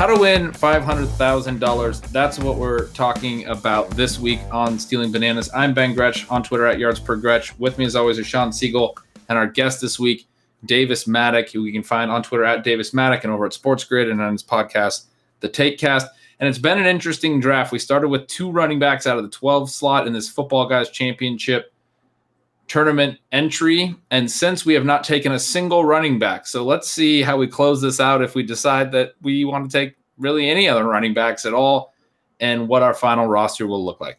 How 0.00 0.06
to 0.06 0.18
win 0.18 0.50
$500,000. 0.52 2.10
That's 2.10 2.38
what 2.38 2.56
we're 2.56 2.86
talking 2.86 3.44
about 3.44 3.90
this 3.90 4.18
week 4.18 4.40
on 4.50 4.78
Stealing 4.78 5.12
Bananas. 5.12 5.50
I'm 5.54 5.74
Ben 5.74 5.92
Gretch 5.92 6.26
on 6.30 6.42
Twitter 6.42 6.64
at 6.64 6.78
yards 6.78 6.98
per 6.98 7.16
Gretch. 7.16 7.54
With 7.58 7.76
me, 7.76 7.84
as 7.84 7.94
always, 7.94 8.18
is 8.18 8.26
Sean 8.26 8.50
Siegel 8.50 8.96
and 9.28 9.36
our 9.36 9.46
guest 9.46 9.82
this 9.82 9.98
week, 9.98 10.26
Davis 10.64 11.04
Mattek, 11.04 11.52
who 11.52 11.62
we 11.62 11.70
can 11.70 11.82
find 11.82 12.10
on 12.10 12.22
Twitter 12.22 12.44
at 12.44 12.64
Davis 12.64 12.92
Mattek 12.92 13.24
and 13.24 13.30
over 13.30 13.44
at 13.44 13.52
Sports 13.52 13.84
Grid 13.84 14.08
and 14.08 14.22
on 14.22 14.32
his 14.32 14.42
podcast, 14.42 15.04
The 15.40 15.50
Take 15.50 15.78
Cast. 15.78 16.06
And 16.38 16.48
it's 16.48 16.56
been 16.56 16.78
an 16.78 16.86
interesting 16.86 17.38
draft. 17.38 17.70
We 17.70 17.78
started 17.78 18.08
with 18.08 18.26
two 18.26 18.50
running 18.50 18.78
backs 18.78 19.06
out 19.06 19.18
of 19.18 19.22
the 19.22 19.28
12 19.28 19.70
slot 19.70 20.06
in 20.06 20.14
this 20.14 20.30
Football 20.30 20.66
Guys 20.66 20.88
Championship 20.88 21.69
tournament 22.70 23.18
entry. 23.32 23.96
And 24.12 24.30
since 24.30 24.64
we 24.64 24.74
have 24.74 24.84
not 24.84 25.02
taken 25.02 25.32
a 25.32 25.38
single 25.38 25.84
running 25.84 26.20
back, 26.20 26.46
so 26.46 26.64
let's 26.64 26.88
see 26.88 27.20
how 27.20 27.36
we 27.36 27.48
close 27.48 27.82
this 27.82 27.98
out 27.98 28.22
if 28.22 28.36
we 28.36 28.44
decide 28.44 28.92
that 28.92 29.14
we 29.22 29.44
want 29.44 29.68
to 29.68 29.76
take 29.76 29.96
really 30.18 30.48
any 30.48 30.68
other 30.68 30.84
running 30.84 31.12
backs 31.12 31.44
at 31.44 31.52
all 31.52 31.92
and 32.38 32.68
what 32.68 32.82
our 32.82 32.94
final 32.94 33.26
roster 33.26 33.66
will 33.66 33.84
look 33.84 34.00
like. 34.00 34.18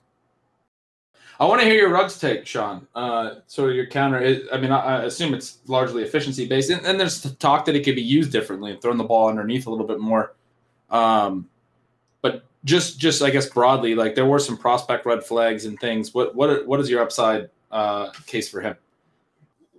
I 1.39 1.45
want 1.45 1.61
to 1.61 1.65
hear 1.65 1.75
your 1.75 1.89
Ruggs 1.89 2.19
take, 2.19 2.45
Sean. 2.45 2.85
Uh, 2.93 3.35
of 3.57 3.73
your 3.73 3.87
counter. 3.87 4.19
Is, 4.19 4.47
I 4.51 4.57
mean, 4.57 4.71
I, 4.71 4.79
I, 4.79 5.03
assume 5.05 5.33
it's 5.33 5.57
largely 5.65 6.03
efficiency 6.03 6.45
based, 6.45 6.69
and, 6.69 6.85
and, 6.85 6.99
there's 6.99 7.21
talk 7.37 7.65
that 7.65 7.75
it 7.75 7.83
could 7.83 7.95
be 7.95 8.03
used 8.03 8.31
differently 8.31 8.71
and 8.71 8.79
throwing 8.79 8.99
the 8.99 9.03
ball 9.03 9.27
underneath 9.27 9.65
a 9.65 9.71
little 9.71 9.87
bit 9.87 9.99
more. 9.99 10.35
Um, 10.91 11.49
but 12.21 12.45
just, 12.63 12.99
just 12.99 13.23
I 13.23 13.31
guess 13.31 13.49
broadly, 13.49 13.95
like 13.95 14.13
there 14.13 14.25
were 14.25 14.37
some 14.37 14.55
prospect 14.55 15.07
red 15.07 15.23
flags 15.23 15.65
and 15.65 15.79
things. 15.79 16.13
What, 16.13 16.35
what, 16.35 16.67
what 16.67 16.79
is 16.79 16.91
your 16.91 17.01
upside 17.01 17.49
uh, 17.71 18.11
case 18.25 18.49
for 18.49 18.61
him? 18.61 18.75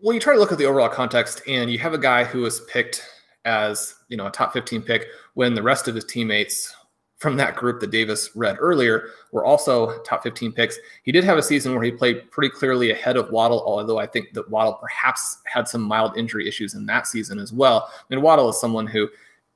Well, 0.02 0.14
you 0.14 0.20
try 0.20 0.34
to 0.34 0.40
look 0.40 0.52
at 0.52 0.58
the 0.58 0.66
overall 0.66 0.88
context, 0.88 1.42
and 1.46 1.70
you 1.70 1.78
have 1.78 1.94
a 1.94 1.98
guy 1.98 2.24
who 2.24 2.40
was 2.40 2.60
picked 2.62 3.04
as 3.44 3.94
you 4.08 4.16
know 4.16 4.26
a 4.26 4.30
top 4.30 4.52
15 4.52 4.82
pick 4.82 5.06
when 5.34 5.54
the 5.54 5.62
rest 5.62 5.88
of 5.88 5.94
his 5.94 6.04
teammates 6.04 6.74
from 7.22 7.36
that 7.36 7.54
group 7.54 7.78
that 7.78 7.92
Davis 7.92 8.30
read 8.34 8.56
earlier 8.58 9.10
were 9.30 9.44
also 9.44 10.02
top 10.02 10.24
15 10.24 10.50
picks. 10.50 10.76
He 11.04 11.12
did 11.12 11.22
have 11.22 11.38
a 11.38 11.42
season 11.42 11.72
where 11.72 11.84
he 11.84 11.92
played 11.92 12.28
pretty 12.32 12.52
clearly 12.52 12.90
ahead 12.90 13.16
of 13.16 13.30
Waddle, 13.30 13.62
although 13.64 13.98
I 13.98 14.06
think 14.06 14.32
that 14.32 14.50
Waddle 14.50 14.74
perhaps 14.74 15.38
had 15.44 15.68
some 15.68 15.82
mild 15.82 16.18
injury 16.18 16.48
issues 16.48 16.74
in 16.74 16.84
that 16.86 17.06
season 17.06 17.38
as 17.38 17.52
well. 17.52 17.88
I 17.92 18.02
mean, 18.12 18.22
Waddle 18.22 18.48
is 18.48 18.60
someone 18.60 18.88
who 18.88 19.08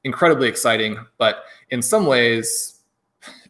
incredibly 0.05 0.47
exciting, 0.47 0.97
but 1.19 1.43
in 1.71 1.83
some 1.83 2.07
ways, 2.07 2.83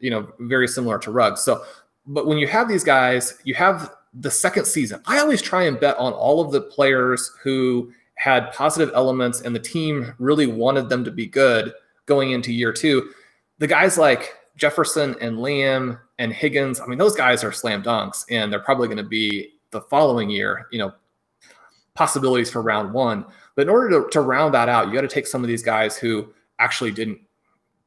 you 0.01 0.09
know, 0.09 0.33
very 0.39 0.67
similar 0.67 0.99
to 1.01 1.11
Ruggs. 1.11 1.43
So, 1.43 1.65
but 2.07 2.27
when 2.27 2.39
you 2.39 2.47
have 2.47 2.69
these 2.69 2.85
guys, 2.85 3.39
you 3.45 3.53
have 3.53 3.96
the 4.21 4.31
second 4.31 4.65
season. 4.67 5.01
I 5.07 5.19
always 5.19 5.43
try 5.43 5.65
and 5.65 5.79
bet 5.79 5.97
on 5.99 6.13
all 6.13 6.41
of 6.41 6.51
the 6.51 6.61
players 6.61 7.33
who 7.43 7.93
had 8.15 8.51
positive 8.53 8.91
elements 8.95 9.43
and 9.43 9.55
the 9.55 9.61
team 9.61 10.15
really 10.19 10.47
wanted 10.47 10.89
them 10.89 11.05
to 11.05 11.11
be 11.11 11.27
good 11.27 11.73
going 12.07 12.31
into 12.31 12.53
year 12.53 12.73
two. 12.73 13.11
The 13.59 13.67
guys 13.67 13.99
like 13.99 14.35
Jefferson 14.57 15.17
and 15.21 15.39
Lamb 15.39 15.99
and 16.19 16.33
Higgins, 16.33 16.81
I 16.81 16.87
mean, 16.87 16.99
those 16.99 17.15
guys 17.15 17.45
are 17.45 17.53
slam 17.53 17.83
dunks 17.83 18.25
and 18.31 18.51
they're 18.51 18.61
probably 18.61 18.89
going 18.89 18.97
to 18.97 19.03
be 19.03 19.53
the 19.71 19.83
following 19.83 20.31
year, 20.31 20.67
you 20.73 20.79
know, 20.79 20.93
possibilities 21.95 22.51
for 22.51 22.63
round 22.63 22.93
one. 22.93 23.27
But 23.55 23.63
in 23.63 23.69
order 23.69 24.03
to, 24.03 24.09
to 24.11 24.21
round 24.23 24.55
that 24.55 24.69
out, 24.69 24.89
you 24.89 24.95
got 24.95 25.03
to 25.03 25.09
take 25.09 25.27
some 25.27 25.43
of 25.43 25.49
these 25.49 25.63
guys 25.63 25.99
who 25.99 26.33
actually 26.59 26.91
didn't 26.91 27.21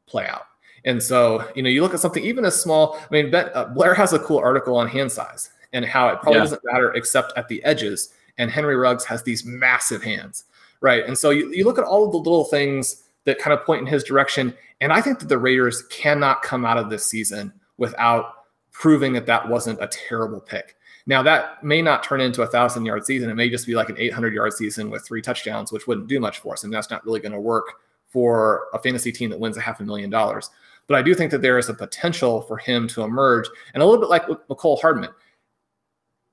play 0.06 0.28
out. 0.28 0.44
And 0.86 1.02
so, 1.02 1.48
you 1.56 1.64
know, 1.64 1.70
you 1.70 1.82
look 1.82 1.94
at 1.94 2.00
something 2.00 2.24
even 2.24 2.46
as 2.46 2.60
small. 2.60 2.98
I 3.00 3.08
mean, 3.12 3.32
ben, 3.32 3.50
uh, 3.54 3.66
Blair 3.66 3.94
has 3.96 4.14
a 4.14 4.20
cool 4.20 4.38
article 4.38 4.78
on 4.78 4.88
hand 4.88 5.12
size 5.12 5.50
and 5.74 5.86
how 5.86 6.10
it 6.10 6.20
probably 6.22 6.36
yeah. 6.36 6.44
doesn't 6.44 6.62
matter 6.66 6.94
except 6.94 7.34
at 7.38 7.48
the 7.48 7.64
edges. 7.64 8.10
And 8.38 8.50
Henry 8.50 8.76
Ruggs 8.76 9.06
has 9.06 9.24
these 9.24 9.46
massive 9.46 10.04
hands, 10.04 10.46
right? 10.82 11.06
And 11.06 11.18
so 11.18 11.30
you, 11.30 11.52
you 11.54 11.66
look 11.66 11.78
at 11.78 11.84
all 11.84 12.06
of 12.06 12.12
the 12.12 12.18
little 12.18 12.46
things 12.46 13.04
that 13.26 13.40
kind 13.40 13.54
of 13.54 13.66
point 13.66 13.82
in 13.82 13.88
his 13.88 14.04
direction. 14.04 14.56
And 14.82 14.94
I 14.94 15.02
think 15.02 15.20
that 15.20 15.30
the 15.30 15.38
Raiders 15.38 15.84
cannot 15.84 16.42
come 16.42 16.66
out 16.66 16.78
of 16.78 16.90
this 16.90 17.06
season 17.06 17.54
without 17.78 18.46
proving 18.72 19.14
that 19.14 19.26
that 19.26 19.48
wasn't 19.48 19.82
a 19.82 19.88
terrible 19.88 20.40
pick. 20.40 20.78
Now 21.06 21.24
that 21.24 21.64
may 21.64 21.82
not 21.82 22.04
turn 22.04 22.22
into 22.22 22.44
a 22.44 22.48
thousand 22.48 22.86
yard 22.86 23.06
season. 23.06 23.30
It 23.30 23.36
may 23.36 23.50
just 23.50 23.66
be 23.66 23.76
like 23.76 23.90
an 23.90 23.98
800 23.98 24.34
yard 24.34 24.54
season 24.54 24.90
with 24.90 25.06
three 25.06 25.22
touchdowns, 25.22 25.72
which 25.72 25.88
wouldn't 25.88 26.08
do 26.08 26.20
much 26.20 26.40
for 26.40 26.54
us. 26.54 26.64
And 26.64 26.74
that's 26.74 26.90
not 26.90 27.06
really 27.06 27.20
going 27.20 27.32
to 27.34 27.40
work 27.40 27.74
for 28.08 28.68
a 28.74 28.80
fantasy 28.80 29.12
team 29.12 29.30
that 29.30 29.40
wins 29.40 29.58
a 29.58 29.62
half 29.62 29.80
a 29.80 29.84
million 29.84 30.10
dollars. 30.10 30.50
But 30.88 30.98
I 30.98 31.02
do 31.02 31.14
think 31.14 31.32
that 31.32 31.42
there 31.42 31.58
is 31.58 31.70
a 31.70 31.74
potential 31.74 32.42
for 32.42 32.58
him 32.58 32.88
to 32.90 33.04
emerge. 33.04 33.48
And 33.74 33.84
a 33.84 33.86
little 33.86 34.02
bit 34.02 34.10
like 34.10 34.28
with 34.28 34.48
Mecole 34.48 34.80
Hardman, 34.82 35.12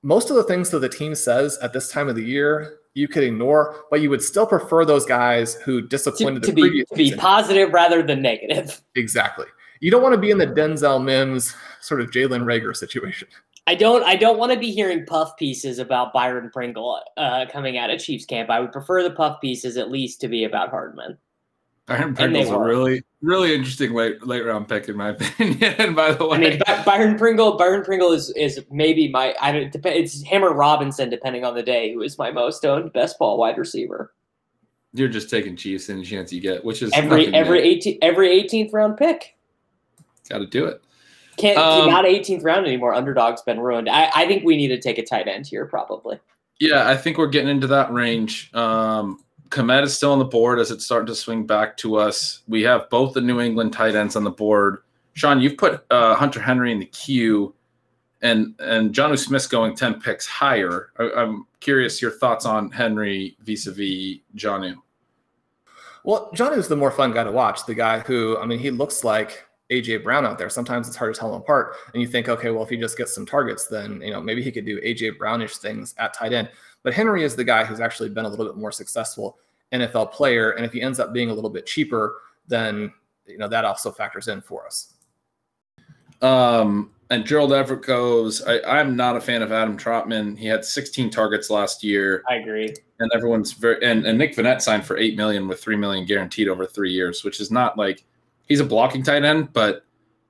most 0.03 0.29
of 0.29 0.35
the 0.35 0.43
things 0.43 0.69
that 0.69 0.79
the 0.79 0.89
team 0.89 1.15
says 1.15 1.57
at 1.61 1.73
this 1.73 1.91
time 1.91 2.07
of 2.07 2.15
the 2.15 2.23
year 2.23 2.79
you 2.93 3.07
could 3.07 3.23
ignore, 3.23 3.85
but 3.91 4.01
you 4.01 4.09
would 4.09 4.23
still 4.23 4.47
prefer 4.47 4.83
those 4.83 5.05
guys 5.05 5.53
who 5.55 5.81
disappointed 5.81 6.41
to, 6.41 6.47
to 6.47 6.51
the 6.51 6.55
be, 6.55 6.61
previous 6.61 6.89
to 6.89 6.95
be 6.95 7.15
positive 7.15 7.71
rather 7.71 8.01
than 8.01 8.21
negative. 8.21 8.81
Exactly. 8.95 9.45
You 9.79 9.91
don't 9.91 10.01
want 10.01 10.15
to 10.15 10.19
be 10.19 10.31
in 10.31 10.39
the 10.39 10.47
Denzel 10.47 11.03
Mims 11.03 11.53
sort 11.81 12.01
of 12.01 12.09
Jalen 12.09 12.45
Reagor 12.45 12.75
situation. 12.75 13.27
I 13.67 13.75
don't. 13.75 14.01
I 14.03 14.15
don't 14.15 14.39
want 14.39 14.51
to 14.53 14.57
be 14.57 14.71
hearing 14.71 15.05
puff 15.05 15.37
pieces 15.37 15.77
about 15.77 16.13
Byron 16.13 16.49
Pringle 16.51 16.99
uh, 17.17 17.45
coming 17.51 17.77
out 17.77 17.91
of 17.91 17.99
Chiefs 17.99 18.25
camp. 18.25 18.49
I 18.49 18.59
would 18.59 18.71
prefer 18.71 19.03
the 19.03 19.11
puff 19.11 19.39
pieces 19.39 19.77
at 19.77 19.91
least 19.91 20.19
to 20.21 20.27
be 20.27 20.45
about 20.45 20.69
Hardman. 20.69 21.17
Byron 21.87 22.15
Pringle's 22.15 22.49
a 22.49 22.59
really, 22.59 23.01
really 23.21 23.55
interesting 23.55 23.93
late 23.93 24.25
late 24.27 24.45
round 24.45 24.67
pick 24.67 24.89
in 24.89 24.97
my 24.97 25.09
opinion. 25.17 25.95
by 25.95 26.11
the 26.11 26.27
way, 26.27 26.37
I 26.37 26.39
mean 26.39 26.61
Byron 26.85 27.17
Pringle. 27.17 27.57
Byron 27.57 27.83
Pringle 27.83 28.11
is 28.11 28.29
is 28.31 28.63
maybe 28.69 29.07
my. 29.07 29.33
I 29.41 29.51
don't. 29.53 29.73
It's 29.85 30.21
him 30.21 30.43
or 30.43 30.53
Robinson, 30.53 31.09
depending 31.09 31.45
on 31.45 31.55
the 31.55 31.63
day, 31.63 31.93
who 31.93 32.01
is 32.01 32.17
my 32.17 32.29
most 32.29 32.65
owned 32.65 32.91
best 32.91 33.17
ball 33.17 33.37
wide 33.37 33.57
receiver. 33.57 34.13
You're 34.93 35.07
just 35.07 35.29
taking 35.29 35.55
Chiefs 35.55 35.89
any 35.89 36.03
chance 36.03 36.33
you 36.33 36.41
get, 36.41 36.63
which 36.65 36.81
is 36.81 36.91
every 36.93 37.33
every 37.33 37.61
eighteen 37.61 37.97
every 38.01 38.31
eighteenth 38.31 38.73
round 38.73 38.97
pick. 38.97 39.37
Got 40.29 40.39
to 40.39 40.45
do 40.45 40.65
it. 40.65 40.81
Can't 41.37 41.57
um, 41.57 41.89
not 41.89 42.05
18th 42.05 42.43
round 42.43 42.65
anymore. 42.65 42.95
Underdog's 42.95 43.43
been 43.43 43.59
ruined. 43.59 43.87
I, 43.87 44.09
I 44.15 44.27
think 44.27 44.43
we 44.43 44.57
need 44.57 44.69
to 44.69 44.79
take 44.79 44.97
a 44.97 45.05
tight 45.05 45.27
end 45.27 45.45
here, 45.45 45.67
probably. 45.67 46.19
Yeah, 46.59 46.89
I 46.89 46.97
think 46.97 47.19
we're 47.19 47.27
getting 47.27 47.49
into 47.49 47.67
that 47.67 47.93
range. 47.93 48.51
Um, 48.55 49.23
Kmet 49.49 49.83
is 49.83 49.95
still 49.95 50.11
on 50.11 50.19
the 50.19 50.25
board 50.25 50.59
as 50.59 50.71
it's 50.71 50.85
starting 50.85 51.07
to 51.07 51.15
swing 51.15 51.45
back 51.45 51.77
to 51.77 51.95
us. 51.95 52.43
We 52.47 52.61
have 52.63 52.89
both 52.89 53.13
the 53.13 53.21
New 53.21 53.39
England 53.39 53.73
tight 53.73 53.95
ends 53.95 54.15
on 54.15 54.23
the 54.23 54.31
board. 54.31 54.83
Sean, 55.13 55.39
you've 55.39 55.57
put 55.57 55.83
uh, 55.89 56.15
Hunter 56.15 56.39
Henry 56.39 56.71
in 56.71 56.79
the 56.79 56.85
queue, 56.85 57.53
and 58.21 58.55
and 58.59 58.93
Jonnu 58.93 59.17
Smith's 59.17 59.47
going 59.47 59.75
ten 59.75 59.99
picks 59.99 60.27
higher. 60.27 60.91
I, 60.99 61.23
am 61.23 61.47
curious 61.59 62.01
your 62.01 62.11
thoughts 62.11 62.45
on 62.45 62.71
Henry 62.71 63.35
vis-a-vis 63.41 64.19
Jonnu. 64.35 64.75
Well, 66.03 66.29
Jonnu 66.33 66.57
is 66.57 66.67
the 66.67 66.75
more 66.75 66.91
fun 66.91 67.13
guy 67.13 67.23
to 67.23 67.31
watch. 67.31 67.65
The 67.65 67.73
guy 67.73 67.99
who, 67.99 68.37
I 68.37 68.45
mean, 68.45 68.59
he 68.59 68.71
looks 68.71 69.03
like 69.03 69.43
AJ 69.69 70.03
Brown 70.03 70.25
out 70.25 70.37
there. 70.37 70.49
Sometimes 70.49 70.87
it's 70.87 70.95
hard 70.95 71.13
to 71.13 71.19
tell 71.19 71.31
them 71.31 71.41
apart. 71.41 71.75
And 71.93 72.01
you 72.01 72.07
think, 72.07 72.29
okay, 72.29 72.51
well, 72.51 72.63
if 72.63 72.69
he 72.69 72.77
just 72.77 72.97
gets 72.97 73.13
some 73.13 73.25
targets, 73.25 73.67
then 73.67 74.01
you 74.01 74.11
know 74.11 74.21
maybe 74.21 74.41
he 74.41 74.51
could 74.51 74.65
do 74.65 74.79
AJ 74.81 75.17
Brownish 75.17 75.57
things 75.57 75.93
at 75.97 76.13
tight 76.13 76.33
end. 76.33 76.49
But 76.87 76.93
Henry 76.93 77.25
is 77.25 77.35
the 77.35 77.43
guy 77.43 77.65
who's 77.65 77.81
actually 77.81 78.07
been 78.07 78.23
a 78.23 78.29
little 78.29 78.45
bit 78.45 78.55
more 78.55 78.71
successful 78.71 79.37
NFL 79.73 80.13
player. 80.13 80.51
And 80.51 80.65
if 80.65 80.71
he 80.71 80.81
ends 80.81 81.01
up 81.01 81.11
being 81.11 81.29
a 81.29 81.33
little 81.33 81.49
bit 81.49 81.65
cheaper, 81.65 82.21
then 82.47 82.93
you 83.25 83.37
know 83.37 83.49
that 83.49 83.65
also 83.65 83.91
factors 83.91 84.29
in 84.29 84.39
for 84.39 84.65
us. 84.65 84.93
Um, 86.21 86.91
and 87.09 87.25
Gerald 87.25 87.51
Everett 87.51 87.81
goes. 87.81 88.41
I, 88.41 88.79
am 88.79 88.95
not 88.95 89.17
a 89.17 89.19
fan 89.19 89.41
of 89.41 89.51
Adam 89.51 89.77
Trautman. 89.77 90.37
He 90.37 90.47
had 90.47 90.63
16 90.63 91.09
targets 91.09 91.49
last 91.49 91.83
year. 91.83 92.23
I 92.29 92.35
agree. 92.35 92.73
And 92.99 93.11
everyone's 93.13 93.51
very 93.51 93.83
and, 93.83 94.05
and 94.05 94.17
Nick 94.17 94.33
Vannett 94.37 94.61
signed 94.61 94.85
for 94.85 94.97
eight 94.97 95.17
million 95.17 95.45
with 95.49 95.61
three 95.61 95.75
million 95.75 96.05
guaranteed 96.05 96.47
over 96.47 96.65
three 96.65 96.93
years, 96.93 97.21
which 97.25 97.41
is 97.41 97.51
not 97.51 97.77
like 97.77 98.05
he's 98.47 98.61
a 98.61 98.65
blocking 98.65 99.03
tight 99.03 99.25
end, 99.25 99.51
but 99.51 99.83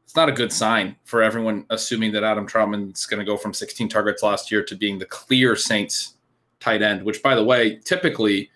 it's 0.06 0.16
not 0.16 0.28
a 0.28 0.32
good 0.32 0.52
sign 0.52 0.96
for 1.04 1.22
everyone 1.22 1.68
assuming 1.70 2.12
that 2.14 2.24
Adam 2.24 2.48
Trautman's 2.48 3.06
going 3.06 3.20
to 3.20 3.26
go 3.32 3.38
from 3.38 3.54
16 3.54 3.90
targets 3.90 4.24
last 4.24 4.52
year 4.52 4.64
to 4.64 4.76
being 4.76 4.98
the 4.98 5.06
clear 5.06 5.56
Saints 5.56 6.16
tight 6.60 6.82
end, 6.82 7.04
which 7.04 7.22
by 7.22 7.36
the 7.36 7.44
way, 7.44 7.78
typically 7.78 8.50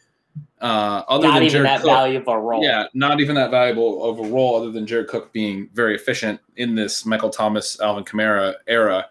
uh, 0.62 1.04
other 1.08 1.28
not 1.28 1.34
than 1.36 1.44
even 1.44 1.64
Jared 1.64 1.82
that 1.82 1.82
Cook, 2.24 2.28
a 2.28 2.40
role. 2.40 2.64
Yeah, 2.64 2.86
not 2.94 3.20
even 3.20 3.36
that 3.36 3.52
valuable 3.52 4.04
of 4.04 4.20
a 4.20 4.24
role, 4.24 4.56
other 4.56 4.72
than 4.72 4.86
Jared 4.86 5.08
Cook 5.08 5.34
being 5.34 5.70
very 5.74 5.96
efficient 5.96 6.40
in 6.58 6.76
this 6.76 7.06
Michael 7.06 7.30
Thomas, 7.30 7.80
Alvin 7.82 8.04
Kamara 8.04 8.56
era, 8.68 9.08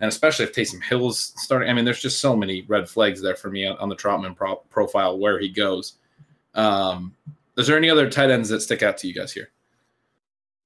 and 0.00 0.08
especially 0.08 0.44
if 0.44 0.54
Taysom 0.54 0.82
Hill's 0.82 1.32
starting. 1.36 1.68
I 1.68 1.72
mean, 1.72 1.84
there's 1.84 2.02
just 2.02 2.20
so 2.20 2.36
many 2.36 2.62
red 2.68 2.88
flags 2.88 3.20
there 3.20 3.34
for 3.34 3.50
me 3.50 3.66
on, 3.66 3.76
on 3.78 3.88
the 3.88 3.96
Trautman 3.96 4.36
pro- 4.36 4.62
profile 4.70 5.18
where 5.18 5.38
he 5.40 5.48
goes. 5.48 5.94
Um, 6.54 7.14
is 7.56 7.66
there 7.66 7.76
any 7.76 7.90
other 7.90 8.08
tight 8.08 8.30
ends 8.30 8.48
that 8.50 8.60
stick 8.60 8.82
out 8.82 8.96
to 8.98 9.08
you 9.08 9.14
guys 9.14 9.32
here? 9.32 9.50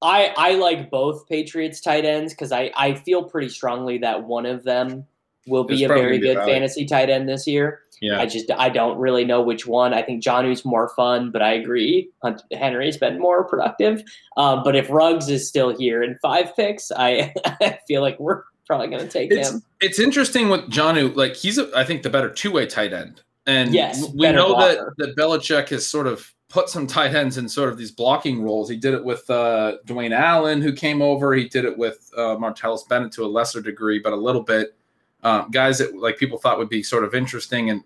I 0.03 0.33
I 0.37 0.55
like 0.55 0.91
both 0.91 1.27
Patriots 1.27 1.81
tight 1.81 2.05
ends 2.05 2.33
because 2.33 2.53
I 2.53 2.71
I 2.77 2.95
feel 2.95 3.25
pretty 3.25 3.49
strongly 3.49 3.99
that 3.99 4.23
one 4.23 4.47
of 4.47 4.63
them 4.63 5.07
will 5.49 5.65
be 5.65 5.85
a 5.85 5.89
very 5.89 6.19
good 6.19 6.37
fantasy 6.39 6.85
tight 6.85 7.11
end 7.11 7.29
this 7.29 7.47
year. 7.47 7.81
Yeah, 8.01 8.21
I 8.21 8.27
just 8.27 8.51
I 8.53 8.69
don't 8.69 8.99
really 8.99 9.25
know 9.25 9.43
which 9.43 9.67
one. 9.67 9.93
I 9.93 10.03
think 10.03 10.23
Jonnu's 10.23 10.65
more 10.65 10.91
fun, 10.91 11.31
but 11.31 11.43
I 11.43 11.53
agree 11.53 12.11
Henry's 12.53 12.97
been 12.97 13.19
more 13.19 13.45
productive. 13.45 14.03
Um, 14.37 14.63
but 14.63 14.77
if 14.77 14.89
Ruggs 14.89 15.29
is 15.29 15.49
still 15.49 15.77
here 15.77 16.03
in 16.03 16.17
five 16.23 16.55
picks, 16.55 16.93
I, 16.93 17.35
I 17.45 17.79
feel 17.89 18.03
like 18.03 18.19
we're 18.21 18.45
probably 18.67 18.87
going 18.87 19.03
to 19.03 19.09
take 19.09 19.33
it's 19.33 19.51
him. 19.51 19.63
it's 19.81 19.99
interesting 19.99 20.49
with 20.49 20.71
Jonnu. 20.71 21.17
Like 21.17 21.35
he's, 21.35 21.59
a, 21.59 21.71
I 21.75 21.85
think, 21.85 22.03
the 22.03 22.11
better 22.11 22.31
two 22.31 22.53
way 22.53 22.67
tight 22.67 22.93
end, 22.93 23.23
and 23.47 23.75
Yes, 23.75 24.09
we 24.15 24.31
know 24.31 24.55
blocker. 24.55 24.95
that 24.99 25.07
that 25.07 25.17
Belichick 25.17 25.71
has 25.71 25.85
sort 25.85 26.07
of 26.07 26.33
put 26.49 26.69
some 26.69 26.87
tight 26.87 27.15
ends 27.15 27.37
in 27.37 27.49
sort 27.49 27.69
of 27.69 27.77
these 27.77 27.91
blocking 27.91 28.43
roles. 28.43 28.69
He 28.71 28.77
did 28.77 28.95
it 28.95 29.05
with 29.05 29.29
uh, 29.29 29.77
Dwayne 29.87 30.13
Allen, 30.13 30.63
who 30.63 30.73
came 30.73 31.03
over. 31.03 31.35
He 31.35 31.49
did 31.49 31.65
it 31.65 31.77
with 31.77 32.11
uh, 32.17 32.37
Martellus 32.37 32.89
Bennett 32.89 33.13
to 33.13 33.25
a 33.25 33.29
lesser 33.29 33.61
degree, 33.61 33.99
but 33.99 34.13
a 34.13 34.17
little 34.17 34.43
bit. 34.43 34.75
Um, 35.23 35.51
guys 35.51 35.79
that 35.79 35.97
like 35.97 36.17
people 36.17 36.39
thought 36.39 36.59
would 36.59 36.69
be 36.69 36.83
sort 36.83 37.05
of 37.05 37.15
interesting, 37.15 37.71
and 37.71 37.83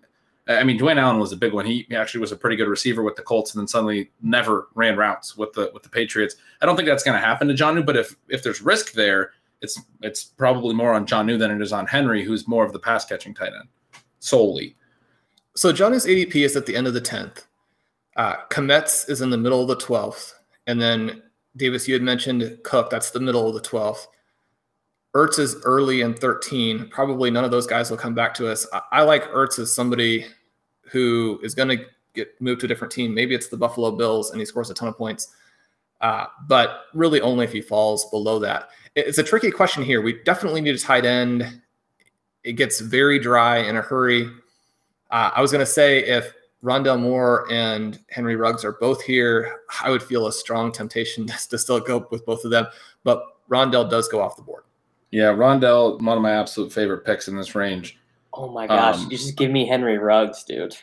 I 0.47 0.63
mean 0.63 0.79
Dwayne 0.79 0.97
Allen 0.97 1.19
was 1.19 1.31
a 1.31 1.37
big 1.37 1.53
one. 1.53 1.65
He 1.65 1.87
actually 1.95 2.21
was 2.21 2.31
a 2.31 2.35
pretty 2.35 2.55
good 2.55 2.67
receiver 2.67 3.03
with 3.03 3.15
the 3.15 3.23
Colts, 3.23 3.53
and 3.53 3.61
then 3.61 3.67
suddenly 3.67 4.11
never 4.21 4.67
ran 4.75 4.97
routes 4.97 5.37
with 5.37 5.53
the 5.53 5.71
with 5.73 5.83
the 5.83 5.89
Patriots. 5.89 6.35
I 6.61 6.65
don't 6.65 6.75
think 6.75 6.87
that's 6.87 7.03
going 7.03 7.19
to 7.19 7.25
happen 7.25 7.47
to 7.47 7.53
Jonnu, 7.53 7.85
but 7.85 7.97
if 7.97 8.15
if 8.29 8.43
there's 8.43 8.61
risk 8.61 8.93
there, 8.93 9.31
it's 9.61 9.81
it's 10.01 10.23
probably 10.23 10.75
more 10.75 10.93
on 10.93 11.07
Jonnu 11.07 11.39
than 11.39 11.51
it 11.51 11.61
is 11.61 11.73
on 11.73 11.87
Henry, 11.87 12.23
who's 12.23 12.47
more 12.47 12.65
of 12.65 12.73
the 12.73 12.79
pass 12.79 13.05
catching 13.05 13.33
tight 13.33 13.53
end 13.53 13.69
solely. 14.23 14.75
So 15.55 15.71
Jonnu's 15.71 16.05
ADP 16.05 16.35
is 16.35 16.55
at 16.55 16.65
the 16.65 16.75
end 16.75 16.87
of 16.87 16.93
the 16.93 17.01
10th. 17.01 17.45
Uh, 18.15 18.37
Kmet's 18.49 19.07
is 19.09 19.21
in 19.21 19.29
the 19.29 19.37
middle 19.37 19.61
of 19.61 19.67
the 19.67 19.75
12th. 19.75 20.33
And 20.65 20.81
then 20.81 21.21
Davis, 21.57 21.87
you 21.87 21.93
had 21.93 22.01
mentioned 22.01 22.57
Cook. 22.63 22.89
That's 22.89 23.11
the 23.11 23.19
middle 23.19 23.47
of 23.47 23.53
the 23.53 23.61
12th. 23.61 24.07
Ertz 25.15 25.37
is 25.37 25.57
early 25.63 26.01
in 26.01 26.13
13. 26.15 26.89
Probably 26.89 27.29
none 27.29 27.45
of 27.45 27.51
those 27.51 27.67
guys 27.67 27.89
will 27.89 27.97
come 27.97 28.15
back 28.15 28.33
to 28.35 28.49
us. 28.51 28.65
I, 28.73 28.81
I 28.91 29.01
like 29.03 29.29
Ertz 29.31 29.59
as 29.59 29.73
somebody 29.73 30.25
who 30.91 31.39
is 31.43 31.53
going 31.53 31.69
to 31.77 31.85
get 32.13 32.39
moved 32.41 32.61
to 32.61 32.65
a 32.65 32.67
different 32.67 32.91
team. 32.91 33.13
Maybe 33.13 33.35
it's 33.35 33.47
the 33.47 33.57
Buffalo 33.57 33.91
Bills 33.91 34.31
and 34.31 34.39
he 34.39 34.45
scores 34.45 34.69
a 34.69 34.73
ton 34.73 34.87
of 34.87 34.97
points. 34.97 35.29
Uh, 36.01 36.25
but 36.47 36.85
really 36.93 37.21
only 37.21 37.45
if 37.45 37.51
he 37.53 37.61
falls 37.61 38.09
below 38.09 38.37
that. 38.39 38.69
It- 38.95 39.07
It's 39.07 39.17
a 39.19 39.23
tricky 39.23 39.51
question 39.51 39.83
here. 39.83 40.01
We 40.01 40.21
definitely 40.23 40.61
need 40.61 40.75
a 40.75 40.79
tight 40.79 41.05
end. 41.05 41.61
It 42.43 42.53
gets 42.53 42.79
very 42.81 43.19
dry 43.19 43.57
in 43.59 43.77
a 43.77 43.81
hurry. 43.81 44.29
Uh, 45.11 45.31
I 45.35 45.41
was 45.41 45.51
going 45.51 45.63
to 45.65 45.71
say 45.71 46.03
if 46.03 46.33
Rondale 46.63 46.99
Moore 46.99 47.47
and 47.51 47.99
Henry 48.09 48.35
Ruggs 48.35 48.65
are 48.65 48.73
both 48.73 49.01
here, 49.01 49.59
I 49.83 49.89
would 49.91 50.01
feel 50.03 50.27
a 50.27 50.31
strong 50.33 50.71
temptation 50.71 51.27
to 51.49 51.57
still 51.57 51.79
go 51.79 52.07
with 52.11 52.25
both 52.25 52.43
of 52.45 52.51
them. 52.51 52.65
But 53.03 53.23
Rondale 53.49 53.89
does 53.89 54.07
go 54.07 54.19
off 54.21 54.35
the 54.35 54.41
board. 54.41 54.63
Yeah, 55.13 55.25
Rondale, 55.25 56.01
one 56.01 56.17
of 56.17 56.23
my 56.23 56.31
absolute 56.31 56.73
favorite 56.73 57.05
picks 57.05 57.27
in 57.27 57.37
this 57.37 57.53
range. 57.53 57.99
Oh 58.33 58.49
my 58.49 58.65
gosh, 58.65 58.95
Um, 58.95 59.03
you 59.03 59.09
just 59.11 59.37
give 59.37 59.51
me 59.51 59.67
Henry 59.67 59.99
Ruggs, 59.99 60.43
dude. 60.43 60.75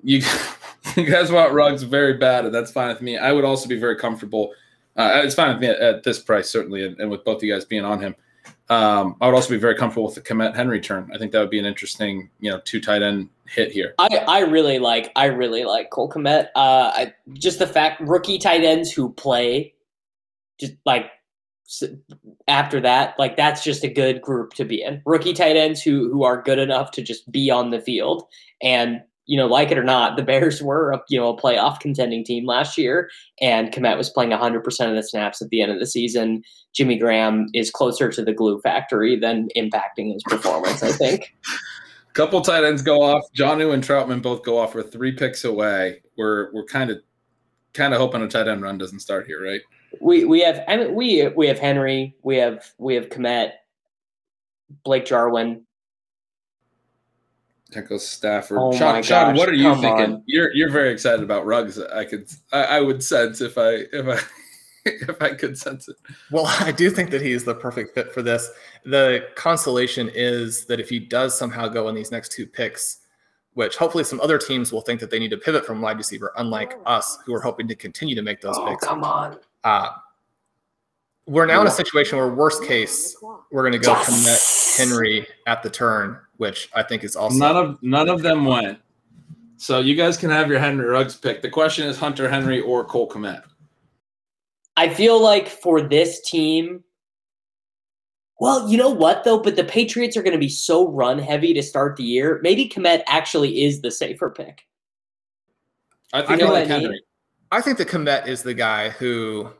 You, 0.00 0.22
you 0.96 1.04
guys 1.04 1.32
want 1.32 1.52
Ruggs 1.52 1.82
very 1.82 2.12
bad, 2.12 2.44
and 2.44 2.54
that's 2.54 2.70
fine 2.70 2.86
with 2.86 3.02
me. 3.02 3.18
I 3.18 3.32
would 3.32 3.44
also 3.44 3.68
be 3.68 3.76
very 3.76 3.96
comfortable. 3.96 4.52
Uh, 4.96 5.22
it's 5.24 5.34
fine 5.34 5.48
with 5.48 5.60
me 5.60 5.66
at, 5.66 5.80
at 5.80 6.02
this 6.04 6.20
price, 6.20 6.48
certainly, 6.48 6.84
and, 6.84 7.00
and 7.00 7.10
with 7.10 7.24
both 7.24 7.42
you 7.42 7.52
guys 7.52 7.64
being 7.64 7.84
on 7.84 8.00
him. 8.00 8.14
Um, 8.68 9.16
I 9.20 9.26
would 9.26 9.34
also 9.34 9.50
be 9.50 9.58
very 9.58 9.74
comfortable 9.74 10.06
with 10.06 10.14
the 10.14 10.20
Kmet 10.20 10.54
Henry 10.54 10.80
turn. 10.80 11.10
I 11.12 11.18
think 11.18 11.32
that 11.32 11.40
would 11.40 11.50
be 11.50 11.58
an 11.58 11.66
interesting, 11.66 12.30
you 12.38 12.52
know, 12.52 12.60
two 12.64 12.80
tight 12.80 13.02
end 13.02 13.28
hit 13.48 13.72
here. 13.72 13.94
I, 13.98 14.18
I 14.28 14.40
really 14.42 14.78
like 14.78 15.10
I 15.16 15.24
really 15.24 15.64
like 15.64 15.90
Cole 15.90 16.08
Kmet. 16.08 16.50
Uh, 16.54 16.92
I, 16.94 17.14
just 17.32 17.58
the 17.58 17.66
fact 17.66 18.00
rookie 18.02 18.38
tight 18.38 18.62
ends 18.62 18.92
who 18.92 19.12
play, 19.14 19.74
just 20.60 20.74
like 20.86 21.10
after 22.46 22.80
that, 22.80 23.18
like 23.18 23.36
that's 23.36 23.62
just 23.62 23.84
a 23.84 23.88
good 23.88 24.22
group 24.22 24.54
to 24.54 24.64
be 24.64 24.82
in. 24.82 25.02
Rookie 25.04 25.34
tight 25.34 25.56
ends 25.56 25.82
who 25.82 26.10
who 26.10 26.24
are 26.24 26.42
good 26.42 26.58
enough 26.58 26.90
to 26.92 27.02
just 27.02 27.30
be 27.30 27.50
on 27.50 27.70
the 27.70 27.80
field, 27.80 28.24
and 28.62 29.00
you 29.26 29.36
know, 29.36 29.46
like 29.46 29.70
it 29.70 29.76
or 29.76 29.84
not, 29.84 30.16
the 30.16 30.22
Bears 30.22 30.62
were 30.62 30.92
a, 30.92 31.02
you 31.08 31.18
know 31.18 31.28
a 31.28 31.40
playoff 31.40 31.80
contending 31.80 32.24
team 32.24 32.46
last 32.46 32.78
year, 32.78 33.10
and 33.40 33.70
Kmet 33.72 33.98
was 33.98 34.10
playing 34.10 34.30
100 34.30 34.64
percent 34.64 34.90
of 34.90 34.96
the 34.96 35.02
snaps 35.02 35.42
at 35.42 35.50
the 35.50 35.60
end 35.60 35.70
of 35.70 35.78
the 35.78 35.86
season. 35.86 36.42
Jimmy 36.72 36.98
Graham 36.98 37.46
is 37.54 37.70
closer 37.70 38.10
to 38.10 38.24
the 38.24 38.32
glue 38.32 38.60
factory 38.60 39.18
than 39.18 39.48
impacting 39.56 40.12
his 40.12 40.22
performance. 40.24 40.82
I 40.82 40.92
think. 40.92 41.34
couple 42.14 42.40
tight 42.40 42.64
ends 42.64 42.82
go 42.82 43.00
off. 43.00 43.22
Jonnu 43.36 43.72
and 43.72 43.82
Trautman 43.82 44.20
both 44.20 44.42
go 44.42 44.58
off. 44.58 44.74
We're 44.74 44.82
three 44.82 45.12
picks 45.12 45.44
away. 45.44 46.02
We're 46.16 46.52
we're 46.52 46.64
kind 46.64 46.90
of 46.90 46.98
kind 47.74 47.94
of 47.94 48.00
hoping 48.00 48.22
a 48.22 48.28
tight 48.28 48.48
end 48.48 48.62
run 48.62 48.76
doesn't 48.76 49.00
start 49.00 49.26
here, 49.26 49.42
right? 49.42 49.60
We 50.00 50.24
we 50.24 50.40
have 50.40 50.64
I 50.68 50.76
mean 50.76 50.94
we 50.94 51.28
we 51.28 51.46
have 51.48 51.58
Henry, 51.58 52.14
we 52.22 52.36
have 52.36 52.72
we 52.78 52.94
have 52.94 53.08
Kmet, 53.08 53.52
Blake 54.84 55.06
Jarwin. 55.06 55.64
That 57.72 58.00
Stafford. 58.00 58.58
Oh 58.58 58.72
Sean, 58.72 58.94
my 58.94 59.00
Sean, 59.02 59.36
what 59.36 59.48
are 59.48 59.52
you 59.54 59.64
come 59.64 59.80
thinking? 59.82 60.14
on. 60.14 60.22
You're 60.26 60.54
you're 60.54 60.70
very 60.70 60.90
excited 60.90 61.22
about 61.22 61.44
Ruggs. 61.44 61.78
I 61.78 62.04
could 62.04 62.30
I, 62.52 62.62
I 62.62 62.80
would 62.80 63.02
sense 63.02 63.42
if 63.42 63.58
I 63.58 63.84
if 63.92 64.08
I 64.08 64.18
if 64.86 65.20
I 65.20 65.34
could 65.34 65.58
sense 65.58 65.88
it. 65.88 65.96
Well, 66.30 66.46
I 66.60 66.72
do 66.72 66.90
think 66.90 67.10
that 67.10 67.20
he's 67.20 67.44
the 67.44 67.54
perfect 67.54 67.94
fit 67.94 68.12
for 68.12 68.22
this. 68.22 68.50
The 68.84 69.26
consolation 69.34 70.10
is 70.14 70.64
that 70.66 70.80
if 70.80 70.88
he 70.88 70.98
does 70.98 71.38
somehow 71.38 71.68
go 71.68 71.88
in 71.88 71.94
these 71.94 72.10
next 72.10 72.32
two 72.32 72.46
picks, 72.46 73.00
which 73.54 73.76
hopefully 73.76 74.04
some 74.04 74.20
other 74.20 74.38
teams 74.38 74.72
will 74.72 74.80
think 74.80 75.00
that 75.00 75.10
they 75.10 75.18
need 75.18 75.30
to 75.30 75.36
pivot 75.36 75.66
from 75.66 75.82
wide 75.82 75.98
receiver, 75.98 76.32
unlike 76.36 76.74
oh. 76.86 76.92
us 76.92 77.18
who 77.26 77.34
are 77.34 77.40
hoping 77.40 77.68
to 77.68 77.74
continue 77.74 78.14
to 78.14 78.22
make 78.22 78.40
those 78.40 78.56
Oh 78.56 78.66
picks. 78.68 78.86
come 78.86 79.04
on! 79.04 79.38
Uh, 79.64 79.90
we're 81.26 81.46
now 81.46 81.60
in 81.60 81.66
a 81.66 81.70
situation 81.70 82.18
where, 82.18 82.28
worst 82.28 82.64
case, 82.64 83.16
we're 83.50 83.62
going 83.62 83.72
to 83.72 83.78
go 83.78 83.92
Yes! 83.92 84.78
Kmet 84.78 84.88
Henry 84.88 85.26
at 85.46 85.62
the 85.62 85.70
turn, 85.70 86.18
which 86.38 86.70
I 86.74 86.82
think 86.82 87.04
is 87.04 87.16
also 87.16 87.36
None 87.36 87.56
of 87.56 87.82
none 87.82 88.08
of 88.08 88.22
them 88.22 88.44
went. 88.44 88.78
So 89.58 89.80
you 89.80 89.94
guys 89.94 90.16
can 90.16 90.30
have 90.30 90.48
your 90.48 90.58
Henry 90.58 90.86
Ruggs 90.86 91.16
pick. 91.16 91.42
The 91.42 91.50
question 91.50 91.86
is 91.86 91.98
Hunter 91.98 92.28
Henry 92.28 92.60
or 92.60 92.84
Cole 92.84 93.08
Kmet. 93.08 93.42
I 94.76 94.88
feel 94.88 95.20
like 95.20 95.48
for 95.48 95.82
this 95.82 96.20
team, 96.20 96.84
well, 98.38 98.70
you 98.70 98.78
know 98.78 98.88
what 98.90 99.24
though, 99.24 99.40
but 99.40 99.56
the 99.56 99.64
Patriots 99.64 100.16
are 100.16 100.22
going 100.22 100.32
to 100.32 100.38
be 100.38 100.48
so 100.48 100.88
run 100.88 101.18
heavy 101.18 101.52
to 101.54 101.62
start 101.62 101.96
the 101.96 102.04
year. 102.04 102.38
Maybe 102.42 102.68
Kmet 102.68 103.02
actually 103.08 103.64
is 103.64 103.80
the 103.80 103.90
safer 103.90 104.30
pick. 104.30 104.64
I 106.12 106.20
think 106.22 106.30
I 106.30 106.34
I, 106.34 106.36
know 106.46 106.52
like 106.52 106.68
what 106.68 106.72
I 106.72 106.78
mean. 106.78 106.82
Henry. 106.82 107.02
I 107.50 107.60
think 107.60 107.78
that 107.78 107.88
Kmet 107.88 108.26
is 108.26 108.42
the 108.42 108.54
guy 108.54 108.90
who 108.90 109.50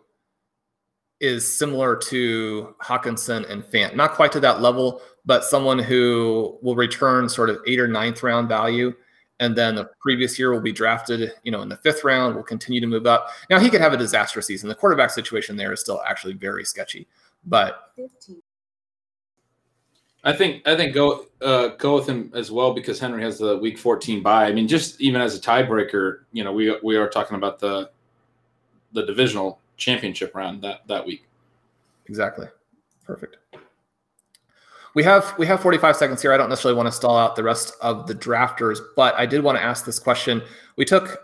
is 1.21 1.59
similar 1.59 1.97
to 1.97 2.75
Hockenson 2.83 3.49
and 3.51 3.65
Fant. 3.65 3.97
Not 3.97 4.13
quite 4.13 4.31
to 4.33 4.41
that 4.41 4.61
level, 4.61 5.01
but 5.25 5.45
someone 5.45 5.79
who 5.79 6.59
will 6.63 6.77
return 6.77 7.29
sort 7.29 7.51
of 7.51 7.61
eight 7.67 7.81
or 7.81 7.89
ninth 7.89 8.23
round 8.23 8.49
value. 8.49 8.95
And 9.41 9.57
then 9.57 9.77
the 9.77 9.89
previous 10.01 10.39
year 10.39 10.53
will 10.53 10.61
be 10.61 10.73
drafted, 10.73 11.33
you 11.45 11.53
know, 11.53 11.63
in 11.63 11.69
the 11.69 11.77
fifth 11.77 12.03
round, 12.05 12.35
will 12.35 12.43
continue 12.43 12.81
to 12.81 12.87
move 12.87 13.07
up. 13.07 13.29
Now 13.51 13.61
he 13.61 13.71
could 13.71 13.81
have 13.81 13.93
a 13.93 13.97
disaster 13.97 14.43
season. 14.43 14.69
The 14.69 14.75
quarterback 14.75 15.11
situation 15.11 15.57
there 15.57 15.73
is 15.73 15.81
still 15.81 16.03
actually 16.07 16.35
very 16.35 16.65
sketchy. 16.65 17.07
But 17.45 17.93
I 20.25 20.33
think 20.33 20.67
I 20.67 20.77
think 20.77 20.95
go 20.95 21.27
uh, 21.41 21.69
go 21.79 21.95
with 21.95 22.09
him 22.09 22.33
as 22.35 22.51
well 22.51 22.75
because 22.75 22.99
Henry 22.99 23.23
has 23.23 23.39
the 23.39 23.57
week 23.59 23.79
14 23.79 24.23
bye. 24.23 24.47
I 24.47 24.53
mean, 24.53 24.67
just 24.67 25.01
even 25.01 25.21
as 25.21 25.37
a 25.37 25.41
tiebreaker, 25.41 26.21
you 26.33 26.45
know, 26.45 26.53
we 26.53 26.77
we 26.83 26.97
are 26.97 27.09
talking 27.09 27.37
about 27.37 27.59
the 27.59 27.91
the 28.93 29.07
divisional 29.07 29.61
championship 29.77 30.35
round 30.35 30.63
that 30.63 30.87
that 30.89 31.07
week. 31.07 31.25
exactly. 32.07 32.47
Perfect. 33.05 33.37
We 34.95 35.05
have 35.05 35.35
we 35.39 35.47
have 35.47 35.61
45 35.61 35.97
seconds 35.97 36.21
here. 36.21 36.33
I 36.33 36.37
don't 36.37 36.49
necessarily 36.49 36.77
want 36.77 36.89
to 36.89 36.93
stall 36.93 37.17
out 37.17 37.37
the 37.37 37.43
rest 37.43 37.75
of 37.81 38.07
the 38.07 38.15
drafters, 38.15 38.81
but 38.97 39.15
I 39.15 39.27
did 39.27 39.43
want 39.43 39.57
to 39.57 39.63
ask 39.63 39.85
this 39.85 39.99
question. 39.99 40.43
We 40.77 40.85
took 40.85 41.17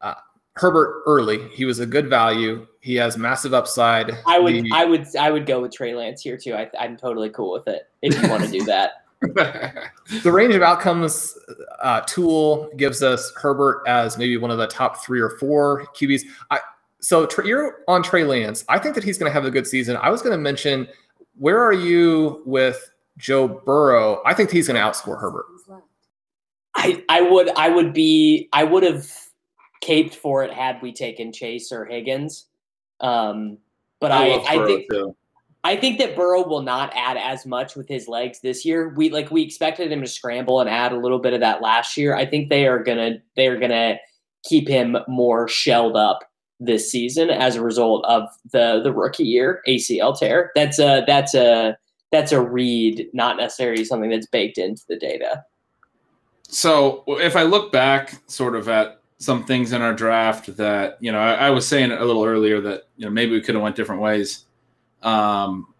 uh, 0.00 0.14
Herbert 0.56 1.02
early. 1.06 1.48
He 1.48 1.64
was 1.64 1.80
a 1.80 1.86
good 1.86 2.08
value. 2.08 2.66
He 2.80 2.94
has 2.96 3.18
massive 3.18 3.54
upside. 3.54 4.12
I 4.26 4.38
would 4.38 4.54
The- 4.54 4.70
I 4.72 4.84
would 4.84 5.06
I 5.16 5.30
would 5.30 5.46
go 5.46 5.60
with 5.60 5.72
Trey 5.72 5.94
Lance 5.94 6.22
here 6.22 6.36
too. 6.36 6.54
I, 6.54 6.70
I'm 6.78 6.96
totally 6.96 7.30
cool 7.30 7.52
with 7.52 7.66
it 7.66 7.88
if 8.02 8.20
you 8.22 8.28
want 8.28 8.44
to 8.44 8.50
do 8.50 8.64
that. 8.64 9.04
the 10.22 10.30
range 10.30 10.54
of 10.54 10.62
outcomes 10.62 11.36
uh, 11.82 12.02
tool 12.02 12.70
gives 12.76 13.02
us 13.02 13.32
Herbert 13.36 13.82
as 13.86 14.18
maybe 14.18 14.36
one 14.36 14.50
of 14.50 14.58
the 14.58 14.66
top 14.66 15.02
three 15.02 15.20
or 15.20 15.30
four 15.38 15.86
QBs. 15.96 16.22
I, 16.50 16.60
so 17.00 17.26
you're 17.42 17.78
on 17.88 18.02
Trey 18.02 18.24
Lance. 18.24 18.64
I 18.68 18.78
think 18.78 18.94
that 18.94 19.04
he's 19.04 19.18
going 19.18 19.30
to 19.30 19.32
have 19.32 19.44
a 19.44 19.50
good 19.50 19.66
season. 19.66 19.96
I 19.96 20.10
was 20.10 20.20
going 20.20 20.32
to 20.32 20.38
mention 20.38 20.88
where 21.38 21.62
are 21.62 21.72
you 21.72 22.42
with 22.44 22.90
Joe 23.16 23.48
Burrow? 23.48 24.20
I 24.26 24.34
think 24.34 24.50
he's 24.50 24.68
going 24.68 24.80
to 24.80 24.86
outscore 24.86 25.18
Herbert. 25.18 25.46
I 26.76 27.02
I 27.08 27.20
would 27.20 27.50
I 27.56 27.68
would 27.68 27.92
be 27.92 28.48
I 28.52 28.64
would 28.64 28.82
have 28.82 29.08
caped 29.84 30.16
for 30.16 30.42
it 30.42 30.52
had 30.52 30.80
we 30.80 30.92
taken 30.92 31.32
Chase 31.32 31.70
or 31.70 31.84
Higgins. 31.84 32.46
Um, 33.00 33.58
but 34.00 34.12
I, 34.12 34.28
love 34.28 34.44
I, 34.48 34.66
think 34.66 34.90
too. 34.90 35.14
I 35.62 35.76
think 35.76 35.98
that 35.98 36.16
Burrow 36.16 36.46
will 36.46 36.62
not 36.62 36.90
add 36.94 37.16
as 37.16 37.44
much 37.44 37.76
with 37.76 37.86
his 37.86 38.08
legs 38.08 38.40
this 38.40 38.64
year. 38.64 38.94
We 38.96 39.10
like 39.10 39.30
we 39.30 39.42
expected 39.42 39.92
him 39.92 40.00
to 40.00 40.06
scramble 40.06 40.60
and 40.60 40.70
add 40.70 40.92
a 40.92 40.98
little 40.98 41.18
bit 41.18 41.34
of 41.34 41.40
that 41.40 41.60
last 41.60 41.96
year. 41.96 42.16
I 42.16 42.24
think 42.24 42.48
they 42.48 42.66
are 42.66 42.82
gonna 42.82 43.16
they 43.36 43.46
are 43.46 43.58
gonna 43.58 43.98
keep 44.44 44.68
him 44.68 44.96
more 45.06 45.48
shelled 45.48 45.96
up 45.96 46.20
this 46.60 46.90
season 46.90 47.28
as 47.28 47.56
a 47.56 47.62
result 47.62 48.04
of 48.06 48.24
the 48.52 48.80
the 48.82 48.92
rookie 48.92 49.24
year 49.24 49.60
ACL 49.68 50.18
tear. 50.18 50.50
That's 50.54 50.78
a 50.78 51.04
that's 51.06 51.34
a 51.34 51.76
that's 52.10 52.32
a 52.32 52.40
read, 52.40 53.06
not 53.12 53.36
necessarily 53.36 53.84
something 53.84 54.10
that's 54.10 54.26
baked 54.26 54.56
into 54.56 54.82
the 54.88 54.96
data. 54.96 55.44
So 56.48 57.04
if 57.08 57.36
I 57.36 57.42
look 57.42 57.72
back 57.72 58.22
sort 58.28 58.54
of 58.54 58.68
at 58.68 59.00
some 59.24 59.44
things 59.44 59.72
in 59.72 59.82
our 59.82 59.94
draft 59.94 60.56
that, 60.56 60.98
you 61.00 61.10
know, 61.12 61.18
I, 61.18 61.34
I 61.46 61.50
was 61.50 61.66
saying 61.66 61.92
a 61.92 62.04
little 62.04 62.24
earlier 62.24 62.60
that, 62.60 62.84
you 62.96 63.04
know, 63.04 63.10
maybe 63.10 63.32
we 63.32 63.40
could 63.40 63.54
have 63.54 63.62
went 63.62 63.76
different 63.76 64.02
ways. 64.02 64.44
Um, 65.02 65.72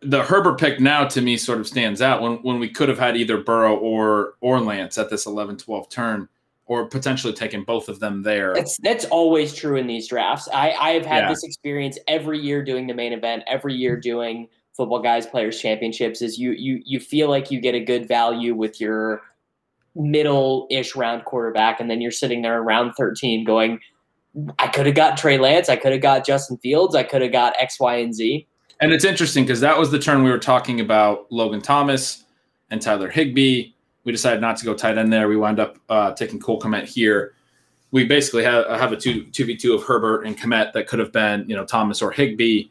the 0.00 0.22
Herbert 0.22 0.58
pick 0.58 0.78
now 0.80 1.04
to 1.08 1.20
me 1.20 1.36
sort 1.36 1.58
of 1.58 1.66
stands 1.66 2.00
out 2.00 2.22
when, 2.22 2.34
when 2.42 2.58
we 2.58 2.68
could 2.68 2.88
have 2.88 2.98
had 2.98 3.16
either 3.16 3.38
Burrow 3.38 3.76
or 3.76 4.34
or 4.40 4.60
Lance 4.60 4.96
at 4.96 5.10
this 5.10 5.26
11 5.26 5.56
12 5.58 5.88
turn 5.88 6.28
or 6.66 6.86
potentially 6.86 7.32
taken 7.32 7.64
both 7.64 7.88
of 7.88 7.98
them 7.98 8.22
there. 8.22 8.54
That's 8.54 8.76
that's 8.82 9.04
always 9.06 9.54
true 9.54 9.76
in 9.76 9.86
these 9.86 10.06
drafts. 10.06 10.48
I 10.52 10.70
I 10.72 10.90
have 10.90 11.06
had 11.06 11.24
Yeah. 11.24 11.28
this 11.30 11.42
experience 11.42 11.98
every 12.06 12.38
year 12.38 12.62
doing 12.62 12.86
the 12.86 12.94
main 12.94 13.12
event, 13.12 13.42
every 13.46 13.74
year 13.74 13.96
doing 13.96 14.48
football 14.72 15.00
guys 15.00 15.26
players 15.26 15.60
championships. 15.60 16.22
Is 16.22 16.38
you 16.38 16.52
you 16.52 16.80
you 16.84 17.00
feel 17.00 17.28
like 17.28 17.50
you 17.50 17.60
get 17.60 17.74
a 17.74 17.80
good 17.80 18.06
value 18.06 18.54
with 18.54 18.80
your 18.80 19.22
middle 19.98 20.66
ish 20.70 20.96
round 20.96 21.24
quarterback, 21.24 21.80
and 21.80 21.90
then 21.90 22.00
you're 22.00 22.10
sitting 22.10 22.42
there 22.42 22.62
around 22.62 22.94
thirteen 22.94 23.44
going, 23.44 23.80
I 24.58 24.68
could 24.68 24.86
have 24.86 24.94
got 24.94 25.16
Trey 25.16 25.38
Lance, 25.38 25.68
I 25.68 25.76
could 25.76 25.92
have 25.92 26.00
got 26.00 26.24
Justin 26.24 26.56
Fields, 26.58 26.94
I 26.94 27.02
could 27.02 27.22
have 27.22 27.32
got 27.32 27.54
X, 27.58 27.80
Y, 27.80 27.96
and 27.96 28.14
Z. 28.14 28.46
And 28.80 28.92
it's 28.92 29.04
interesting 29.04 29.44
because 29.44 29.60
that 29.60 29.76
was 29.76 29.90
the 29.90 29.98
turn 29.98 30.22
we 30.22 30.30
were 30.30 30.38
talking 30.38 30.80
about 30.80 31.30
Logan 31.30 31.60
Thomas 31.60 32.24
and 32.70 32.80
Tyler 32.80 33.08
Higbee. 33.08 33.72
We 34.04 34.12
decided 34.12 34.40
not 34.40 34.56
to 34.58 34.64
go 34.64 34.74
tight 34.74 34.96
end 34.96 35.12
there. 35.12 35.28
We 35.28 35.36
wound 35.36 35.58
up 35.58 35.78
uh, 35.88 36.12
taking 36.12 36.38
Cole 36.38 36.60
Kmet 36.60 36.84
here. 36.84 37.34
We 37.90 38.04
basically 38.04 38.44
have, 38.44 38.66
have 38.66 38.92
a 38.92 38.96
two 38.96 39.24
two 39.24 39.44
v 39.44 39.56
two 39.56 39.74
of 39.74 39.82
Herbert 39.82 40.24
and 40.24 40.38
Kmet 40.38 40.72
that 40.74 40.86
could 40.86 40.98
have 40.98 41.12
been 41.12 41.44
you 41.48 41.56
know 41.56 41.64
Thomas 41.64 42.00
or 42.00 42.12
Higbee, 42.12 42.68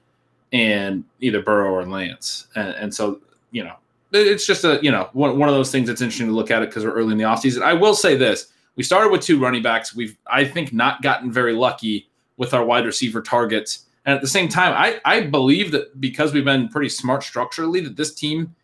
and 0.53 1.03
either 1.19 1.41
Burrow 1.41 1.71
or 1.71 1.85
Lance. 1.85 2.47
And, 2.55 2.69
and 2.69 2.93
so 2.93 3.19
you 3.51 3.63
know 3.63 3.73
it's 4.11 4.45
just 4.45 4.63
a 4.63 4.79
you 4.81 4.91
know 4.91 5.09
one, 5.13 5.37
one 5.37 5.49
of 5.49 5.55
those 5.55 5.71
things 5.71 5.87
that's 5.87 6.01
interesting 6.01 6.27
to 6.27 6.33
look 6.33 6.51
at 6.51 6.61
it 6.61 6.69
because 6.69 6.85
we're 6.85 6.93
early 6.93 7.11
in 7.11 7.17
the 7.17 7.23
offseason. 7.23 7.61
I 7.61 7.73
will 7.73 7.95
say 7.95 8.15
this: 8.15 8.47
we 8.75 8.83
started 8.83 9.11
with 9.11 9.21
two 9.21 9.39
running 9.39 9.61
backs. 9.61 9.95
We've 9.95 10.17
I 10.27 10.45
think 10.45 10.73
not 10.73 11.01
gotten 11.01 11.31
very 11.31 11.53
lucky 11.53 12.09
with 12.37 12.53
our 12.53 12.63
wide 12.63 12.85
receiver 12.85 13.21
targets. 13.21 13.85
And 14.05 14.15
at 14.15 14.21
the 14.21 14.27
same 14.27 14.47
time, 14.47 14.73
I, 14.73 15.01
I 15.03 15.21
believe 15.21 15.71
that 15.71 15.99
because 15.99 16.33
we've 16.33 16.45
been 16.45 16.69
pretty 16.69 16.87
smart 16.87 17.23
structurally, 17.23 17.81
that 17.81 17.97
this 17.97 18.13
team 18.13 18.55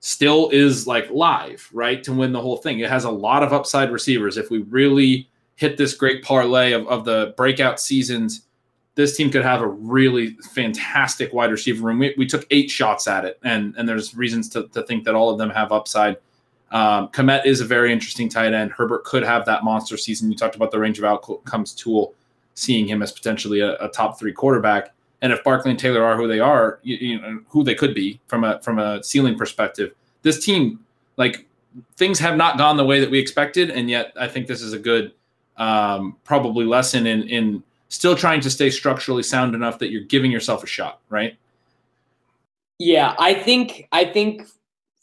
still 0.00 0.48
is 0.50 0.86
like 0.86 1.10
live, 1.10 1.68
right? 1.72 2.02
To 2.04 2.14
win 2.14 2.32
the 2.32 2.40
whole 2.40 2.56
thing. 2.56 2.78
It 2.78 2.88
has 2.88 3.04
a 3.04 3.10
lot 3.10 3.42
of 3.42 3.52
upside 3.52 3.90
receivers. 3.90 4.38
If 4.38 4.50
we 4.50 4.58
really 4.60 5.28
hit 5.56 5.76
this 5.76 5.92
great 5.94 6.22
parlay 6.22 6.72
of, 6.72 6.86
of 6.86 7.04
the 7.04 7.34
breakout 7.36 7.78
seasons, 7.78 8.45
this 8.96 9.14
team 9.14 9.30
could 9.30 9.44
have 9.44 9.60
a 9.60 9.68
really 9.68 10.30
fantastic 10.52 11.32
wide 11.32 11.50
receiver 11.50 11.86
room. 11.86 11.98
We, 11.98 12.14
we 12.16 12.26
took 12.26 12.46
eight 12.50 12.70
shots 12.70 13.06
at 13.06 13.24
it, 13.24 13.38
and, 13.44 13.74
and 13.76 13.88
there's 13.88 14.14
reasons 14.16 14.48
to, 14.50 14.66
to 14.68 14.82
think 14.82 15.04
that 15.04 15.14
all 15.14 15.30
of 15.30 15.38
them 15.38 15.50
have 15.50 15.70
upside. 15.70 16.16
Um, 16.72 17.08
Kmet 17.08 17.44
is 17.44 17.60
a 17.60 17.64
very 17.64 17.92
interesting 17.92 18.28
tight 18.28 18.54
end. 18.54 18.72
Herbert 18.72 19.04
could 19.04 19.22
have 19.22 19.44
that 19.44 19.62
monster 19.62 19.96
season. 19.96 20.30
You 20.30 20.36
talked 20.36 20.56
about 20.56 20.70
the 20.70 20.80
range 20.80 20.98
of 20.98 21.04
outcomes 21.04 21.74
tool 21.74 22.14
seeing 22.54 22.88
him 22.88 23.02
as 23.02 23.12
potentially 23.12 23.60
a, 23.60 23.76
a 23.76 23.88
top 23.88 24.18
three 24.18 24.32
quarterback. 24.32 24.94
And 25.22 25.32
if 25.32 25.44
Barkley 25.44 25.70
and 25.70 25.78
Taylor 25.78 26.02
are 26.02 26.16
who 26.16 26.26
they 26.26 26.40
are, 26.40 26.80
you, 26.82 26.96
you 26.96 27.20
know 27.20 27.40
who 27.48 27.62
they 27.62 27.74
could 27.74 27.94
be 27.94 28.18
from 28.26 28.44
a 28.44 28.60
from 28.60 28.78
a 28.78 29.02
ceiling 29.02 29.36
perspective. 29.36 29.94
This 30.22 30.44
team, 30.44 30.80
like 31.16 31.46
things 31.96 32.18
have 32.18 32.36
not 32.36 32.58
gone 32.58 32.76
the 32.76 32.84
way 32.84 33.00
that 33.00 33.10
we 33.10 33.18
expected, 33.18 33.70
and 33.70 33.88
yet 33.88 34.12
I 34.18 34.26
think 34.26 34.46
this 34.46 34.62
is 34.62 34.72
a 34.72 34.78
good 34.78 35.12
um, 35.56 36.16
probably 36.24 36.64
lesson 36.64 37.06
in 37.06 37.22
in 37.28 37.62
still 37.88 38.16
trying 38.16 38.40
to 38.40 38.50
stay 38.50 38.70
structurally 38.70 39.22
sound 39.22 39.54
enough 39.54 39.78
that 39.78 39.90
you're 39.90 40.04
giving 40.04 40.30
yourself 40.30 40.62
a 40.62 40.66
shot, 40.66 41.00
right? 41.08 41.36
Yeah, 42.78 43.14
I 43.18 43.34
think 43.34 43.88
I 43.92 44.04
think 44.04 44.46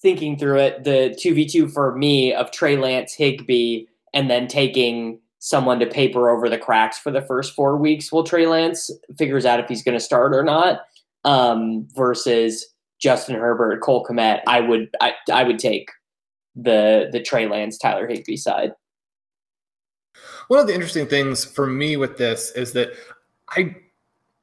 thinking 0.02 0.38
through 0.38 0.60
it, 0.60 0.84
the 0.84 1.16
two 1.20 1.34
v 1.34 1.48
two 1.48 1.68
for 1.68 1.96
me 1.96 2.34
of 2.34 2.52
Trey 2.52 2.78
Lance, 2.78 3.14
Higbee, 3.14 3.86
and 4.14 4.30
then 4.30 4.48
taking 4.48 5.20
someone 5.40 5.80
to 5.80 5.86
paper 5.86 6.30
over 6.30 6.48
the 6.50 6.58
cracks 6.58 6.98
for 6.98 7.12
the 7.12 7.22
first 7.22 7.54
four 7.54 7.78
weeks 7.78 8.12
while 8.12 8.24
Trey 8.24 8.48
Lance 8.48 8.90
figures 9.18 9.46
out 9.46 9.60
if 9.60 9.68
he's 9.68 9.84
going 9.84 9.98
to 9.98 10.04
start 10.04 10.34
or 10.34 10.44
not, 10.44 10.82
um, 11.26 11.88
versus 11.96 12.66
Justin 13.00 13.36
Herbert, 13.36 13.82
Cole 13.82 14.06
Kmet. 14.06 14.42
I 14.48 14.60
would 14.62 14.90
I, 15.02 15.14
I 15.32 15.44
would 15.44 15.60
take 15.60 15.90
the 16.56 17.10
the 17.12 17.22
Trey 17.22 17.48
Lance, 17.48 17.78
Tyler 17.78 18.08
Higbee 18.08 18.38
side. 18.38 18.74
One 20.48 20.60
of 20.60 20.68
the 20.68 20.74
interesting 20.74 21.08
things 21.08 21.46
for 21.46 21.68
me 21.68 21.98
with 21.98 22.18
this 22.18 22.52
is 22.52 22.74
that 22.74 22.94
I, 23.50 23.76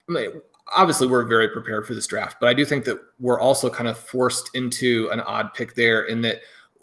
I 0.08 0.12
mean, 0.12 0.30
obviously 0.74 1.06
we're 1.06 1.24
very 1.24 1.48
prepared 1.48 1.86
for 1.86 1.94
this 1.94 2.06
draft, 2.06 2.36
but 2.40 2.48
I 2.48 2.54
do 2.54 2.64
think 2.64 2.84
that 2.84 3.00
we're 3.18 3.40
also 3.40 3.68
kind 3.70 3.88
of 3.88 3.98
forced 3.98 4.50
into 4.54 5.08
an 5.12 5.20
odd 5.20 5.52
pick 5.54 5.74
there 5.74 6.02
in 6.04 6.22
that 6.22 6.40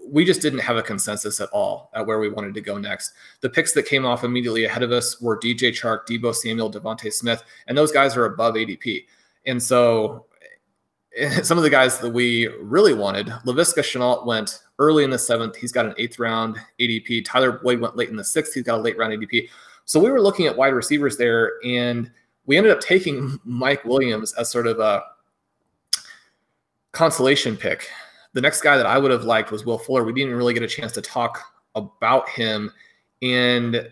we 0.10 0.24
just 0.24 0.42
didn't 0.42 0.60
have 0.60 0.78
a 0.78 0.84
consensus 0.84 1.42
at 1.42 1.50
all 1.50 1.90
at 1.94 2.06
where 2.06 2.20
we 2.20 2.30
wanted 2.30 2.54
to 2.54 2.62
go 2.62 2.78
next. 2.78 3.14
The 3.42 3.50
picks 3.50 3.74
that 3.74 3.86
came 3.86 4.06
off 4.06 4.24
immediately 4.24 4.66
ahead 4.66 4.84
of 4.84 4.92
us 4.92 5.20
were 5.22 5.38
DJ 5.38 5.72
Chark, 5.72 6.06
Deebo 6.08 6.34
Samuel, 6.34 6.72
DeVonta 6.72 7.12
Smith, 7.12 7.44
and 7.68 7.78
those 7.78 7.92
guys 7.92 8.16
are 8.16 8.26
above 8.26 8.56
ADP. 8.56 9.06
And 9.46 9.62
so 9.62 10.26
some 11.44 11.58
of 11.58 11.64
the 11.64 11.70
guys 11.70 12.00
that 12.00 12.12
we 12.12 12.48
really 12.62 12.94
wanted, 12.94 13.28
Laviska 13.46 13.80
Shenault 13.80 14.26
went 14.26 14.60
early 14.80 15.04
in 15.04 15.10
the 15.10 15.20
seventh. 15.20 15.56
He's 15.56 15.72
got 15.72 15.86
an 15.86 15.94
eighth 15.98 16.20
round 16.20 16.58
ADP. 16.80 17.26
Tyler 17.26 17.54
Boyd 17.54 17.80
went 17.80 17.96
late 17.96 18.10
in 18.10 18.16
the 18.16 18.24
sixth. 18.24 18.54
He's 18.54 18.64
got 18.64 18.80
a 18.80 18.82
late 18.82 18.98
round 18.98 19.14
ADP. 19.14 19.50
So 19.86 20.00
we 20.00 20.10
were 20.10 20.22
looking 20.22 20.48
at 20.48 20.58
wide 20.58 20.74
receivers 20.74 21.18
there, 21.18 21.54
and 21.66 22.12
we 22.46 22.58
ended 22.58 22.72
up 22.72 22.82
taking 22.82 23.40
Mike 23.46 23.84
Williams 23.86 24.34
as 24.34 24.50
sort 24.50 24.68
of 24.68 24.80
a 24.80 25.04
consolation 26.92 27.56
pick. 27.56 27.90
The 28.34 28.42
next 28.42 28.62
guy 28.62 28.78
that 28.78 28.86
I 28.86 28.98
would 28.98 29.12
have 29.12 29.24
liked 29.24 29.52
was 29.52 29.66
Will 29.66 29.78
Fuller. 29.78 30.04
We 30.04 30.14
didn't 30.14 30.36
really 30.36 30.54
get 30.54 30.64
a 30.64 30.68
chance 30.68 30.92
to 30.94 31.02
talk 31.02 31.42
about 31.76 32.28
him. 32.30 32.72
And 33.22 33.90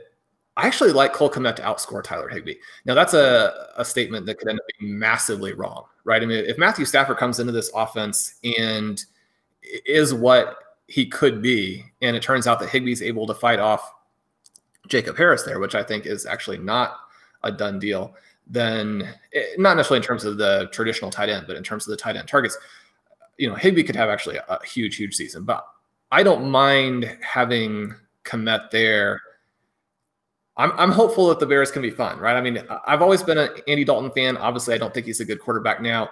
I 0.58 0.68
actually 0.68 0.92
like 0.92 1.13
Cole 1.13 1.30
Kmet 1.30 1.56
to 1.58 1.62
outscore 1.63 2.04
Tyler 2.04 2.30
Higbee. 2.30 2.56
Now 2.86 2.94
that's 2.94 3.13
a, 3.13 3.70
a 3.77 3.84
statement 3.84 4.25
that 4.25 4.38
could 4.38 4.48
end 4.48 4.60
up 4.60 4.65
being 4.80 4.98
massively 4.98 5.54
wrong, 5.54 5.86
right? 6.04 6.22
I 6.22 6.25
mean, 6.25 6.46
if 6.46 6.58
Matthew 6.58 6.86
Stafford 6.86 7.18
comes 7.18 7.39
into 7.39 7.51
this 7.51 7.72
offense 7.75 8.36
and 8.58 9.04
is 9.86 10.13
what 10.13 10.58
he 10.88 11.06
could 11.06 11.42
be, 11.42 11.86
and 12.01 12.15
it 12.15 12.22
turns 12.22 12.48
out 12.48 12.60
that 12.60 12.70
Higbee's 12.70 13.01
able 13.01 13.25
to 13.27 13.34
fight 13.34 13.60
off 13.60 13.94
Jacob 14.88 15.18
Harris 15.18 15.44
there, 15.44 15.60
which 15.60 15.75
I 15.75 15.84
think 15.84 16.06
is 16.06 16.25
actually 16.25 16.58
not 16.58 16.98
a 17.44 17.51
done 17.51 17.80
deal, 17.80 18.15
then 18.48 19.08
it, 19.32 19.60
not 19.60 19.77
necessarily 19.77 19.98
in 19.98 20.08
terms 20.08 20.25
of 20.25 20.38
the 20.38 20.70
traditional 20.72 21.10
tight 21.10 21.30
end, 21.30 21.46
but 21.48 21.56
in 21.56 21.63
terms 21.63 21.88
of 21.88 21.92
the 21.92 21.98
tight 21.98 22.15
end 22.15 22.27
targets, 22.27 22.58
you 23.38 23.50
know, 23.50 23.56
Higbee 23.56 23.84
could 23.84 23.96
have 23.96 24.10
actually 24.10 24.38
a, 24.38 24.46
a 24.48 24.65
huge, 24.65 24.96
huge 24.96 25.15
season. 25.15 25.44
But 25.44 25.65
I 26.12 26.24
don't 26.24 26.50
mind 26.50 27.18
having 27.22 27.94
Kmet 28.24 28.70
there. 28.72 29.22
I'm, 30.58 30.72
I'm 30.77 30.92
hopeful 30.92 31.27
that 31.27 31.39
the 31.39 31.46
Bears 31.46 31.72
can 31.72 31.82
be 31.82 31.89
fun, 31.89 32.18
right? 32.20 32.36
I 32.36 32.42
mean, 32.42 32.60
I've 32.88 33.01
always 33.01 33.24
been 33.24 33.38
an 33.38 33.50
Andy 33.68 33.84
Dalton 33.84 34.12
fan. 34.12 34.38
Obviously, 34.38 34.74
I 34.74 34.77
don't 34.77 34.94
think 34.94 35.06
he's 35.06 35.20
a 35.20 35.25
good 35.25 35.42
quarterback 35.42 35.82
now. 35.82 36.10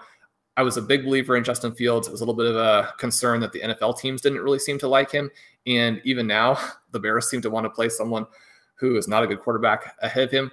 I 0.56 0.64
was 0.64 0.78
a 0.78 0.82
big 0.82 1.04
believer 1.04 1.36
in 1.36 1.44
Justin 1.44 1.74
Fields. 1.74 2.08
It 2.08 2.12
was 2.12 2.22
a 2.22 2.24
little 2.24 2.36
bit 2.36 2.46
of 2.46 2.56
a 2.56 2.94
concern 2.98 3.40
that 3.40 3.52
the 3.52 3.62
NFL 3.62 3.98
teams 4.00 4.22
didn't 4.22 4.42
really 4.42 4.60
seem 4.60 4.78
to 4.80 4.88
like 4.88 5.12
him. 5.12 5.32
And 5.66 6.02
even 6.04 6.28
now, 6.28 6.60
the 6.92 7.00
Bears 7.00 7.30
seem 7.30 7.42
to 7.42 7.50
want 7.50 7.66
to 7.66 7.70
play 7.70 7.90
someone 7.90 8.26
who 8.76 8.98
is 8.98 9.08
not 9.08 9.24
a 9.24 9.28
good 9.28 9.40
quarterback 9.40 9.96
ahead 10.02 10.24
of 10.24 10.32
him. 10.32 10.52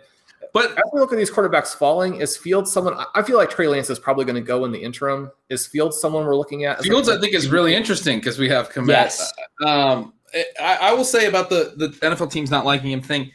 But 0.52 0.72
as 0.72 0.84
we 0.92 1.00
look 1.00 1.12
at 1.12 1.18
these 1.18 1.30
quarterbacks 1.30 1.76
falling, 1.76 2.16
is 2.16 2.36
Fields 2.36 2.72
someone? 2.72 2.96
I 3.14 3.22
feel 3.22 3.36
like 3.36 3.50
Trey 3.50 3.68
Lance 3.68 3.90
is 3.90 3.98
probably 3.98 4.24
going 4.24 4.36
to 4.36 4.40
go 4.40 4.64
in 4.64 4.72
the 4.72 4.82
interim. 4.82 5.30
Is 5.48 5.66
Fields 5.66 6.00
someone 6.00 6.24
we're 6.24 6.36
looking 6.36 6.64
at? 6.64 6.82
Fields, 6.82 7.08
I 7.08 7.20
think, 7.20 7.34
is 7.34 7.48
really 7.48 7.74
interesting 7.74 8.18
because 8.18 8.38
we 8.38 8.48
have 8.48 8.70
Kmet. 8.70 8.88
Yes. 8.88 9.32
Um, 9.64 10.14
I, 10.60 10.78
I, 10.80 10.92
will 10.94 11.04
say 11.04 11.26
about 11.26 11.50
the 11.50 11.74
the 11.76 11.88
NFL 12.06 12.32
teams 12.32 12.50
not 12.50 12.64
liking 12.64 12.90
him 12.90 13.02
thing. 13.02 13.30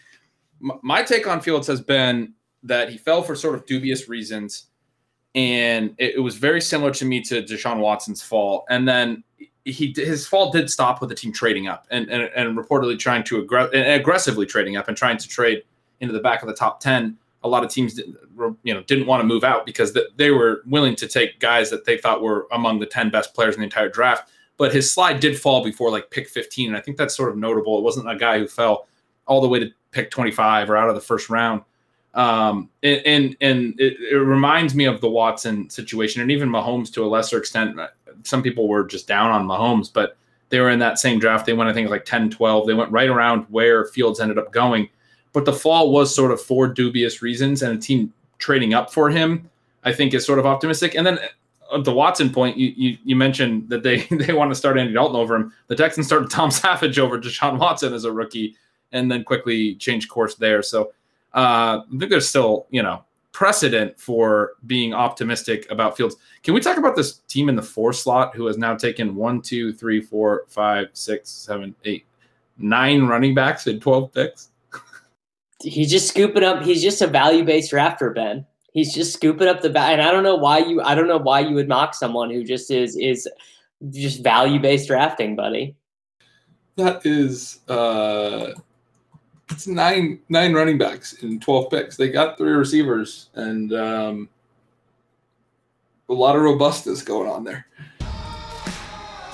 My 0.59 1.03
take 1.03 1.27
on 1.27 1.41
Fields 1.41 1.67
has 1.67 1.79
been 1.79 2.33
that 2.63 2.89
he 2.89 2.97
fell 2.97 3.21
for 3.21 3.35
sort 3.35 3.55
of 3.55 3.65
dubious 3.65 4.09
reasons, 4.09 4.65
and 5.35 5.93
it, 5.97 6.15
it 6.15 6.19
was 6.19 6.37
very 6.37 6.61
similar 6.61 6.91
to 6.91 7.05
me 7.05 7.21
to 7.21 7.43
Deshaun 7.43 7.79
Watson's 7.79 8.21
fall. 8.21 8.65
And 8.69 8.87
then 8.87 9.23
he 9.65 9.93
his 9.95 10.25
fall 10.25 10.51
did 10.51 10.69
stop 10.69 11.01
with 11.01 11.09
the 11.09 11.15
team 11.15 11.31
trading 11.31 11.67
up 11.67 11.85
and 11.91 12.09
and, 12.09 12.29
and 12.35 12.57
reportedly 12.57 12.97
trying 12.97 13.23
to 13.25 13.43
aggr- 13.43 13.95
aggressively 13.95 14.45
trading 14.45 14.77
up 14.77 14.87
and 14.87 14.95
trying 14.95 15.17
to 15.17 15.27
trade 15.27 15.63
into 15.99 16.13
the 16.13 16.19
back 16.19 16.41
of 16.41 16.47
the 16.47 16.53
top 16.53 16.79
10 16.79 17.17
a 17.43 17.47
lot 17.47 17.63
of 17.63 17.69
teams 17.69 17.93
didn't, 17.93 18.17
you 18.63 18.73
know 18.73 18.81
didn't 18.83 19.07
want 19.07 19.21
to 19.21 19.25
move 19.25 19.43
out 19.43 19.65
because 19.65 19.97
they 20.17 20.31
were 20.31 20.61
willing 20.65 20.95
to 20.95 21.07
take 21.07 21.39
guys 21.39 21.69
that 21.69 21.85
they 21.85 21.97
thought 21.97 22.21
were 22.21 22.47
among 22.51 22.79
the 22.79 22.85
10 22.85 23.09
best 23.09 23.33
players 23.33 23.55
in 23.55 23.61
the 23.61 23.65
entire 23.65 23.89
draft. 23.89 24.29
But 24.57 24.73
his 24.73 24.91
slide 24.91 25.19
did 25.19 25.39
fall 25.39 25.63
before 25.63 25.91
like 25.91 26.09
pick 26.11 26.29
15 26.29 26.69
and 26.69 26.77
i 26.77 26.79
think 26.79 26.97
that's 26.97 27.15
sort 27.15 27.29
of 27.29 27.37
notable. 27.37 27.77
It 27.77 27.83
wasn't 27.83 28.09
a 28.09 28.15
guy 28.15 28.39
who 28.39 28.47
fell 28.47 28.87
all 29.27 29.41
the 29.41 29.47
way 29.47 29.59
to 29.59 29.69
pick 29.91 30.11
25 30.11 30.69
or 30.69 30.77
out 30.77 30.89
of 30.89 30.95
the 30.95 31.01
first 31.01 31.29
round 31.29 31.61
um, 32.15 32.69
and 32.81 33.35
and, 33.41 33.79
it, 33.79 33.97
it, 33.99 34.15
reminds 34.15 34.73
me 34.73 34.85
of 34.85 35.01
the 35.01 35.09
watson 35.09 35.69
situation 35.69 36.21
and 36.21 36.31
even 36.31 36.49
mahomes 36.49 36.91
to 36.93 37.03
a 37.03 37.07
lesser 37.07 37.37
extent 37.37 37.77
some 38.23 38.41
people 38.41 38.67
were 38.67 38.85
just 38.85 39.07
down 39.07 39.31
on 39.31 39.45
mahomes 39.45 39.91
but 39.91 40.17
they 40.49 40.59
were 40.59 40.69
in 40.69 40.79
that 40.79 40.97
same 40.97 41.19
draft 41.19 41.45
they 41.45 41.53
went 41.53 41.69
i 41.69 41.73
think 41.73 41.89
like 41.89 42.05
10 42.05 42.29
12 42.29 42.67
they 42.67 42.73
went 42.73 42.91
right 42.91 43.09
around 43.09 43.45
where 43.49 43.85
fields 43.85 44.19
ended 44.19 44.37
up 44.37 44.51
going 44.51 44.89
but 45.35 45.43
the 45.43 45.51
fall 45.51 45.91
was 45.91 46.15
sort 46.15 46.31
of 46.31 46.41
for 46.41 46.65
dubious 46.65 47.21
reasons, 47.21 47.61
and 47.61 47.77
a 47.77 47.81
team 47.81 48.13
trading 48.37 48.73
up 48.73 48.89
for 48.89 49.09
him, 49.09 49.49
I 49.83 49.91
think, 49.91 50.13
is 50.13 50.25
sort 50.25 50.39
of 50.39 50.45
optimistic. 50.45 50.95
And 50.95 51.05
then 51.05 51.19
uh, 51.69 51.81
the 51.81 51.91
Watson 51.91 52.29
point, 52.29 52.55
you, 52.55 52.73
you, 52.77 52.97
you 53.03 53.15
mentioned 53.17 53.67
that 53.67 53.83
they 53.83 54.03
they 54.11 54.31
want 54.31 54.49
to 54.51 54.55
start 54.55 54.77
Andy 54.77 54.93
Dalton 54.93 55.17
over 55.17 55.35
him. 55.35 55.51
The 55.67 55.75
Texans 55.75 56.07
started 56.07 56.29
Tom 56.29 56.51
Savage 56.51 56.97
over 56.99 57.19
Deshaun 57.19 57.59
Watson 57.59 57.93
as 57.93 58.05
a 58.05 58.13
rookie, 58.13 58.55
and 58.93 59.11
then 59.11 59.25
quickly 59.25 59.75
changed 59.75 60.09
course 60.09 60.35
there. 60.35 60.61
So 60.61 60.93
uh, 61.35 61.81
I 61.85 61.97
think 61.97 62.09
there's 62.09 62.27
still 62.27 62.67
you 62.71 62.81
know 62.81 63.03
precedent 63.31 63.99
for 63.99 64.53
being 64.65 64.93
optimistic 64.93 65.69
about 65.69 65.97
Fields. 65.97 66.15
Can 66.43 66.53
we 66.53 66.61
talk 66.61 66.77
about 66.77 66.95
this 66.95 67.17
team 67.27 67.49
in 67.49 67.55
the 67.55 67.61
four 67.61 67.91
slot 67.91 68.33
who 68.33 68.45
has 68.45 68.57
now 68.57 68.75
taken 68.75 69.13
one, 69.13 69.41
two, 69.41 69.73
three, 69.73 69.99
four, 69.99 70.45
five, 70.47 70.87
six, 70.93 71.29
seven, 71.29 71.75
eight, 71.83 72.05
nine 72.57 73.03
running 73.07 73.35
backs 73.35 73.67
in 73.67 73.81
12 73.81 74.13
picks? 74.13 74.49
he's 75.65 75.89
just 75.89 76.07
scooping 76.07 76.43
up. 76.43 76.63
He's 76.63 76.81
just 76.81 77.01
a 77.01 77.07
value 77.07 77.43
based 77.43 77.73
rafter, 77.73 78.11
Ben. 78.11 78.45
He's 78.73 78.93
just 78.93 79.13
scooping 79.13 79.47
up 79.47 79.61
the 79.61 79.69
bat, 79.69 79.93
and 79.93 80.01
I 80.01 80.11
don't 80.11 80.23
know 80.23 80.35
why 80.35 80.59
you. 80.59 80.81
I 80.81 80.95
don't 80.95 81.07
know 81.07 81.17
why 81.17 81.39
you 81.41 81.55
would 81.55 81.67
mock 81.67 81.93
someone 81.93 82.29
who 82.29 82.43
just 82.43 82.71
is 82.71 82.95
is 82.97 83.27
just 83.89 84.23
value 84.23 84.59
based 84.59 84.87
drafting, 84.87 85.35
buddy. 85.35 85.75
That 86.75 87.05
is 87.05 87.59
uh 87.69 88.51
it's 89.49 89.67
nine 89.67 90.19
nine 90.29 90.53
running 90.53 90.77
backs 90.77 91.13
in 91.23 91.39
12 91.39 91.69
picks. 91.69 91.97
They 91.97 92.09
got 92.09 92.37
three 92.37 92.51
receivers 92.51 93.29
and 93.35 93.73
um 93.73 94.29
a 96.09 96.13
lot 96.13 96.35
of 96.35 96.43
robustness 96.43 97.01
going 97.01 97.29
on 97.29 97.43
there. 97.43 97.65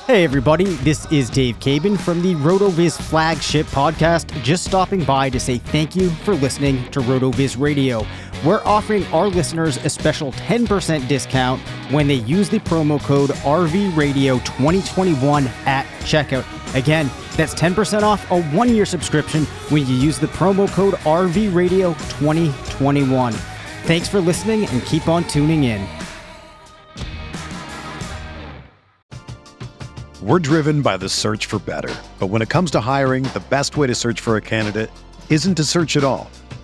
Hey 0.08 0.24
everybody, 0.24 0.66
this 0.66 1.10
is 1.12 1.30
Dave 1.30 1.60
Caban 1.60 1.98
from 1.98 2.22
the 2.22 2.36
RotoViz 2.36 3.02
flagship 3.02 3.66
podcast. 3.68 4.30
Just 4.44 4.66
stopping 4.66 5.04
by 5.06 5.30
to 5.30 5.40
say 5.40 5.58
thank 5.58 5.96
you 5.96 6.10
for 6.10 6.34
listening 6.34 6.84
to 6.92 7.00
RotoViz 7.02 7.60
Radio. 7.60 8.06
We're 8.44 8.64
offering 8.66 9.06
our 9.08 9.28
listeners 9.28 9.76
a 9.78 9.90
special 9.90 10.32
10% 10.32 11.08
discount 11.08 11.62
when 11.92 12.08
they 12.08 12.16
use 12.16 12.50
the 12.50 12.58
promo 12.58 13.00
code 13.00 13.30
RVRadio2021 13.30 15.46
at 15.68 15.86
checkout. 16.00 16.76
Again, 16.76 17.12
that's 17.38 17.54
10% 17.54 18.02
off 18.02 18.32
a 18.32 18.42
one 18.46 18.74
year 18.74 18.86
subscription 18.86 19.46
when 19.70 19.86
you 19.86 19.94
use 19.96 20.18
the 20.18 20.26
promo 20.28 20.68
code 20.68 20.96
RVRadio2021. 20.96 23.34
Thanks 23.84 24.08
for 24.08 24.20
listening 24.20 24.68
and 24.70 24.84
keep 24.86 25.08
on 25.08 25.24
tuning 25.26 25.66
in. 25.66 25.88
We're 30.24 30.40
driven 30.40 30.82
by 30.82 30.98
the 30.98 31.10
search 31.10 31.46
for 31.46 31.60
better. 31.60 31.94
But 32.18 32.26
when 32.28 32.42
it 32.42 32.50
comes 32.50 32.72
to 32.72 32.80
hiring, 32.80 33.22
the 33.24 33.44
best 33.52 33.78
way 33.78 33.86
to 33.86 33.94
search 33.94 34.20
for 34.20 34.38
a 34.38 34.42
candidate 34.42 34.90
isn't 35.30 35.54
to 35.56 35.64
search 35.64 35.96
at 35.96 36.04
all. 36.04 36.28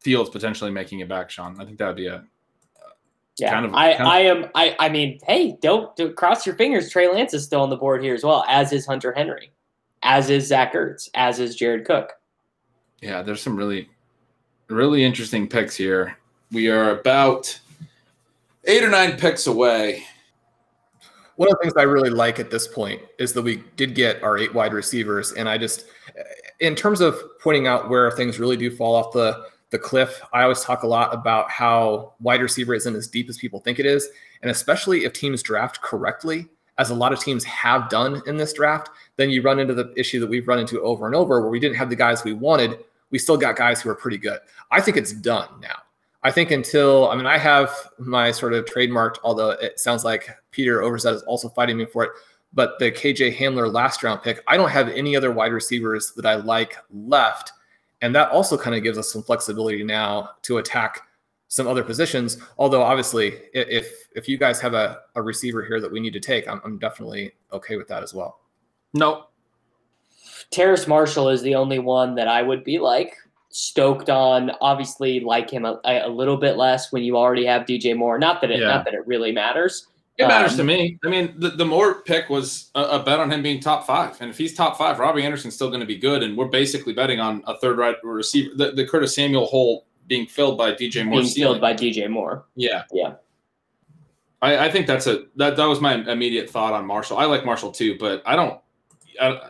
Fields 0.00 0.30
potentially 0.30 0.70
making 0.70 1.00
it 1.00 1.08
back, 1.08 1.30
Sean. 1.30 1.60
I 1.60 1.64
think 1.64 1.78
that 1.78 1.86
would 1.88 1.96
be 1.96 2.06
a 2.06 2.24
yeah. 3.38 3.52
Kind 3.52 3.66
of, 3.66 3.74
I, 3.74 3.94
kind 3.94 4.02
of, 4.02 4.08
I 4.08 4.20
am. 4.20 4.50
I, 4.54 4.76
I 4.80 4.88
mean, 4.88 5.20
hey, 5.22 5.56
don't, 5.62 5.94
don't 5.96 6.16
cross 6.16 6.44
your 6.44 6.56
fingers. 6.56 6.90
Trey 6.90 7.08
Lance 7.08 7.34
is 7.34 7.44
still 7.44 7.60
on 7.60 7.70
the 7.70 7.76
board 7.76 8.02
here 8.02 8.14
as 8.14 8.24
well, 8.24 8.44
as 8.48 8.72
is 8.72 8.84
Hunter 8.84 9.12
Henry, 9.12 9.52
as 10.02 10.28
is 10.28 10.48
Zach 10.48 10.74
Ertz, 10.74 11.08
as 11.14 11.38
is 11.38 11.54
Jared 11.54 11.84
Cook. 11.84 12.12
Yeah, 13.00 13.22
there's 13.22 13.40
some 13.40 13.56
really, 13.56 13.88
really 14.68 15.04
interesting 15.04 15.46
picks 15.46 15.76
here. 15.76 16.16
We 16.50 16.68
are 16.68 16.98
about 16.98 17.58
eight 18.64 18.82
or 18.82 18.90
nine 18.90 19.16
picks 19.16 19.46
away. 19.46 20.02
One 21.36 21.48
of 21.48 21.52
the 21.52 21.62
things 21.62 21.74
I 21.76 21.82
really 21.82 22.10
like 22.10 22.40
at 22.40 22.50
this 22.50 22.66
point 22.66 23.00
is 23.20 23.32
that 23.34 23.42
we 23.42 23.62
did 23.76 23.94
get 23.94 24.20
our 24.24 24.36
eight 24.36 24.52
wide 24.52 24.72
receivers, 24.72 25.32
and 25.32 25.48
I 25.48 25.58
just, 25.58 25.84
in 26.58 26.74
terms 26.74 27.00
of 27.00 27.16
pointing 27.40 27.68
out 27.68 27.88
where 27.88 28.10
things 28.10 28.40
really 28.40 28.56
do 28.56 28.74
fall 28.74 28.96
off 28.96 29.12
the 29.12 29.46
the 29.70 29.78
cliff, 29.78 30.20
I 30.32 30.42
always 30.42 30.62
talk 30.62 30.82
a 30.82 30.86
lot 30.86 31.12
about 31.12 31.50
how 31.50 32.14
wide 32.20 32.40
receiver 32.40 32.74
isn't 32.74 32.96
as 32.96 33.08
deep 33.08 33.28
as 33.28 33.38
people 33.38 33.60
think 33.60 33.78
it 33.78 33.86
is, 33.86 34.08
and 34.42 34.50
especially 34.50 35.04
if 35.04 35.12
teams 35.12 35.42
draft 35.42 35.80
correctly, 35.82 36.48
as 36.78 36.90
a 36.90 36.94
lot 36.94 37.12
of 37.12 37.20
teams 37.20 37.44
have 37.44 37.88
done 37.88 38.22
in 38.26 38.36
this 38.36 38.52
draft, 38.52 38.90
then 39.16 39.30
you 39.30 39.42
run 39.42 39.58
into 39.58 39.74
the 39.74 39.92
issue 39.96 40.20
that 40.20 40.28
we've 40.28 40.46
run 40.46 40.60
into 40.60 40.80
over 40.80 41.06
and 41.06 41.14
over, 41.14 41.40
where 41.40 41.50
we 41.50 41.60
didn't 41.60 41.76
have 41.76 41.90
the 41.90 41.96
guys 41.96 42.24
we 42.24 42.32
wanted. 42.32 42.78
We 43.10 43.18
still 43.18 43.36
got 43.36 43.56
guys 43.56 43.82
who 43.82 43.90
are 43.90 43.94
pretty 43.94 44.18
good. 44.18 44.38
I 44.70 44.80
think 44.80 44.96
it's 44.96 45.12
done 45.12 45.48
now. 45.60 45.76
I 46.22 46.30
think 46.30 46.50
until 46.50 47.08
I 47.08 47.16
mean 47.16 47.26
I 47.26 47.38
have 47.38 47.70
my 47.98 48.30
sort 48.30 48.52
of 48.52 48.64
trademarked, 48.64 49.16
although 49.22 49.50
it 49.50 49.78
sounds 49.78 50.04
like 50.04 50.28
Peter 50.50 50.80
Overzet 50.80 51.14
is 51.14 51.22
also 51.22 51.48
fighting 51.48 51.76
me 51.76 51.84
for 51.84 52.04
it. 52.04 52.10
But 52.52 52.78
the 52.78 52.90
KJ 52.90 53.36
Hamler 53.36 53.72
last 53.72 54.02
round 54.02 54.22
pick, 54.22 54.42
I 54.46 54.56
don't 54.56 54.70
have 54.70 54.88
any 54.88 55.14
other 55.16 55.30
wide 55.30 55.52
receivers 55.52 56.12
that 56.16 56.26
I 56.26 56.36
like 56.36 56.76
left, 56.90 57.52
and 58.02 58.14
that 58.14 58.30
also 58.30 58.56
kind 58.56 58.76
of 58.76 58.82
gives 58.82 58.98
us 58.98 59.12
some 59.12 59.22
flexibility 59.22 59.82
now 59.82 60.30
to 60.42 60.58
attack 60.58 61.02
some 61.48 61.66
other 61.66 61.82
positions. 61.82 62.38
Although 62.58 62.82
obviously, 62.82 63.34
if 63.52 63.90
if 64.14 64.28
you 64.28 64.38
guys 64.38 64.60
have 64.60 64.74
a, 64.74 65.00
a 65.14 65.22
receiver 65.22 65.64
here 65.64 65.80
that 65.80 65.90
we 65.90 66.00
need 66.00 66.12
to 66.12 66.20
take, 66.20 66.46
I'm, 66.48 66.60
I'm 66.64 66.78
definitely 66.78 67.32
okay 67.52 67.76
with 67.76 67.88
that 67.88 68.02
as 68.02 68.14
well. 68.14 68.40
No. 68.94 69.24
Terrace 70.50 70.86
Marshall 70.86 71.28
is 71.28 71.42
the 71.42 71.54
only 71.54 71.78
one 71.78 72.14
that 72.14 72.28
I 72.28 72.42
would 72.42 72.64
be 72.64 72.78
like, 72.78 73.16
stoked 73.50 74.08
on. 74.08 74.50
Obviously, 74.60 75.20
like 75.20 75.50
him 75.50 75.64
a, 75.64 75.80
a, 75.84 76.08
little 76.08 76.36
bit 76.36 76.56
less 76.56 76.92
when 76.92 77.02
you 77.02 77.16
already 77.16 77.44
have 77.44 77.62
DJ 77.62 77.96
Moore. 77.96 78.18
Not 78.18 78.40
that 78.40 78.50
it, 78.50 78.60
yeah. 78.60 78.68
not 78.68 78.84
that 78.84 78.94
it 78.94 79.06
really 79.06 79.32
matters. 79.32 79.88
It 80.18 80.26
matters 80.26 80.52
um, 80.52 80.58
to 80.58 80.64
me. 80.64 80.98
I 81.04 81.08
mean, 81.08 81.34
the, 81.38 81.50
the 81.50 81.64
Moore 81.64 82.02
pick 82.02 82.28
was 82.28 82.70
a, 82.74 82.82
a, 82.82 83.02
bet 83.02 83.20
on 83.20 83.32
him 83.32 83.40
being 83.40 83.60
top 83.60 83.86
five, 83.86 84.20
and 84.20 84.28
if 84.28 84.36
he's 84.36 84.52
top 84.52 84.76
five, 84.76 84.98
Robbie 84.98 85.22
Anderson's 85.22 85.54
still 85.54 85.68
going 85.68 85.80
to 85.80 85.86
be 85.86 85.96
good, 85.96 86.24
and 86.24 86.36
we're 86.36 86.48
basically 86.48 86.92
betting 86.92 87.20
on 87.20 87.44
a 87.46 87.56
third 87.58 87.78
right 87.78 87.94
receiver. 88.02 88.52
The, 88.56 88.72
the 88.72 88.84
Curtis 88.84 89.14
Samuel 89.14 89.46
hole 89.46 89.86
being 90.08 90.26
filled 90.26 90.58
by 90.58 90.72
DJ 90.72 91.04
Moore. 91.06 91.20
Being 91.20 91.32
filled 91.32 91.60
by 91.60 91.72
DJ 91.72 92.10
Moore. 92.10 92.46
Yeah, 92.56 92.82
yeah. 92.92 93.14
I, 94.42 94.66
I 94.66 94.70
think 94.70 94.88
that's 94.88 95.06
a 95.06 95.26
that 95.36 95.56
that 95.56 95.66
was 95.66 95.80
my 95.80 95.94
immediate 95.94 96.50
thought 96.50 96.72
on 96.72 96.84
Marshall. 96.84 97.18
I 97.18 97.26
like 97.26 97.44
Marshall 97.44 97.70
too, 97.70 97.96
but 97.98 98.20
I 98.26 98.34
don't. 98.34 98.60
I, 99.20 99.40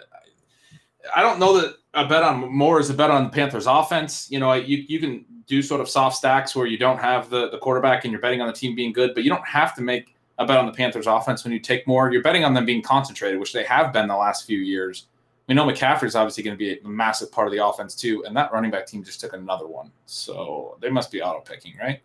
I 1.17 1.23
don't 1.23 1.39
know 1.39 1.59
that 1.61 1.77
a 1.95 2.07
bet 2.07 2.23
on 2.23 2.53
more 2.55 2.79
is 2.79 2.91
a 2.91 2.95
bet 2.95 3.11
on 3.11 3.25
the 3.25 3.31
Panthers 3.31 3.67
offense. 3.67 4.31
You 4.31 4.39
know, 4.39 4.53
you, 4.53 4.85
you 4.87 5.01
can 5.01 5.25
do 5.47 5.63
sort 5.63 5.81
of 5.81 5.89
soft 5.89 6.17
stacks 6.17 6.55
where 6.55 6.67
you 6.67 6.77
don't 6.77 6.99
have 6.99 7.31
the, 7.31 7.49
the 7.49 7.59
quarterback 7.59 8.05
and 8.05 8.13
you're 8.13 8.21
betting 8.21 8.43
on 8.43 8.47
the 8.47 8.53
team 8.53 8.75
being 8.75 8.93
good, 8.93 9.15
but 9.15 9.25
you 9.25 9.31
don't 9.31 9.47
have 9.47 9.75
to 9.77 9.83
make 9.83 10.15
a 10.38 10.46
bet 10.46 10.57
on 10.57 10.66
the 10.66 10.72
Panthers 10.72 11.07
offense 11.07 11.44
when 11.44 11.53
you 11.53 11.59
take 11.59 11.87
Moore. 11.87 12.12
You're 12.12 12.22
betting 12.22 12.44
on 12.44 12.55
them 12.55 12.64
being 12.64 12.83
concentrated, 12.83 13.40
which 13.40 13.53
they 13.53 13.64
have 13.64 13.92
been 13.92 14.09
the 14.09 14.16
last 14.16 14.46
few 14.46 14.59
years. 14.59 15.07
We 15.48 15.55
know 15.55 15.66
McCaffrey's 15.66 16.14
obviously 16.14 16.42
going 16.44 16.57
to 16.57 16.59
be 16.59 16.79
a 16.79 16.88
massive 16.88 17.33
part 17.33 17.48
of 17.48 17.53
the 17.53 17.64
offense 17.64 17.94
too, 17.94 18.24
and 18.27 18.37
that 18.37 18.53
running 18.53 18.70
back 18.70 18.87
team 18.87 19.03
just 19.03 19.20
took 19.20 19.33
another 19.33 19.66
one. 19.66 19.90
So 20.07 20.77
they 20.81 20.90
must 20.90 21.11
be 21.11 21.22
auto 21.22 21.40
picking, 21.40 21.74
right? 21.81 22.01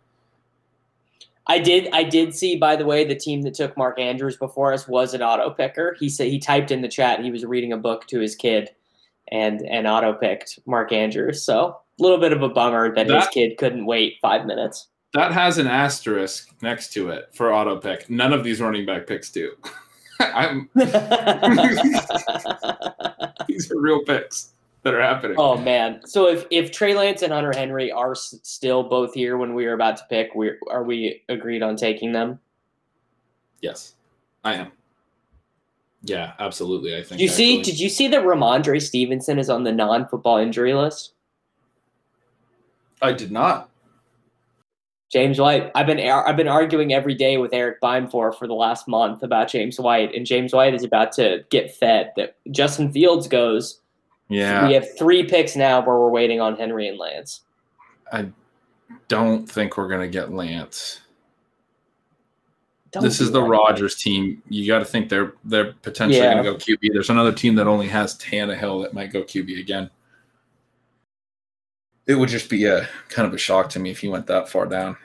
I 1.46 1.60
did. 1.60 1.90
I 1.92 2.04
did 2.04 2.34
see, 2.34 2.56
by 2.56 2.78
the 2.78 2.86
way, 2.86 3.04
the 3.04 3.16
team 3.16 3.42
that 3.42 3.54
took 3.54 3.76
Mark 3.76 4.00
Andrews 4.00 4.38
before 4.38 4.72
us 4.72 4.88
was 4.88 5.14
an 5.14 5.22
auto 5.22 5.50
picker. 5.50 5.98
He 6.00 6.08
said 6.08 6.28
he 6.28 6.40
typed 6.40 6.72
in 6.72 6.82
the 6.82 6.88
chat. 6.88 7.22
He 7.22 7.32
was 7.32 7.44
reading 7.44 7.74
a 7.74 7.78
book 7.78 8.08
to 8.08 8.20
his 8.22 8.34
kid, 8.34 8.70
and 9.30 9.62
and 9.64 9.86
auto 9.86 10.14
picked 10.14 10.60
Mark 10.66 10.94
Andrews. 10.94 11.44
So 11.44 11.78
a 12.00 12.02
little 12.02 12.18
bit 12.20 12.32
of 12.32 12.42
a 12.42 12.50
bummer 12.50 12.96
that, 12.96 13.08
that, 13.08 13.20
his 13.20 13.28
kid 13.28 13.58
couldn't 13.58 13.86
wait 13.86 14.20
five 14.22 14.46
minutes. 14.46 14.88
That 15.14 15.32
has 15.32 15.60
an 15.60 15.68
asterisk 15.68 16.50
next 16.62 16.92
to 16.94 17.10
it 17.10 17.30
for 17.34 17.54
auto 17.54 17.78
pick. 17.78 18.10
None 18.10 18.34
of 18.34 18.44
these 18.44 18.60
running 18.60 18.86
back 18.86 19.08
picks 19.08 19.30
do. 19.30 19.52
I'm 20.20 20.70
these 20.76 20.94
are 23.72 23.80
real 23.80 24.04
picks 24.06 24.50
that 24.84 24.94
are 24.94 25.02
happening. 25.02 25.36
Oh 25.40 25.58
man! 25.58 26.02
So 26.06 26.28
if 26.28 26.46
if 26.50 26.72
Trey 26.72 26.96
Lance 26.96 27.22
and 27.22 27.34
Hunter 27.34 27.54
Henry 27.56 27.92
are 27.92 28.12
s- 28.12 28.36
still 28.44 28.84
both 28.84 29.14
here 29.14 29.38
when 29.38 29.54
we 29.54 29.66
are 29.66 29.74
about 29.74 29.98
to 29.98 30.04
pick, 30.10 30.36
we 30.36 30.52
are 30.70 30.84
we 30.84 31.24
agreed 31.30 31.64
on 31.64 31.76
taking 31.76 32.12
them? 32.12 32.40
Yes, 33.62 33.94
I 34.44 34.56
am. 34.56 34.72
Yeah, 36.04 36.34
absolutely. 36.40 36.96
I 36.96 37.04
think. 37.04 37.20
Did 37.20 37.22
you 37.22 37.30
see? 37.30 37.62
Did 37.62 37.80
you 37.80 37.90
see 37.90 38.08
that 38.10 38.24
Rhamondre 38.24 38.82
Stevenson 38.82 39.40
is 39.40 39.50
on 39.50 39.64
the 39.64 39.72
non-football 39.72 40.38
injury 40.38 40.74
list? 40.74 41.14
I 43.02 43.14
did 43.14 43.32
not. 43.32 43.70
James 45.14 45.40
White. 45.40 45.70
I've 45.76 45.86
been 45.86 46.00
I've 46.00 46.36
been 46.36 46.48
arguing 46.48 46.92
every 46.92 47.14
day 47.14 47.38
with 47.38 47.54
Eric 47.54 47.80
Beimfohr 47.82 48.36
for 48.36 48.48
the 48.48 48.56
last 48.56 48.88
month 48.88 49.22
about 49.22 49.48
James 49.48 49.80
White, 49.80 50.12
and 50.16 50.26
James 50.26 50.54
White 50.54 50.74
is 50.74 50.84
about 50.84 51.12
to 51.14 51.46
get 51.52 51.72
fed. 51.72 52.12
That 52.18 52.36
Justin 52.50 52.92
Fields 52.92 53.28
goes. 53.28 53.80
Yeah. 54.28 54.68
We 54.68 54.74
have 54.74 54.88
three 54.98 55.24
picks 55.24 55.56
now 55.56 55.86
where 55.86 56.00
we're 56.00 56.10
waiting 56.10 56.42
on 56.42 56.56
Henry 56.56 56.88
and 56.88 56.98
Lance. 56.98 57.42
I 58.12 58.30
don't 59.08 59.48
think 59.48 59.78
we're 59.78 59.88
gonna 59.88 60.08
get 60.08 60.34
Lance. 60.34 61.02
Don't 62.90 63.04
this 63.04 63.22
is 63.22 63.32
the 63.32 63.44
Rodgers 63.44 63.96
team. 63.96 64.42
You 64.50 64.66
got 64.66 64.80
to 64.80 64.86
think 64.86 65.10
they're 65.10 65.34
they're 65.44 65.74
potentially 65.74 66.22
yeah. 66.22 66.34
going 66.34 66.44
to 66.44 66.52
go 66.52 66.58
QB. 66.58 66.94
There's 66.94 67.10
another 67.10 67.32
team 67.32 67.56
that 67.56 67.68
only 67.68 67.88
has 67.88 68.18
Tannehill 68.20 68.84
that 68.84 68.94
might 68.94 69.12
go 69.12 69.24
QB 69.24 69.60
again. 69.60 69.90
It 72.06 72.16
would 72.16 72.30
just 72.30 72.50
be 72.50 72.66
a 72.66 72.88
kind 73.10 73.28
of 73.28 73.34
a 73.34 73.38
shock 73.38 73.70
to 73.70 73.80
me 73.80 73.90
if 73.90 74.00
he 74.00 74.08
went 74.08 74.28
that 74.28 74.48
far 74.48 74.68
down. 74.68 74.96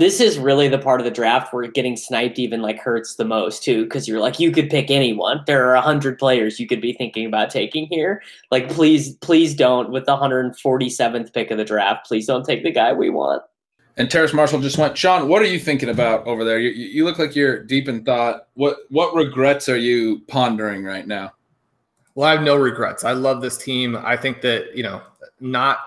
This 0.00 0.18
is 0.18 0.38
really 0.38 0.66
the 0.66 0.78
part 0.78 0.98
of 0.98 1.04
the 1.04 1.10
draft 1.10 1.52
where 1.52 1.66
getting 1.66 1.94
sniped 1.94 2.38
even 2.38 2.62
like 2.62 2.78
hurts 2.78 3.16
the 3.16 3.24
most 3.26 3.62
too, 3.62 3.84
because 3.84 4.08
you're 4.08 4.18
like 4.18 4.40
you 4.40 4.50
could 4.50 4.70
pick 4.70 4.90
anyone. 4.90 5.42
There 5.46 5.76
are 5.76 5.82
hundred 5.82 6.18
players 6.18 6.58
you 6.58 6.66
could 6.66 6.80
be 6.80 6.94
thinking 6.94 7.26
about 7.26 7.50
taking 7.50 7.86
here. 7.88 8.22
Like 8.50 8.70
please, 8.70 9.12
please 9.16 9.54
don't 9.54 9.90
with 9.90 10.06
the 10.06 10.16
147th 10.16 11.34
pick 11.34 11.50
of 11.50 11.58
the 11.58 11.66
draft. 11.66 12.06
Please 12.06 12.26
don't 12.26 12.46
take 12.46 12.62
the 12.62 12.72
guy 12.72 12.94
we 12.94 13.10
want. 13.10 13.42
And 13.98 14.10
Terrace 14.10 14.32
Marshall 14.32 14.60
just 14.60 14.78
went. 14.78 14.96
Sean, 14.96 15.28
what 15.28 15.42
are 15.42 15.46
you 15.46 15.58
thinking 15.58 15.90
about 15.90 16.26
over 16.26 16.44
there? 16.44 16.58
You, 16.58 16.70
you 16.70 17.04
look 17.04 17.18
like 17.18 17.36
you're 17.36 17.62
deep 17.62 17.86
in 17.86 18.02
thought. 18.02 18.46
What 18.54 18.78
what 18.88 19.14
regrets 19.14 19.68
are 19.68 19.76
you 19.76 20.20
pondering 20.28 20.82
right 20.82 21.06
now? 21.06 21.34
Well, 22.14 22.26
I 22.26 22.32
have 22.32 22.42
no 22.42 22.56
regrets. 22.56 23.04
I 23.04 23.12
love 23.12 23.42
this 23.42 23.58
team. 23.58 23.96
I 23.96 24.16
think 24.16 24.40
that 24.40 24.74
you 24.74 24.82
know, 24.82 25.02
not 25.40 25.80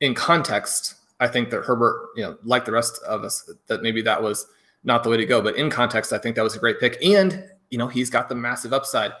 in 0.00 0.14
context. 0.14 0.94
I 1.22 1.28
think 1.28 1.50
that 1.50 1.62
Herbert, 1.62 2.08
you 2.16 2.24
know, 2.24 2.36
like 2.42 2.64
the 2.64 2.72
rest 2.72 3.00
of 3.04 3.22
us, 3.22 3.48
that 3.68 3.80
maybe 3.80 4.02
that 4.02 4.20
was 4.20 4.44
not 4.82 5.04
the 5.04 5.08
way 5.08 5.16
to 5.16 5.24
go. 5.24 5.40
But 5.40 5.54
in 5.54 5.70
context, 5.70 6.12
I 6.12 6.18
think 6.18 6.34
that 6.34 6.42
was 6.42 6.56
a 6.56 6.58
great 6.58 6.80
pick. 6.80 6.98
And 7.00 7.48
you 7.70 7.78
know, 7.78 7.86
he's 7.86 8.10
got 8.10 8.28
the 8.28 8.34
massive 8.34 8.72
upside. 8.72 9.12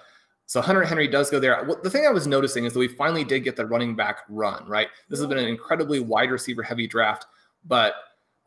So 0.46 0.60
Hunter 0.60 0.82
Henry 0.82 1.06
does 1.06 1.30
go 1.30 1.38
there. 1.38 1.64
The 1.84 1.88
thing 1.88 2.04
I 2.04 2.10
was 2.10 2.26
noticing 2.26 2.64
is 2.64 2.72
that 2.72 2.80
we 2.80 2.88
finally 2.88 3.22
did 3.22 3.44
get 3.44 3.54
the 3.54 3.64
running 3.64 3.94
back 3.94 4.18
run. 4.28 4.66
Right, 4.66 4.88
this 5.08 5.20
has 5.20 5.28
been 5.28 5.38
an 5.38 5.46
incredibly 5.46 6.00
wide 6.00 6.32
receiver 6.32 6.64
heavy 6.64 6.88
draft, 6.88 7.26
but 7.64 7.94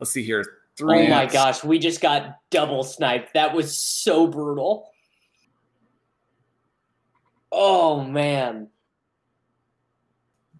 let's 0.00 0.10
see 0.10 0.22
here. 0.22 0.44
Three. 0.76 1.06
Oh 1.06 1.08
my 1.08 1.24
gosh, 1.24 1.64
we 1.64 1.78
just 1.78 2.02
got 2.02 2.36
double 2.50 2.84
sniped. 2.84 3.32
That 3.32 3.54
was 3.54 3.76
so 3.76 4.26
brutal. 4.26 4.90
Oh 7.50 8.04
man. 8.04 8.68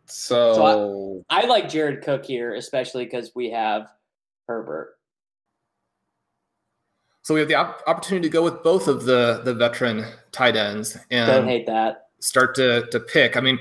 So, 0.06 0.54
so 0.54 1.24
I, 1.28 1.42
I, 1.42 1.46
like 1.46 1.68
Jared 1.68 2.02
Cook 2.02 2.24
here, 2.24 2.54
especially 2.54 3.04
because 3.04 3.32
we 3.34 3.50
have 3.50 3.90
Herbert. 4.46 4.98
So 7.22 7.34
we 7.34 7.40
have 7.40 7.48
the 7.48 7.56
op- 7.56 7.82
opportunity 7.88 8.28
to 8.28 8.32
go 8.32 8.42
with 8.42 8.62
both 8.62 8.86
of 8.86 9.04
the 9.04 9.42
the 9.44 9.52
veteran 9.52 10.04
tight 10.30 10.54
ends 10.54 10.96
and 11.10 11.26
don't 11.26 11.48
hate 11.48 11.66
that. 11.66 12.08
Start 12.20 12.54
to 12.54 12.86
to 12.86 13.00
pick. 13.00 13.36
I 13.36 13.40
mean, 13.40 13.58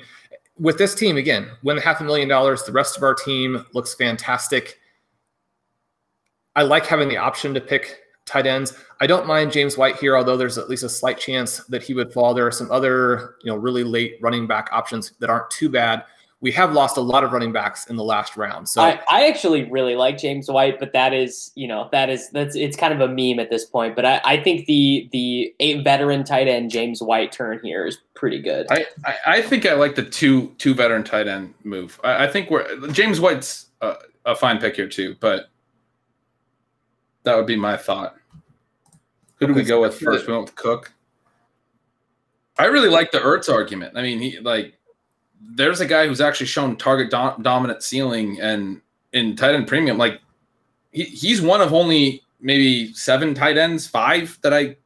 with 0.59 0.77
this 0.77 0.93
team 0.93 1.17
again, 1.17 1.49
win 1.63 1.75
the 1.77 1.81
half 1.81 1.99
a 1.99 2.03
million 2.03 2.29
dollars. 2.29 2.63
The 2.63 2.71
rest 2.71 2.95
of 2.95 3.01
our 3.01 3.15
team 3.15 3.65
looks 3.73 3.95
fantastic. 3.95 4.79
I 6.55 6.61
like 6.61 6.85
having 6.85 7.09
the 7.09 7.17
option 7.17 7.53
to 7.55 7.61
pick 7.61 8.01
tight 8.25 8.47
ends. 8.47 8.73
I 9.01 9.07
don't 9.07 9.27
mind 9.27 9.51
James 9.51 9.77
White 9.77 9.97
here, 9.97 10.15
although 10.15 10.37
there's 10.37 10.57
at 10.57 10.69
least 10.69 10.83
a 10.83 10.89
slight 10.89 11.17
chance 11.17 11.57
that 11.65 11.83
he 11.83 11.93
would 11.93 12.13
fall. 12.13 12.33
There 12.33 12.47
are 12.47 12.51
some 12.51 12.71
other, 12.71 13.35
you 13.43 13.51
know, 13.51 13.57
really 13.57 13.83
late 13.83 14.17
running 14.21 14.47
back 14.47 14.69
options 14.71 15.11
that 15.19 15.29
aren't 15.29 15.49
too 15.49 15.69
bad. 15.69 16.03
We 16.45 16.51
have 16.51 16.73
lost 16.73 16.95
a 16.95 17.01
lot 17.01 17.23
of 17.23 17.31
running 17.31 17.51
backs 17.51 17.87
in 17.87 17.95
the 17.95 18.03
last 18.03 18.37
round. 18.37 18.69
So 18.69 18.79
I, 18.79 19.01
I 19.09 19.27
actually 19.27 19.63
really 19.71 19.95
like 19.95 20.19
James 20.19 20.47
White, 20.47 20.79
but 20.79 20.93
that 20.93 21.11
is, 21.11 21.51
you 21.55 21.67
know, 21.67 21.89
that 21.91 22.07
is 22.11 22.29
that's 22.29 22.55
it's 22.55 22.77
kind 22.77 22.93
of 22.93 23.01
a 23.01 23.07
meme 23.07 23.39
at 23.39 23.49
this 23.49 23.65
point. 23.65 23.95
But 23.95 24.05
I, 24.05 24.21
I 24.23 24.43
think 24.43 24.67
the 24.67 25.09
the 25.11 25.55
eight 25.59 25.83
veteran 25.83 26.23
tight 26.23 26.47
end 26.47 26.69
James 26.69 27.01
White 27.01 27.31
turn 27.31 27.59
here 27.63 27.87
is 27.87 27.97
pretty 28.13 28.39
good. 28.39 28.67
I, 28.69 28.85
I, 29.05 29.15
I 29.25 29.41
think 29.41 29.65
I 29.65 29.73
like 29.73 29.95
the 29.95 30.03
two 30.03 30.53
two 30.59 30.75
veteran 30.75 31.03
tight 31.03 31.27
end 31.27 31.51
move. 31.63 31.99
I, 32.03 32.25
I 32.25 32.27
think 32.27 32.51
we're 32.51 32.89
James 32.89 33.19
White's 33.19 33.71
a, 33.81 33.95
a 34.25 34.35
fine 34.35 34.59
pick 34.59 34.75
here 34.75 34.87
too, 34.87 35.15
but 35.19 35.49
that 37.23 37.35
would 37.35 37.47
be 37.47 37.55
my 37.55 37.75
thought. 37.75 38.17
Who 39.37 39.47
do 39.47 39.55
we 39.55 39.63
go 39.63 39.81
with 39.81 39.99
first? 39.99 40.27
We 40.27 40.33
went 40.33 40.45
with 40.45 40.55
Cook. 40.55 40.93
I 42.59 42.65
really 42.65 42.89
like 42.89 43.11
the 43.11 43.17
Ertz 43.17 43.51
argument. 43.51 43.97
I 43.97 44.03
mean, 44.03 44.19
he 44.19 44.39
like 44.41 44.77
there's 45.41 45.79
a 45.79 45.85
guy 45.85 46.07
who's 46.07 46.21
actually 46.21 46.47
shown 46.47 46.75
target 46.75 47.09
dom- 47.09 47.41
dominant 47.41 47.83
ceiling 47.83 48.39
and 48.41 48.81
in 49.13 49.35
tight 49.35 49.55
end 49.55 49.67
premium. 49.67 49.97
Like 49.97 50.21
he, 50.91 51.03
he's 51.03 51.41
one 51.41 51.61
of 51.61 51.73
only 51.73 52.23
maybe 52.39 52.93
seven 52.93 53.33
tight 53.33 53.57
ends, 53.57 53.87
five 53.87 54.37
that 54.41 54.53
I 54.53 54.77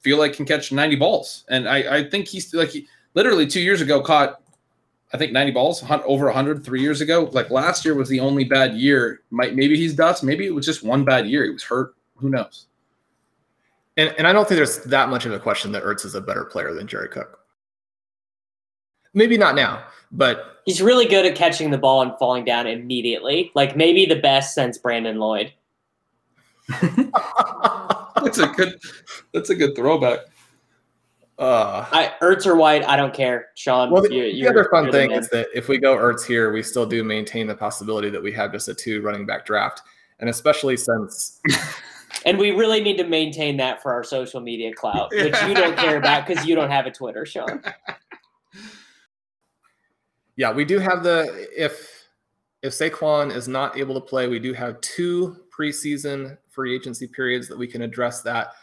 feel 0.00 0.18
like 0.18 0.34
can 0.34 0.46
catch 0.46 0.72
90 0.72 0.96
balls. 0.96 1.44
And 1.48 1.68
I, 1.68 1.98
I 1.98 2.08
think 2.08 2.28
he's 2.28 2.54
like 2.54 2.70
he 2.70 2.86
literally 3.14 3.46
two 3.46 3.60
years 3.60 3.80
ago 3.80 4.00
caught, 4.00 4.40
I 5.12 5.16
think 5.16 5.32
90 5.32 5.52
balls, 5.52 5.84
over 6.04 6.26
100 6.26 6.64
three 6.64 6.80
years 6.80 7.00
ago. 7.00 7.28
Like 7.32 7.50
last 7.50 7.84
year 7.84 7.94
was 7.94 8.08
the 8.08 8.20
only 8.20 8.44
bad 8.44 8.74
year. 8.74 9.22
Might 9.30 9.54
maybe 9.54 9.76
he's 9.76 9.94
dust. 9.94 10.22
Maybe 10.22 10.46
it 10.46 10.54
was 10.54 10.66
just 10.66 10.82
one 10.82 11.04
bad 11.04 11.28
year. 11.28 11.44
He 11.44 11.50
was 11.50 11.62
hurt. 11.62 11.94
Who 12.16 12.30
knows? 12.30 12.66
And, 13.96 14.12
and 14.18 14.26
I 14.26 14.32
don't 14.32 14.48
think 14.48 14.56
there's 14.56 14.82
that 14.84 15.08
much 15.08 15.24
of 15.24 15.32
a 15.32 15.38
question 15.38 15.70
that 15.72 15.84
Ertz 15.84 16.04
is 16.04 16.14
a 16.14 16.20
better 16.20 16.44
player 16.44 16.74
than 16.74 16.86
Jerry 16.86 17.08
Cook. 17.08 17.43
Maybe 19.14 19.38
not 19.38 19.54
now, 19.54 19.84
but 20.12 20.60
he's 20.64 20.82
really 20.82 21.06
good 21.06 21.24
at 21.24 21.34
catching 21.36 21.70
the 21.70 21.78
ball 21.78 22.02
and 22.02 22.12
falling 22.18 22.44
down 22.44 22.66
immediately. 22.66 23.52
Like 23.54 23.76
maybe 23.76 24.06
the 24.06 24.20
best 24.20 24.54
since 24.54 24.76
Brandon 24.78 25.18
Lloyd. 25.18 25.52
that's 26.80 28.38
a 28.38 28.48
good. 28.56 28.78
That's 29.32 29.50
a 29.50 29.54
good 29.54 29.76
throwback. 29.76 30.20
Uh, 31.36 31.84
I, 31.90 32.12
Ertz 32.22 32.46
or 32.46 32.54
White, 32.54 32.84
I 32.84 32.96
don't 32.96 33.12
care, 33.12 33.48
Sean. 33.56 33.90
Well, 33.90 34.02
the, 34.02 34.08
the 34.08 34.46
other 34.46 34.68
fun 34.70 34.92
thing 34.92 35.10
is 35.10 35.28
that 35.30 35.48
if 35.52 35.68
we 35.68 35.78
go 35.78 35.96
Ertz 35.96 36.24
here, 36.24 36.52
we 36.52 36.62
still 36.62 36.86
do 36.86 37.02
maintain 37.02 37.48
the 37.48 37.56
possibility 37.56 38.08
that 38.10 38.22
we 38.22 38.30
have 38.32 38.52
just 38.52 38.68
a 38.68 38.74
two 38.74 39.02
running 39.02 39.26
back 39.26 39.44
draft, 39.44 39.82
and 40.20 40.30
especially 40.30 40.76
since. 40.76 41.40
and 42.24 42.38
we 42.38 42.52
really 42.52 42.80
need 42.80 42.96
to 42.98 43.04
maintain 43.04 43.56
that 43.56 43.82
for 43.82 43.92
our 43.92 44.04
social 44.04 44.40
media 44.40 44.72
clout, 44.72 45.10
which 45.10 45.34
you 45.48 45.54
don't 45.54 45.76
care 45.76 45.96
about 45.96 46.24
because 46.26 46.46
you 46.46 46.54
don't 46.54 46.70
have 46.70 46.86
a 46.86 46.90
Twitter, 46.92 47.26
Sean. 47.26 47.60
Yeah, 50.36 50.52
we 50.52 50.64
do 50.64 50.78
have 50.78 51.02
the 51.02 51.48
if 51.56 52.08
if 52.62 52.72
Saquon 52.72 53.34
is 53.34 53.46
not 53.46 53.76
able 53.76 53.94
to 53.94 54.00
play, 54.00 54.26
we 54.26 54.38
do 54.38 54.52
have 54.52 54.80
two 54.80 55.36
preseason 55.56 56.38
free 56.48 56.74
agency 56.74 57.06
periods 57.06 57.48
that 57.48 57.58
we 57.58 57.66
can 57.66 57.82
address 57.82 58.22
that. 58.22 58.54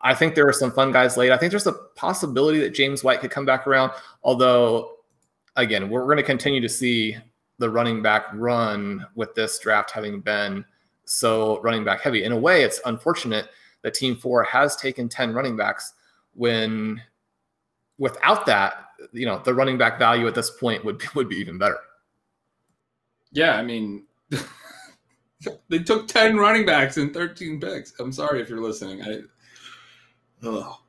I 0.00 0.14
think 0.14 0.34
there 0.34 0.48
are 0.48 0.52
some 0.52 0.70
fun 0.70 0.90
guys 0.90 1.16
late. 1.16 1.32
I 1.32 1.36
think 1.36 1.50
there's 1.50 1.66
a 1.66 1.72
possibility 1.96 2.60
that 2.60 2.70
James 2.70 3.04
White 3.04 3.20
could 3.20 3.30
come 3.30 3.44
back 3.44 3.66
around, 3.66 3.92
although 4.22 4.96
again, 5.56 5.90
we're 5.90 6.04
going 6.04 6.18
to 6.18 6.22
continue 6.22 6.60
to 6.60 6.68
see 6.68 7.16
the 7.58 7.68
running 7.68 8.02
back 8.02 8.26
run 8.34 9.04
with 9.14 9.34
this 9.34 9.58
draft 9.58 9.90
having 9.90 10.20
been 10.20 10.64
so 11.04 11.60
running 11.62 11.84
back 11.84 12.00
heavy. 12.00 12.24
In 12.24 12.32
a 12.32 12.36
way, 12.36 12.62
it's 12.62 12.80
unfortunate 12.84 13.48
that 13.82 13.94
Team 13.94 14.16
Four 14.16 14.42
has 14.44 14.76
taken 14.76 15.08
10 15.08 15.32
running 15.32 15.56
backs 15.56 15.94
when 16.34 17.00
without 17.98 18.46
that, 18.46 18.85
you 19.12 19.26
know, 19.26 19.40
the 19.44 19.54
running 19.54 19.78
back 19.78 19.98
value 19.98 20.26
at 20.26 20.34
this 20.34 20.50
point 20.50 20.84
would 20.84 21.02
would 21.14 21.28
be 21.28 21.36
even 21.36 21.58
better. 21.58 21.78
Yeah, 23.32 23.56
I 23.56 23.62
mean, 23.62 24.04
they 25.68 25.78
took 25.80 26.08
10 26.08 26.36
running 26.36 26.64
backs 26.64 26.96
and 26.96 27.12
13 27.12 27.60
picks. 27.60 27.92
I'm 27.98 28.12
sorry 28.12 28.40
if 28.40 28.48
you're 28.48 28.62
listening. 28.62 29.02
I 29.02 29.20
oh. 30.44 30.80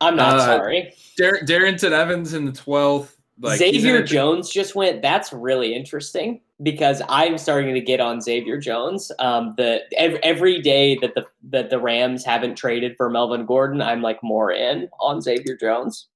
I'm 0.00 0.16
not 0.16 0.36
uh, 0.36 0.46
sorry. 0.46 0.94
Dar- 1.16 1.40
Darrynton 1.42 1.92
Evans 1.92 2.34
in 2.34 2.44
the 2.44 2.52
12th. 2.52 3.16
Like, 3.40 3.58
Xavier 3.58 4.02
Jones 4.02 4.50
just 4.50 4.74
went. 4.74 5.02
That's 5.02 5.32
really 5.32 5.74
interesting 5.74 6.40
because 6.62 7.02
I'm 7.08 7.38
starting 7.38 7.74
to 7.74 7.80
get 7.80 7.98
on 7.98 8.20
Xavier 8.20 8.58
Jones. 8.58 9.10
Um, 9.18 9.54
the 9.56 9.80
every, 9.96 10.22
every 10.22 10.60
day 10.60 10.96
that 11.00 11.14
the 11.14 11.24
that 11.50 11.70
the 11.70 11.78
Rams 11.78 12.24
haven't 12.24 12.56
traded 12.56 12.96
for 12.96 13.10
Melvin 13.10 13.46
Gordon, 13.46 13.80
I'm 13.80 14.02
like 14.02 14.22
more 14.22 14.52
in 14.52 14.88
on 15.00 15.20
Xavier 15.20 15.56
Jones. 15.56 16.08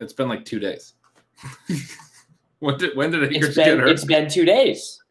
It's 0.00 0.12
been 0.12 0.28
like 0.28 0.44
two 0.44 0.58
days. 0.58 0.94
when 2.58 2.78
did 2.78 2.96
when 2.96 3.10
did 3.10 3.22
it 3.24 3.36
it's 3.36 3.54
been, 3.56 3.64
get 3.64 3.78
hurt? 3.78 3.88
It's 3.88 4.04
been 4.04 4.28
two 4.28 4.44
days. 4.44 5.02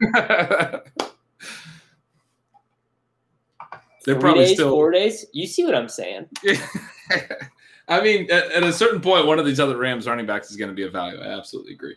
They're 4.04 4.14
Three 4.14 4.22
probably 4.22 4.44
days, 4.44 4.54
still 4.54 4.70
four 4.70 4.90
days. 4.90 5.26
You 5.32 5.46
see 5.46 5.64
what 5.64 5.74
I'm 5.74 5.88
saying? 5.88 6.28
I 7.88 8.00
mean, 8.00 8.30
at, 8.30 8.50
at, 8.52 8.62
a 8.62 8.72
certain 8.72 9.02
point, 9.02 9.26
one 9.26 9.38
of 9.38 9.44
these 9.44 9.60
other 9.60 9.76
Rams 9.76 10.06
running 10.06 10.24
backs 10.24 10.50
is 10.50 10.56
going 10.56 10.70
to 10.70 10.74
be 10.74 10.84
a 10.84 10.90
value. 10.90 11.20
I 11.20 11.36
absolutely 11.36 11.74
agree. 11.74 11.96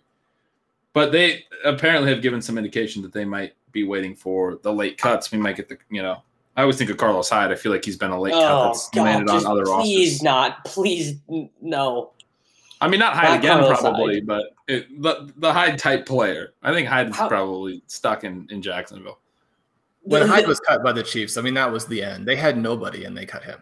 But 0.92 1.14
they 1.14 1.46
apparently 1.64 2.10
have 2.12 2.22
given 2.22 2.42
some 2.42 2.58
indication 2.58 3.02
that 3.04 3.14
they 3.14 3.24
might 3.24 3.54
be 3.72 3.86
waiting 3.86 4.14
for 4.14 4.60
the 4.62 4.74
late 4.74 4.98
cuts. 4.98 5.32
We 5.32 5.38
might 5.38 5.56
get 5.56 5.70
the, 5.70 5.78
you 5.90 6.02
know, 6.02 6.22
I 6.58 6.62
always 6.62 6.78
think 6.78 6.90
of 6.90 6.98
Carlos 6.98 7.30
Hyde. 7.30 7.52
I 7.52 7.56
feel 7.56 7.72
like 7.72 7.86
he's 7.86 7.98
been 7.98 8.12
a 8.12 8.20
late 8.20 8.34
oh, 8.34 8.42
cut 8.42 8.64
that's 8.66 8.90
God, 8.90 9.04
landed 9.04 9.30
on 9.30 9.46
other 9.46 9.64
please 9.64 9.70
rosters. 9.70 9.86
Please 9.86 10.24
not. 10.24 10.66
Please 10.66 11.16
no. 11.62 12.12
I 12.82 12.88
mean, 12.88 13.00
not 13.00 13.14
Hyde 13.14 13.40
again, 13.40 13.60
Carlos 13.60 13.80
probably, 13.80 14.16
Hyde. 14.16 14.28
but 14.28 14.46
it, 14.68 15.02
the 15.02 15.32
the 15.38 15.54
Hyde 15.54 15.78
type 15.78 16.08
player. 16.08 16.54
I 16.64 16.74
think 16.74 16.88
Hyde 16.88 17.10
is 17.10 17.16
probably 17.16 17.84
stuck 17.86 18.24
in 18.24 18.48
in 18.50 18.62
Jacksonville. 18.62 19.20
When 20.02 20.28
Hyde 20.28 20.48
was 20.48 20.60
cut 20.60 20.84
by 20.84 20.92
the 20.92 21.04
Chiefs, 21.04 21.38
I 21.38 21.42
mean 21.42 21.54
that 21.54 21.72
was 21.72 21.86
the 21.86 22.02
end. 22.02 22.28
They 22.28 22.36
had 22.36 22.58
nobody, 22.58 23.06
and 23.06 23.16
they 23.16 23.28
cut 23.28 23.44
him. 23.44 23.62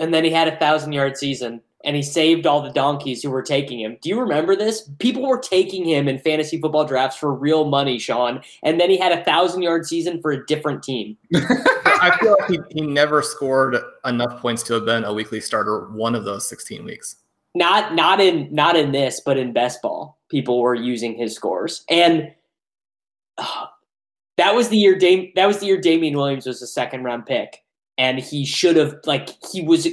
And 0.00 0.14
then 0.14 0.24
he 0.24 0.30
had 0.30 0.48
a 0.48 0.56
thousand 0.56 0.92
yard 0.92 1.18
season, 1.18 1.60
and 1.84 1.94
he 1.94 2.02
saved 2.02 2.46
all 2.46 2.62
the 2.62 2.70
donkeys 2.70 3.22
who 3.22 3.30
were 3.30 3.42
taking 3.42 3.80
him. 3.80 3.98
Do 4.00 4.08
you 4.08 4.18
remember 4.18 4.56
this? 4.56 4.88
People 4.98 5.28
were 5.28 5.38
taking 5.38 5.84
him 5.84 6.08
in 6.08 6.18
fantasy 6.20 6.58
football 6.58 6.86
drafts 6.86 7.18
for 7.18 7.34
real 7.34 7.66
money, 7.66 7.98
Sean. 7.98 8.40
And 8.62 8.80
then 8.80 8.88
he 8.88 8.96
had 8.96 9.12
a 9.12 9.22
thousand 9.24 9.60
yard 9.60 9.84
season 9.84 10.22
for 10.22 10.30
a 10.30 10.46
different 10.46 10.82
team. 10.82 11.18
I 11.34 12.16
feel 12.18 12.34
like 12.40 12.50
he, 12.50 12.58
he 12.70 12.80
never 12.80 13.20
scored 13.20 13.76
enough 14.06 14.40
points 14.40 14.62
to 14.64 14.74
have 14.74 14.86
been 14.86 15.04
a 15.04 15.12
weekly 15.12 15.40
starter 15.40 15.90
one 15.90 16.14
of 16.14 16.24
those 16.24 16.48
16 16.48 16.82
weeks 16.84 17.16
not 17.58 17.94
not 17.94 18.20
in 18.20 18.48
not 18.54 18.76
in 18.76 18.92
this, 18.92 19.20
but 19.20 19.36
in 19.36 19.52
best 19.52 19.82
ball, 19.82 20.18
people 20.30 20.60
were 20.60 20.74
using 20.74 21.16
his 21.16 21.34
scores, 21.34 21.84
and 21.90 22.32
uh, 23.36 23.66
that 24.36 24.54
was 24.54 24.68
the 24.68 24.78
year. 24.78 24.96
Dame, 24.96 25.32
that 25.34 25.46
was 25.46 25.58
the 25.58 25.66
year 25.66 25.80
Damien 25.80 26.16
Williams 26.16 26.46
was 26.46 26.62
a 26.62 26.66
second 26.66 27.02
round 27.02 27.26
pick, 27.26 27.64
and 27.98 28.18
he 28.18 28.46
should 28.46 28.76
have 28.76 28.94
like 29.04 29.30
he 29.52 29.60
was. 29.60 29.86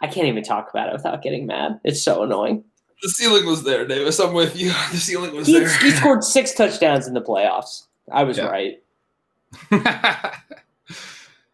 I 0.00 0.06
can't 0.06 0.28
even 0.28 0.44
talk 0.44 0.70
about 0.70 0.88
it 0.88 0.92
without 0.92 1.22
getting 1.22 1.46
mad. 1.46 1.80
It's 1.82 2.00
so 2.00 2.22
annoying. 2.22 2.62
The 3.02 3.08
ceiling 3.08 3.46
was 3.46 3.64
there, 3.64 3.84
Davis. 3.86 4.20
I'm 4.20 4.32
with 4.32 4.56
you. 4.56 4.72
The 4.92 4.98
ceiling 4.98 5.34
was 5.34 5.46
he, 5.46 5.58
there. 5.58 5.68
He 5.80 5.90
scored 5.92 6.22
six 6.22 6.54
touchdowns 6.54 7.06
in 7.06 7.14
the 7.14 7.20
playoffs. 7.20 7.86
I 8.10 8.22
was 8.22 8.38
yeah. 8.38 8.46
right. 8.46 8.82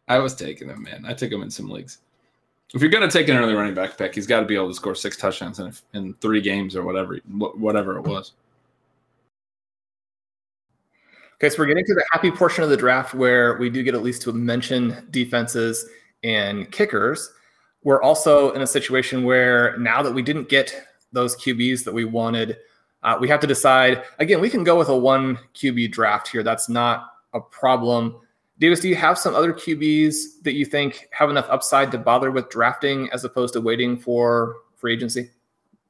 I 0.06 0.18
was 0.18 0.34
taking 0.34 0.68
him, 0.68 0.82
man. 0.82 1.04
I 1.06 1.14
took 1.14 1.32
him 1.32 1.42
in 1.42 1.50
some 1.50 1.70
leagues 1.70 1.98
if 2.74 2.82
you're 2.82 2.90
going 2.90 3.08
to 3.08 3.18
take 3.18 3.28
an 3.28 3.36
early 3.36 3.54
running 3.54 3.74
back 3.74 3.96
pick, 3.96 4.14
he's 4.14 4.26
got 4.26 4.40
to 4.40 4.46
be 4.46 4.56
able 4.56 4.68
to 4.68 4.74
score 4.74 4.96
six 4.96 5.16
touchdowns 5.16 5.60
in, 5.60 5.72
in 5.94 6.14
three 6.14 6.40
games 6.40 6.74
or 6.74 6.82
whatever, 6.82 7.18
whatever 7.28 7.96
it 7.96 8.02
was. 8.02 8.32
Okay, 11.36 11.50
so 11.50 11.56
we're 11.58 11.66
getting 11.66 11.84
to 11.84 11.94
the 11.94 12.04
happy 12.10 12.32
portion 12.32 12.64
of 12.64 12.70
the 12.70 12.76
draft 12.76 13.14
where 13.14 13.56
we 13.58 13.70
do 13.70 13.82
get 13.84 13.94
at 13.94 14.02
least 14.02 14.22
to 14.22 14.32
mention 14.32 15.06
defenses 15.10 15.86
and 16.24 16.70
kickers. 16.72 17.32
We're 17.84 18.02
also 18.02 18.52
in 18.52 18.62
a 18.62 18.66
situation 18.66 19.24
where 19.24 19.76
now 19.78 20.02
that 20.02 20.12
we 20.12 20.22
didn't 20.22 20.48
get 20.48 20.74
those 21.12 21.36
QBs 21.36 21.84
that 21.84 21.94
we 21.94 22.04
wanted, 22.04 22.56
uh, 23.04 23.18
we 23.20 23.28
have 23.28 23.40
to 23.40 23.46
decide. 23.46 24.02
Again, 24.18 24.40
we 24.40 24.50
can 24.50 24.64
go 24.64 24.76
with 24.76 24.88
a 24.88 24.96
one 24.96 25.38
QB 25.54 25.92
draft 25.92 26.28
here. 26.28 26.42
That's 26.42 26.68
not 26.68 27.10
a 27.34 27.40
problem. 27.40 28.16
Davis, 28.58 28.80
do 28.80 28.88
you 28.88 28.94
have 28.94 29.18
some 29.18 29.34
other 29.34 29.52
QBs 29.52 30.42
that 30.42 30.54
you 30.54 30.64
think 30.64 31.08
have 31.12 31.28
enough 31.28 31.46
upside 31.50 31.90
to 31.92 31.98
bother 31.98 32.30
with 32.30 32.48
drafting 32.50 33.10
as 33.12 33.24
opposed 33.24 33.52
to 33.54 33.60
waiting 33.60 33.98
for 33.98 34.56
free 34.76 34.94
agency? 34.94 35.30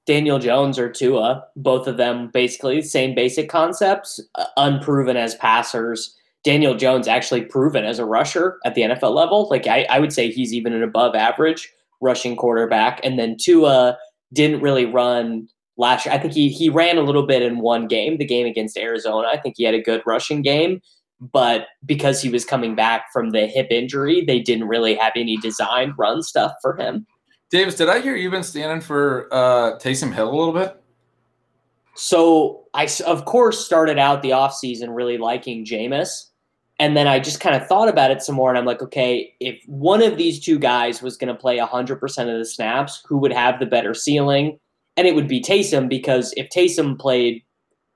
Daniel 0.06 0.38
Jones 0.38 0.78
or 0.78 0.90
Tua, 0.90 1.44
both 1.56 1.86
of 1.86 1.96
them 1.96 2.30
basically 2.32 2.82
same 2.82 3.14
basic 3.14 3.48
concepts, 3.48 4.20
uh, 4.34 4.46
unproven 4.56 5.16
as 5.16 5.34
passers. 5.36 6.14
Daniel 6.42 6.74
Jones 6.74 7.08
actually 7.08 7.42
proven 7.42 7.84
as 7.84 7.98
a 7.98 8.04
rusher 8.04 8.58
at 8.64 8.74
the 8.74 8.82
NFL 8.82 9.14
level. 9.14 9.48
Like 9.48 9.66
I, 9.66 9.84
I 9.84 9.98
would 9.98 10.12
say 10.12 10.30
he's 10.30 10.52
even 10.52 10.74
an 10.74 10.82
above 10.82 11.14
average 11.14 11.72
rushing 12.00 12.36
quarterback. 12.36 13.00
And 13.02 13.18
then 13.18 13.36
Tua 13.38 13.96
didn't 14.32 14.60
really 14.60 14.84
run 14.84 15.48
last 15.78 16.04
year. 16.04 16.14
I 16.14 16.18
think 16.18 16.34
he 16.34 16.50
he 16.50 16.68
ran 16.68 16.98
a 16.98 17.02
little 17.02 17.26
bit 17.26 17.40
in 17.40 17.60
one 17.60 17.88
game, 17.88 18.18
the 18.18 18.26
game 18.26 18.46
against 18.46 18.76
Arizona. 18.76 19.28
I 19.28 19.38
think 19.38 19.54
he 19.56 19.64
had 19.64 19.74
a 19.74 19.82
good 19.82 20.02
rushing 20.06 20.42
game 20.42 20.82
but 21.20 21.66
because 21.84 22.20
he 22.20 22.28
was 22.28 22.44
coming 22.44 22.74
back 22.74 23.06
from 23.12 23.30
the 23.30 23.46
hip 23.46 23.68
injury, 23.70 24.24
they 24.24 24.40
didn't 24.40 24.68
really 24.68 24.94
have 24.94 25.12
any 25.16 25.36
designed 25.38 25.94
run 25.96 26.22
stuff 26.22 26.52
for 26.60 26.76
him. 26.76 27.06
Davis, 27.50 27.76
did 27.76 27.88
I 27.88 28.00
hear 28.00 28.16
you've 28.16 28.32
been 28.32 28.42
standing 28.42 28.80
for 28.80 29.28
uh, 29.32 29.78
Taysom 29.78 30.12
Hill 30.12 30.30
a 30.30 30.36
little 30.36 30.52
bit? 30.52 30.80
So 31.94 32.64
I, 32.74 32.88
of 33.06 33.24
course, 33.24 33.64
started 33.64 33.98
out 33.98 34.22
the 34.22 34.30
offseason 34.30 34.94
really 34.94 35.18
liking 35.18 35.64
Jameis. 35.64 36.30
And 36.80 36.96
then 36.96 37.06
I 37.06 37.20
just 37.20 37.38
kind 37.38 37.54
of 37.54 37.68
thought 37.68 37.88
about 37.88 38.10
it 38.10 38.20
some 38.20 38.34
more, 38.34 38.48
and 38.48 38.58
I'm 38.58 38.64
like, 38.64 38.82
okay, 38.82 39.32
if 39.38 39.62
one 39.66 40.02
of 40.02 40.16
these 40.16 40.40
two 40.40 40.58
guys 40.58 41.00
was 41.00 41.16
going 41.16 41.32
to 41.32 41.40
play 41.40 41.58
100% 41.58 42.02
of 42.02 42.38
the 42.38 42.44
snaps, 42.44 43.00
who 43.06 43.16
would 43.18 43.32
have 43.32 43.60
the 43.60 43.66
better 43.66 43.94
ceiling? 43.94 44.58
And 44.96 45.06
it 45.06 45.14
would 45.14 45.28
be 45.28 45.40
Taysom, 45.40 45.88
because 45.88 46.34
if 46.36 46.48
Taysom 46.50 46.98
played 46.98 47.44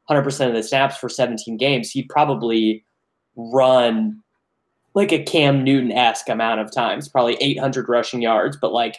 100% 0.08 0.46
of 0.46 0.54
the 0.54 0.62
snaps 0.62 0.96
for 0.96 1.08
17 1.08 1.56
games, 1.56 1.90
he'd 1.90 2.08
probably 2.08 2.84
run 3.38 4.22
like 4.94 5.12
a 5.12 5.22
Cam 5.22 5.62
Newton 5.62 5.92
esque 5.92 6.28
amount 6.28 6.60
of 6.60 6.72
times, 6.72 7.08
probably 7.08 7.36
800 7.40 7.88
rushing 7.88 8.20
yards, 8.20 8.58
but 8.60 8.72
like 8.72 8.98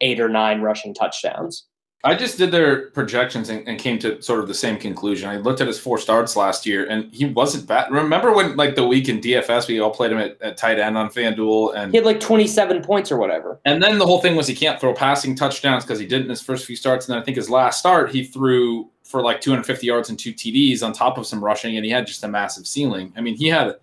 eight 0.00 0.20
or 0.20 0.28
nine 0.28 0.60
rushing 0.60 0.94
touchdowns. 0.94 1.64
I 2.04 2.14
just 2.14 2.38
did 2.38 2.52
their 2.52 2.90
projections 2.90 3.48
and, 3.48 3.66
and, 3.66 3.76
came 3.76 3.98
to 3.98 4.22
sort 4.22 4.38
of 4.38 4.46
the 4.46 4.54
same 4.54 4.76
conclusion. 4.78 5.28
I 5.28 5.36
looked 5.38 5.60
at 5.60 5.66
his 5.66 5.80
four 5.80 5.98
starts 5.98 6.36
last 6.36 6.64
year, 6.64 6.86
and 6.86 7.12
he 7.12 7.24
wasn't 7.24 7.66
bad. 7.66 7.90
Remember 7.90 8.32
when, 8.32 8.56
like, 8.56 8.76
the 8.76 8.86
week 8.86 9.08
in 9.08 9.20
DFS, 9.20 9.66
we 9.66 9.80
all 9.80 9.90
played 9.90 10.12
him 10.12 10.18
at, 10.18 10.40
at 10.40 10.56
tight 10.56 10.78
end 10.78 10.96
on 10.96 11.08
FanDuel, 11.08 11.74
and 11.74 11.90
he 11.90 11.96
had 11.96 12.06
like 12.06 12.20
27 12.20 12.84
points 12.84 13.10
or 13.10 13.16
whatever. 13.18 13.60
And 13.64 13.82
then 13.82 13.98
the 13.98 14.06
whole 14.06 14.20
thing 14.20 14.36
was 14.36 14.46
he 14.46 14.54
can't 14.54 14.80
throw 14.80 14.94
passing 14.94 15.34
touchdowns 15.34 15.84
because 15.84 15.98
he 15.98 16.06
did 16.06 16.22
in 16.22 16.28
his 16.28 16.40
first 16.40 16.66
few 16.66 16.76
starts, 16.76 17.08
and 17.08 17.14
then 17.14 17.20
I 17.20 17.24
think 17.24 17.36
his 17.36 17.50
last 17.50 17.80
start 17.80 18.12
he 18.12 18.22
threw 18.22 18.88
for 19.08 19.22
like 19.22 19.40
250 19.40 19.86
yards 19.86 20.10
and 20.10 20.18
two 20.18 20.34
TDs 20.34 20.82
on 20.82 20.92
top 20.92 21.16
of 21.16 21.26
some 21.26 21.42
rushing, 21.42 21.76
and 21.76 21.84
he 21.84 21.90
had 21.90 22.06
just 22.06 22.22
a 22.24 22.28
massive 22.28 22.66
ceiling. 22.66 23.10
I 23.16 23.22
mean, 23.22 23.36
he 23.36 23.48
had 23.48 23.76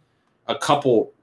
a 0.48 0.56
couple 0.56 1.14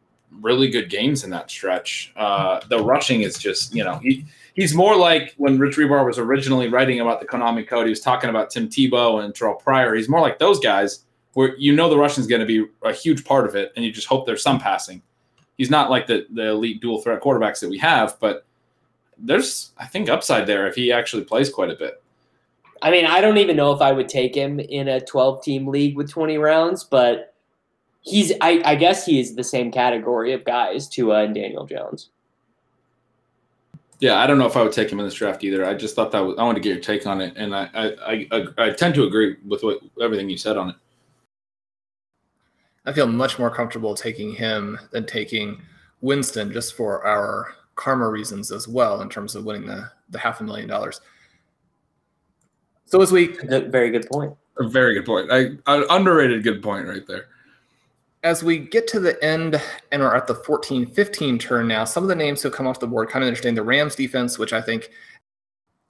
really 0.41 0.69
good 0.69 0.91
games 0.91 1.23
in 1.23 1.31
that 1.31 1.49
stretch. 1.49 2.13
Uh, 2.17 2.61
the 2.69 2.83
rushing 2.83 3.23
is 3.23 3.39
just, 3.39 3.73
you 3.73 3.85
know, 3.85 3.99
he 3.99 4.25
he's 4.55 4.75
more 4.75 4.97
like 4.97 5.35
when 5.37 5.57
Rich 5.57 5.77
Hribar 5.77 6.05
was 6.05 6.19
originally 6.19 6.69
writing 6.69 6.99
about 6.99 7.21
the 7.21 7.27
Konami 7.27 7.67
code. 7.67 7.87
He 7.87 7.91
was 7.91 8.01
talking 8.01 8.29
about 8.29 8.51
Tim 8.51 8.69
Tebow 8.69 9.25
and 9.25 9.33
Terrell 9.33 9.55
Pryor. 9.55 9.95
He's 9.95 10.09
more 10.09 10.21
like 10.21 10.41
those 10.41 10.59
guys 10.59 11.05
where 11.35 11.57
you 11.57 11.73
know 11.73 11.89
the 11.89 11.97
Russian's 11.97 12.27
going 12.27 12.41
to 12.41 12.47
be 12.47 12.67
a 12.83 12.93
huge 12.93 13.25
part 13.25 13.47
of 13.47 13.55
it, 13.55 13.73
and 13.77 13.85
you 13.85 13.93
just 13.93 14.09
hope 14.09 14.27
there's 14.27 14.43
some 14.43 14.59
passing. 14.59 15.01
He's 15.57 15.71
not 15.71 15.91
like 15.91 16.09
the 16.09 16.27
the 16.33 16.49
elite 16.49 16.81
dual 16.81 17.01
threat 17.03 17.21
quarterbacks 17.21 17.61
that 17.61 17.71
we 17.71 17.79
have, 17.79 18.19
but 18.19 18.47
there's 19.17 19.71
I 19.79 19.87
think 19.87 20.09
upside 20.09 20.49
there 20.49 20.67
if 20.67 20.75
he 20.75 20.91
actually 20.91 21.23
plays 21.23 21.51
quite 21.51 21.71
a 21.71 21.77
bit. 21.77 22.02
I 22.83 22.91
mean, 22.91 23.07
I 23.07 23.21
don't 23.21 23.39
even 23.39 23.57
know 23.57 23.73
if 23.73 23.81
I 23.81 23.93
would 23.93 24.09
take 24.09 24.35
him 24.35 24.59
in 24.59 24.89
a 24.89 25.01
12 25.01 25.43
team 25.43 25.69
league 25.69 25.97
with 25.97 26.11
20 26.11 26.37
rounds, 26.37 26.83
but 26.83 27.35
he's 28.01 28.33
I, 28.41 28.61
I 28.65 28.75
guess 28.75 29.07
he 29.07 29.21
is 29.21 29.37
the 29.37 29.45
same 29.45 29.71
category 29.71 30.33
of 30.33 30.45
guys 30.45 30.89
to 30.91 31.13
uh, 31.13 31.27
Daniel 31.27 31.65
Jones. 31.65 32.11
Yeah, 34.01 34.19
I 34.19 34.27
don't 34.27 34.37
know 34.37 34.47
if 34.47 34.57
I 34.57 34.63
would 34.65 34.73
take 34.73 34.91
him 34.91 34.99
in 34.99 35.05
this 35.05 35.15
draft 35.15 35.45
either. 35.45 35.65
I 35.65 35.75
just 35.75 35.95
thought 35.95 36.11
that 36.11 36.19
was, 36.19 36.37
I 36.37 36.43
wanted 36.43 36.61
to 36.61 36.69
get 36.69 36.75
your 36.75 36.83
take 36.83 37.07
on 37.07 37.21
it, 37.21 37.35
and 37.37 37.55
I, 37.55 37.71
I, 37.73 38.27
I, 38.33 38.47
I 38.59 38.71
tend 38.71 38.97
to 38.97 39.05
agree 39.05 39.37
with 39.47 39.63
what 39.63 39.79
everything 40.03 40.29
you 40.29 40.37
said 40.37 40.57
on 40.57 40.71
it. 40.71 40.77
I 42.85 42.93
feel 42.93 43.07
much 43.07 43.39
more 43.39 43.49
comfortable 43.49 43.95
taking 43.95 44.35
him 44.35 44.77
than 44.91 45.07
taking 45.07 45.63
Winston, 46.01 46.53
just 46.53 46.75
for 46.75 47.07
our 47.07 47.55
karma 47.77 48.09
reasons 48.09 48.51
as 48.51 48.67
well, 48.67 49.03
in 49.03 49.09
terms 49.09 49.37
of 49.37 49.45
winning 49.45 49.67
the 49.67 49.89
the 50.11 50.19
half 50.19 50.41
a 50.41 50.45
million 50.45 50.69
dollars. 50.69 51.01
So 52.87 53.01
as 53.01 53.13
we, 53.13 53.37
very 53.47 53.91
good 53.91 54.09
point. 54.09 54.35
A 54.59 54.69
very 54.69 54.95
good 54.95 55.07
point. 55.07 55.33
I, 55.33 55.53
I 55.67 55.85
underrated 55.91 56.43
good 56.43 56.63
point 56.63 56.87
right 56.87 57.07
there 57.07 57.27
as 58.23 58.45
we 58.45 58.59
get 58.59 58.87
to 58.87 59.01
the 59.01 59.23
end 59.25 59.61
and 59.91 60.03
are 60.03 60.15
at 60.15 60.27
the 60.27 60.35
14 60.35 60.87
15 60.87 61.39
turn 61.39 61.69
now, 61.69 61.85
some 61.85 62.05
of 62.05 62.09
the 62.09 62.15
names 62.15 62.43
who 62.43 62.51
come 62.51 62.67
off 62.67 62.81
the 62.81 62.87
board 62.87 63.09
kind 63.09 63.23
of 63.23 63.27
understand 63.27 63.57
the 63.57 63.63
Rams 63.63 63.95
defense, 63.95 64.39
which 64.39 64.53
I 64.53 64.61
think 64.61 64.91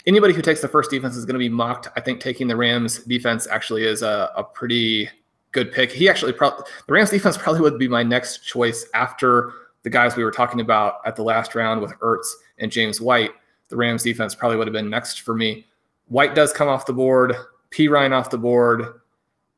anybody 0.07 0.33
who 0.33 0.43
takes 0.43 0.61
the 0.61 0.69
first 0.69 0.91
defense 0.91 1.17
is 1.17 1.25
going 1.25 1.35
to 1.35 1.39
be 1.39 1.49
mocked. 1.49 1.89
I 1.97 2.01
think 2.01 2.21
taking 2.21 2.49
the 2.49 2.57
Rams 2.57 3.01
defense 3.05 3.47
actually 3.47 3.85
is 3.85 4.03
a, 4.03 4.31
a 4.35 4.43
pretty 4.43 5.11
good 5.53 5.73
pick. 5.73 5.93
He 5.93 6.09
actually 6.09 6.33
probably, 6.33 6.65
the 6.87 6.93
Rams 6.95 7.11
defense 7.11 7.37
probably 7.37 7.61
would 7.61 7.79
be 7.79 7.89
my 7.89 8.03
next 8.03 8.39
choice 8.39 8.87
after 8.95 9.53
the 9.83 9.91
guys 9.91 10.17
we 10.17 10.25
were 10.25 10.31
talking 10.31 10.61
about 10.61 10.97
at 11.05 11.17
the 11.17 11.23
last 11.23 11.55
round 11.55 11.83
with 11.83 11.93
Ertz 12.01 12.27
and 12.59 12.73
James 12.73 13.01
White. 13.01 13.33
The 13.69 13.77
Rams 13.77 14.03
defense 14.03 14.35
probably 14.35 14.57
would 14.57 14.67
have 14.67 14.73
been 14.73 14.91
next 14.91 15.21
for 15.21 15.35
me. 15.35 15.67
White 16.13 16.35
does 16.35 16.53
come 16.53 16.69
off 16.69 16.85
the 16.85 16.93
board, 16.93 17.35
Perine 17.71 18.13
off 18.13 18.29
the 18.29 18.37
board. 18.37 19.01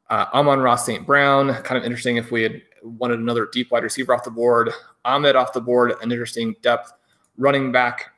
Uh, 0.09 0.27
Amon-Ra 0.33 0.77
St. 0.77 1.05
Brown, 1.05 1.53
kind 1.65 1.77
of 1.77 1.83
interesting 1.83 2.17
if 2.17 2.31
we 2.31 2.45
had 2.45 2.63
wanted 2.85 3.19
another 3.19 3.49
deep 3.53 3.73
wide 3.73 3.83
receiver 3.83 4.15
off 4.15 4.23
the 4.23 4.31
board. 4.31 4.71
Ahmed 5.05 5.35
off 5.35 5.53
the 5.53 5.61
board, 5.61 5.95
an 6.01 6.13
interesting 6.13 6.55
depth 6.63 6.93
running 7.39 7.73
back. 7.73 8.13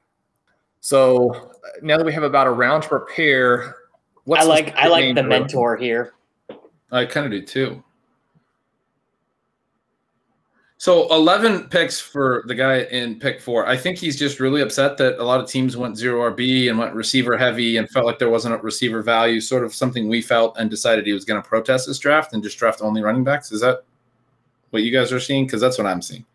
So 0.80 1.50
now 1.80 1.96
that 1.96 2.04
we 2.04 2.12
have 2.12 2.24
about 2.24 2.46
a 2.46 2.50
round 2.50 2.82
to 2.82 2.90
prepare, 2.90 3.76
I 4.30 4.44
like 4.44 4.74
I 4.76 4.88
like 4.88 5.14
the 5.14 5.22
mentor 5.22 5.78
here. 5.78 6.12
I 6.92 7.06
kind 7.06 7.24
of 7.24 7.32
do 7.32 7.40
too. 7.40 7.82
So 10.78 11.10
11 11.10 11.68
picks 11.68 11.98
for 11.98 12.44
the 12.46 12.54
guy 12.54 12.80
in 12.82 13.18
pick 13.18 13.40
four. 13.40 13.66
I 13.66 13.76
think 13.76 13.96
he's 13.96 14.18
just 14.18 14.40
really 14.40 14.60
upset 14.60 14.98
that 14.98 15.18
a 15.18 15.24
lot 15.24 15.40
of 15.40 15.48
teams 15.48 15.74
went 15.74 15.96
zero 15.96 16.30
RB 16.30 16.68
and 16.68 16.78
went 16.78 16.94
receiver 16.94 17.36
heavy 17.36 17.78
and 17.78 17.88
felt 17.88 18.04
like 18.04 18.18
there 18.18 18.28
wasn't 18.28 18.54
a 18.54 18.58
receiver 18.58 19.00
value, 19.00 19.40
sort 19.40 19.64
of 19.64 19.74
something 19.74 20.06
we 20.06 20.20
felt 20.20 20.58
and 20.58 20.68
decided 20.68 21.06
he 21.06 21.14
was 21.14 21.24
going 21.24 21.42
to 21.42 21.48
protest 21.48 21.86
this 21.86 21.98
draft 21.98 22.34
and 22.34 22.42
just 22.42 22.58
draft 22.58 22.82
only 22.82 23.02
running 23.02 23.24
backs. 23.24 23.52
Is 23.52 23.62
that 23.62 23.84
what 24.70 24.82
you 24.82 24.92
guys 24.92 25.12
are 25.12 25.20
seeing? 25.20 25.46
Because 25.46 25.62
that's 25.62 25.78
what 25.78 25.86
I'm 25.86 26.02
seeing. 26.02 26.26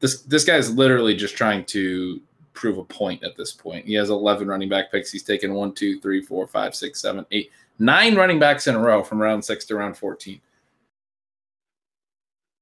This 0.00 0.22
this 0.22 0.44
guy 0.44 0.56
is 0.56 0.74
literally 0.74 1.14
just 1.14 1.36
trying 1.36 1.64
to 1.66 2.22
prove 2.54 2.78
a 2.78 2.84
point 2.84 3.22
at 3.22 3.36
this 3.36 3.52
point. 3.52 3.84
He 3.84 3.94
has 3.94 4.08
11 4.08 4.48
running 4.48 4.68
back 4.68 4.90
picks. 4.90 5.12
He's 5.12 5.22
taken 5.22 5.52
one, 5.52 5.72
two, 5.72 6.00
three, 6.00 6.22
four, 6.22 6.46
five, 6.46 6.74
six, 6.74 7.02
seven, 7.02 7.26
eight, 7.32 7.50
nine 7.78 8.14
running 8.14 8.38
backs 8.38 8.66
in 8.66 8.76
a 8.76 8.78
row 8.78 9.02
from 9.02 9.20
round 9.20 9.44
six 9.44 9.66
to 9.66 9.76
round 9.76 9.96
14. 9.96 10.40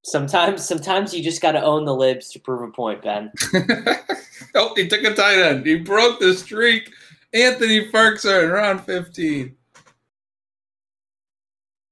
Sometimes, 0.03 0.65
sometimes 0.67 1.13
you 1.13 1.23
just 1.23 1.41
got 1.41 1.53
to 1.53 1.63
own 1.63 1.85
the 1.85 1.95
libs 1.95 2.29
to 2.31 2.39
prove 2.39 2.61
a 2.61 2.71
point, 2.71 3.01
Ben. 3.01 3.31
oh, 4.55 4.73
he 4.75 4.87
took 4.87 5.03
a 5.03 5.13
tight 5.13 5.39
end. 5.39 5.65
He 5.65 5.75
broke 5.75 6.19
the 6.19 6.33
streak. 6.33 6.91
Anthony 7.33 7.89
Firkser 7.89 8.43
in 8.43 8.51
round 8.51 8.81
15. 8.81 9.55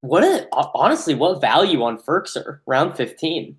What 0.01 0.23
a 0.23 0.47
honestly, 0.51 1.15
what 1.15 1.41
value 1.41 1.83
on 1.83 1.97
Firkser 1.97 2.59
round 2.65 2.95
15? 2.95 3.57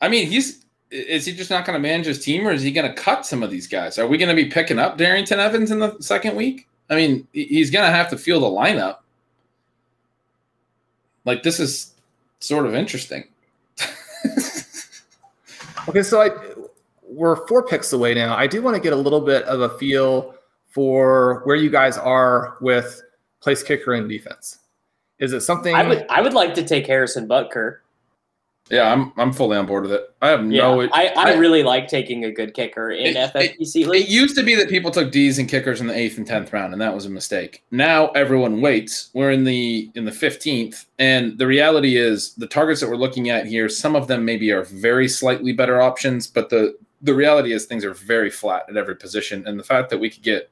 I 0.00 0.08
mean, 0.08 0.26
he's 0.26 0.64
is 0.90 1.24
he 1.24 1.32
just 1.32 1.50
not 1.50 1.64
going 1.64 1.74
to 1.74 1.80
manage 1.80 2.06
his 2.06 2.22
team, 2.22 2.46
or 2.46 2.52
is 2.52 2.62
he 2.62 2.70
going 2.70 2.88
to 2.88 3.00
cut 3.00 3.24
some 3.24 3.42
of 3.42 3.50
these 3.50 3.66
guys? 3.66 3.98
Are 3.98 4.06
we 4.06 4.18
going 4.18 4.34
to 4.34 4.42
be 4.42 4.50
picking 4.50 4.78
up 4.78 4.98
Darrynton 4.98 5.38
Evans 5.38 5.70
in 5.70 5.78
the 5.78 5.96
second 6.00 6.36
week? 6.36 6.68
I 6.90 6.96
mean, 6.96 7.26
he's 7.32 7.70
going 7.70 7.86
to 7.86 7.90
have 7.90 8.10
to 8.10 8.18
field 8.18 8.42
a 8.42 8.46
lineup. 8.46 8.98
Like 11.24 11.42
this 11.42 11.60
is 11.60 11.94
sort 12.40 12.66
of 12.66 12.74
interesting. 12.74 13.24
Okay, 15.88 16.02
so 16.02 16.20
I 16.20 16.30
we're 17.02 17.46
four 17.46 17.66
picks 17.66 17.92
away 17.92 18.14
now. 18.14 18.34
I 18.34 18.46
do 18.46 18.62
want 18.62 18.74
to 18.74 18.80
get 18.80 18.92
a 18.92 18.96
little 18.96 19.20
bit 19.20 19.44
of 19.44 19.60
a 19.60 19.76
feel 19.78 20.34
for 20.68 21.42
where 21.44 21.56
you 21.56 21.70
guys 21.70 21.98
are 21.98 22.56
with 22.60 23.02
place 23.40 23.62
kicker 23.62 23.92
and 23.92 24.08
defense. 24.08 24.58
Is 25.18 25.32
it 25.32 25.42
something 25.42 25.74
I 25.74 25.86
would 25.86 26.06
I 26.08 26.20
would 26.20 26.32
like 26.32 26.54
to 26.54 26.64
take 26.64 26.86
Harrison 26.86 27.28
Butker. 27.28 27.78
Yeah, 28.72 28.90
I'm 28.90 29.12
I'm 29.18 29.34
fully 29.34 29.58
on 29.58 29.66
board 29.66 29.82
with 29.82 29.92
it. 29.92 30.14
I 30.22 30.30
have 30.30 30.50
yeah, 30.50 30.62
no. 30.62 30.80
I, 30.80 30.88
I, 30.92 31.12
I, 31.14 31.34
really 31.34 31.62
like 31.62 31.88
taking 31.88 32.24
a 32.24 32.32
good 32.32 32.54
kicker 32.54 32.90
in 32.90 33.14
it, 33.14 33.34
FFPC 33.34 33.86
it, 33.86 33.94
it, 33.94 34.08
used 34.08 34.34
to 34.36 34.42
be 34.42 34.54
that 34.54 34.70
people 34.70 34.90
took 34.90 35.12
D's 35.12 35.38
and 35.38 35.46
kickers 35.46 35.82
in 35.82 35.88
the 35.88 35.94
eighth 35.94 36.16
and 36.16 36.26
tenth 36.26 36.54
round, 36.54 36.72
and 36.72 36.80
that 36.80 36.94
was 36.94 37.04
a 37.04 37.10
mistake. 37.10 37.62
Now 37.70 38.08
everyone 38.12 38.62
waits. 38.62 39.10
We're 39.12 39.30
in 39.30 39.44
the 39.44 39.90
in 39.94 40.06
the 40.06 40.10
fifteenth, 40.10 40.86
and 40.98 41.36
the 41.36 41.46
reality 41.46 41.98
is 41.98 42.32
the 42.36 42.46
targets 42.46 42.80
that 42.80 42.88
we're 42.88 42.96
looking 42.96 43.28
at 43.28 43.44
here. 43.44 43.68
Some 43.68 43.94
of 43.94 44.06
them 44.06 44.24
maybe 44.24 44.50
are 44.52 44.64
very 44.64 45.06
slightly 45.06 45.52
better 45.52 45.82
options, 45.82 46.26
but 46.26 46.48
the 46.48 46.74
the 47.02 47.14
reality 47.14 47.52
is 47.52 47.66
things 47.66 47.84
are 47.84 47.92
very 47.92 48.30
flat 48.30 48.64
at 48.70 48.78
every 48.78 48.96
position, 48.96 49.46
and 49.46 49.58
the 49.58 49.64
fact 49.64 49.90
that 49.90 49.98
we 49.98 50.08
could 50.08 50.22
get 50.22 50.48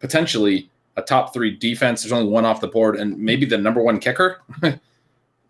potentially 0.00 0.68
a 0.96 1.02
top 1.02 1.32
three 1.32 1.56
defense, 1.56 2.02
there's 2.02 2.10
only 2.10 2.28
one 2.28 2.44
off 2.44 2.60
the 2.60 2.66
board, 2.66 2.96
and 2.96 3.16
maybe 3.16 3.46
the 3.46 3.58
number 3.58 3.80
one 3.80 4.00
kicker. 4.00 4.40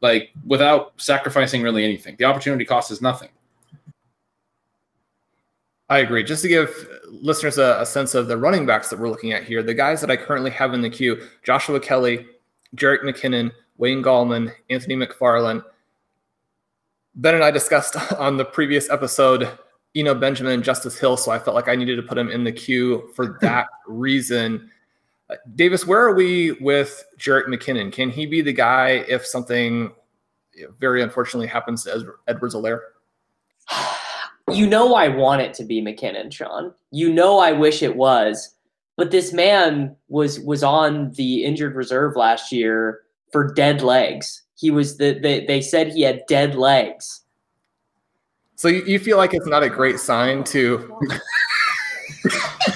like 0.00 0.30
without 0.46 0.92
sacrificing 0.96 1.62
really 1.62 1.84
anything. 1.84 2.16
The 2.18 2.24
opportunity 2.24 2.64
cost 2.64 2.90
is 2.90 3.02
nothing. 3.02 3.28
I 5.88 5.98
agree. 5.98 6.22
Just 6.22 6.42
to 6.42 6.48
give 6.48 6.88
listeners 7.08 7.58
a, 7.58 7.78
a, 7.80 7.86
sense 7.86 8.14
of 8.14 8.28
the 8.28 8.36
running 8.36 8.64
backs 8.64 8.88
that 8.90 8.98
we're 8.98 9.08
looking 9.08 9.32
at 9.32 9.42
here, 9.42 9.60
the 9.60 9.74
guys 9.74 10.00
that 10.00 10.10
I 10.10 10.16
currently 10.16 10.52
have 10.52 10.72
in 10.72 10.82
the 10.82 10.88
queue 10.88 11.20
Joshua 11.42 11.80
Kelly, 11.80 12.26
Jerick 12.76 13.02
McKinnon, 13.02 13.50
Wayne 13.76 14.02
Gallman, 14.02 14.52
Anthony 14.70 14.94
McFarland. 14.94 15.64
Ben 17.16 17.34
and 17.34 17.42
I 17.42 17.50
discussed 17.50 17.96
on 18.18 18.36
the 18.36 18.44
previous 18.44 18.88
episode, 18.88 19.48
you 19.92 20.04
know, 20.04 20.14
Benjamin 20.14 20.52
and 20.52 20.62
Justice 20.62 20.96
Hill. 20.96 21.16
So 21.16 21.32
I 21.32 21.40
felt 21.40 21.56
like 21.56 21.68
I 21.68 21.74
needed 21.74 21.96
to 21.96 22.02
put 22.02 22.16
him 22.16 22.30
in 22.30 22.44
the 22.44 22.52
queue 22.52 23.10
for 23.16 23.36
that 23.40 23.66
reason. 23.88 24.70
Davis, 25.54 25.86
where 25.86 26.00
are 26.00 26.14
we 26.14 26.52
with 26.52 27.04
Jerick 27.18 27.46
McKinnon? 27.46 27.92
Can 27.92 28.10
he 28.10 28.26
be 28.26 28.40
the 28.40 28.52
guy 28.52 29.04
if 29.08 29.26
something 29.26 29.92
very 30.78 31.02
unfortunately 31.02 31.46
happens 31.46 31.84
to 31.84 32.14
Edwards-Helaire? 32.28 32.80
You 34.52 34.66
know, 34.66 34.94
I 34.94 35.06
want 35.06 35.42
it 35.42 35.54
to 35.54 35.64
be 35.64 35.80
McKinnon, 35.80 36.32
Sean. 36.32 36.74
You 36.90 37.12
know, 37.12 37.38
I 37.38 37.52
wish 37.52 37.84
it 37.84 37.94
was, 37.94 38.56
but 38.96 39.12
this 39.12 39.32
man 39.32 39.94
was 40.08 40.40
was 40.40 40.64
on 40.64 41.12
the 41.12 41.44
injured 41.44 41.76
reserve 41.76 42.16
last 42.16 42.50
year 42.50 43.02
for 43.30 43.52
dead 43.52 43.80
legs. 43.80 44.42
He 44.56 44.72
was 44.72 44.96
the 44.96 45.20
they, 45.20 45.46
they 45.46 45.60
said 45.60 45.92
he 45.92 46.02
had 46.02 46.26
dead 46.26 46.56
legs. 46.56 47.20
So 48.56 48.66
you, 48.66 48.82
you 48.84 48.98
feel 48.98 49.18
like 49.18 49.34
it's 49.34 49.46
not 49.46 49.62
a 49.62 49.70
great 49.70 50.00
sign 50.00 50.42
to 50.44 50.98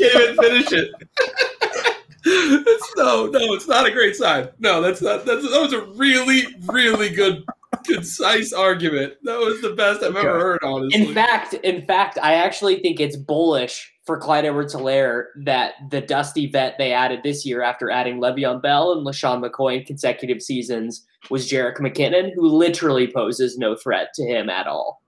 Can't 0.00 0.14
even 0.14 0.36
finish 0.36 0.72
it. 0.72 0.90
it's, 2.24 2.96
no, 2.96 3.26
no, 3.26 3.54
it's 3.54 3.68
not 3.68 3.86
a 3.86 3.90
great 3.90 4.16
sign. 4.16 4.48
No, 4.58 4.80
that's 4.80 5.00
not. 5.02 5.24
That's 5.24 5.48
that 5.48 5.60
was 5.60 5.72
a 5.72 5.84
really, 5.96 6.46
really 6.66 7.10
good, 7.10 7.44
concise 7.84 8.52
argument. 8.52 9.14
That 9.24 9.38
was 9.38 9.60
the 9.60 9.70
best 9.70 10.02
I've 10.02 10.16
ever 10.16 10.38
heard. 10.38 10.60
Honestly, 10.62 11.08
in 11.08 11.14
fact, 11.14 11.54
in 11.54 11.86
fact, 11.86 12.18
I 12.22 12.34
actually 12.34 12.80
think 12.80 13.00
it's 13.00 13.16
bullish 13.16 13.92
for 14.04 14.18
Clyde 14.18 14.44
Edwards 14.44 14.74
Helaire 14.74 15.26
that 15.44 15.74
the 15.90 16.00
dusty 16.00 16.50
vet 16.50 16.76
they 16.78 16.92
added 16.92 17.20
this 17.22 17.46
year 17.46 17.62
after 17.62 17.90
adding 17.90 18.20
Le'Veon 18.20 18.60
Bell 18.60 18.92
and 18.92 19.06
LeSean 19.06 19.44
McCoy 19.44 19.78
in 19.78 19.84
consecutive 19.84 20.42
seasons 20.42 21.06
was 21.30 21.48
Jerick 21.48 21.76
McKinnon, 21.76 22.32
who 22.34 22.48
literally 22.48 23.10
poses 23.10 23.56
no 23.56 23.76
threat 23.76 24.08
to 24.14 24.24
him 24.24 24.50
at 24.50 24.66
all. 24.66 25.02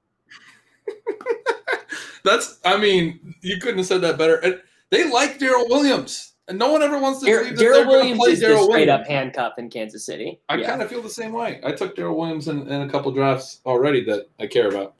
That's, 2.24 2.60
I 2.64 2.76
mean, 2.76 3.34
you 3.40 3.58
couldn't 3.58 3.78
have 3.78 3.86
said 3.86 4.02
that 4.02 4.18
better. 4.18 4.36
And 4.36 4.60
they 4.92 5.10
like 5.10 5.38
Darrel 5.38 5.66
Williams, 5.68 6.34
and 6.48 6.58
no 6.58 6.70
one 6.70 6.82
ever 6.82 6.98
wants 6.98 7.20
to 7.20 7.26
believe 7.26 7.56
that 7.56 7.58
Darrel 7.58 7.86
Williams 7.86 8.18
play 8.18 8.30
is 8.32 8.40
the 8.40 8.46
Darrel 8.48 8.64
straight 8.64 8.88
up 8.90 9.00
Williams. 9.00 9.08
handcuff 9.08 9.54
in 9.58 9.70
Kansas 9.70 10.04
City. 10.04 10.38
I 10.50 10.56
Yeah. 10.56 10.68
kind 10.68 10.82
of 10.82 10.90
feel 10.90 11.00
the 11.02 11.08
same 11.08 11.32
way. 11.32 11.60
I 11.64 11.72
took 11.72 11.96
Darrel 11.96 12.14
Williams 12.16 12.46
in, 12.48 12.68
in 12.68 12.82
a 12.82 12.88
couple 12.88 13.10
drafts 13.10 13.60
already 13.66 14.04
that 14.04 14.26
I 14.38 14.46
care 14.46 14.68
about. 14.68 14.94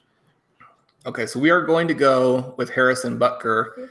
Okay, 1.05 1.27
so 1.27 1.39
we 1.39 1.51
are 1.51 1.61
going 1.63 1.87
to 1.89 1.95
go 1.95 2.55
with 2.57 2.71
Harrison 2.71 3.19
Butker 3.19 3.89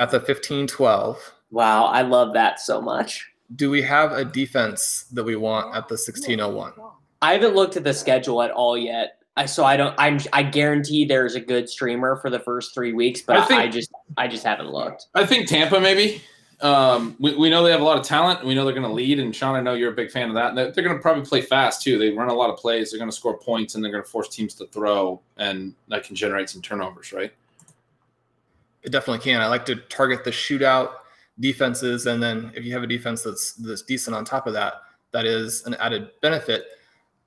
at 0.00 0.10
the 0.10 0.18
15 0.18 0.66
12. 0.66 1.32
Wow, 1.52 1.84
I 1.84 2.02
love 2.02 2.32
that 2.34 2.58
so 2.58 2.80
much. 2.82 3.30
Do 3.54 3.70
we 3.70 3.82
have 3.82 4.12
a 4.12 4.24
defense 4.24 5.04
that 5.12 5.22
we 5.22 5.36
want 5.36 5.76
at 5.76 5.86
the 5.88 5.96
1601? 5.96 6.72
I 7.20 7.34
haven't 7.34 7.54
looked 7.54 7.76
at 7.76 7.84
the 7.84 7.94
schedule 7.94 8.42
at 8.42 8.50
all 8.50 8.76
yet. 8.76 9.21
I 9.36 9.46
so 9.46 9.64
I 9.64 9.76
don't 9.76 9.94
I'm 9.98 10.18
I 10.32 10.42
guarantee 10.42 11.04
there's 11.04 11.34
a 11.34 11.40
good 11.40 11.68
streamer 11.68 12.16
for 12.16 12.28
the 12.30 12.38
first 12.38 12.74
three 12.74 12.92
weeks, 12.92 13.22
but 13.22 13.36
I 13.36 13.42
I, 13.42 13.44
think- 13.46 13.60
I 13.60 13.68
just 13.68 13.92
I 14.16 14.28
just 14.28 14.44
haven't 14.44 14.68
looked. 14.70 15.06
I 15.14 15.24
think 15.26 15.48
Tampa 15.48 15.80
maybe. 15.80 16.22
Um, 16.60 17.16
we, 17.18 17.34
we 17.34 17.50
know 17.50 17.64
they 17.64 17.72
have 17.72 17.80
a 17.80 17.84
lot 17.84 17.98
of 17.98 18.04
talent. 18.06 18.38
and 18.38 18.48
We 18.48 18.54
know 18.54 18.64
they're 18.64 18.72
going 18.72 18.86
to 18.86 18.92
lead, 18.92 19.18
and 19.18 19.34
Sean, 19.34 19.56
I 19.56 19.60
know 19.60 19.74
you're 19.74 19.90
a 19.90 19.96
big 19.96 20.12
fan 20.12 20.28
of 20.28 20.34
that. 20.36 20.50
And 20.50 20.58
they're, 20.58 20.70
they're 20.70 20.84
going 20.84 20.94
to 20.94 21.02
probably 21.02 21.24
play 21.24 21.40
fast 21.40 21.82
too. 21.82 21.98
They 21.98 22.10
run 22.10 22.28
a 22.28 22.32
lot 22.34 22.50
of 22.50 22.56
plays. 22.56 22.92
They're 22.92 23.00
going 23.00 23.10
to 23.10 23.16
score 23.16 23.36
points, 23.36 23.74
and 23.74 23.82
they're 23.82 23.90
going 23.90 24.04
to 24.04 24.08
force 24.08 24.28
teams 24.28 24.54
to 24.54 24.68
throw, 24.68 25.20
and 25.38 25.74
that 25.88 26.04
can 26.04 26.14
generate 26.14 26.48
some 26.48 26.62
turnovers, 26.62 27.12
right? 27.12 27.32
It 28.84 28.92
definitely 28.92 29.24
can. 29.24 29.40
I 29.40 29.48
like 29.48 29.64
to 29.66 29.74
target 29.74 30.22
the 30.22 30.30
shootout 30.30 30.92
defenses, 31.40 32.06
and 32.06 32.22
then 32.22 32.52
if 32.54 32.64
you 32.64 32.72
have 32.74 32.84
a 32.84 32.86
defense 32.86 33.22
that's 33.24 33.54
that's 33.54 33.82
decent 33.82 34.14
on 34.14 34.24
top 34.24 34.46
of 34.46 34.52
that, 34.52 34.74
that 35.10 35.26
is 35.26 35.64
an 35.66 35.74
added 35.74 36.10
benefit. 36.20 36.66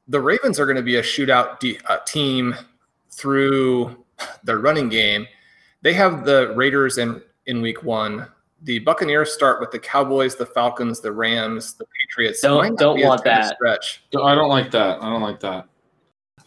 The 0.08 0.20
Ravens 0.20 0.60
are 0.60 0.66
going 0.66 0.76
to 0.78 0.82
be 0.84 0.98
a 0.98 1.02
shootout 1.02 1.60
de- 1.60 1.80
uh, 1.88 1.98
team 2.06 2.56
through 3.12 4.04
their 4.44 4.60
running 4.60 4.90
game. 4.90 5.28
They 5.82 5.94
have 5.94 6.26
the 6.26 6.54
Raiders 6.56 6.98
in 6.98 7.22
in 7.48 7.62
week 7.62 7.84
one. 7.84 8.28
The 8.64 8.80
Buccaneers 8.80 9.32
start 9.34 9.60
with 9.60 9.70
the 9.72 9.78
Cowboys, 9.80 10.36
the 10.36 10.46
Falcons, 10.46 11.00
the 11.00 11.12
Rams, 11.12 11.74
the 11.74 11.86
Patriots. 12.00 12.42
Don't- 12.42 12.78
don't 12.80 13.00
want 13.10 13.24
that. 13.24 13.56
stretch. 13.56 14.04
I 14.24 14.34
don't 14.34 14.50
like 14.50 14.72
that. 14.72 15.02
I 15.02 15.10
don't 15.10 15.22
like 15.22 15.40
that. 15.42 15.68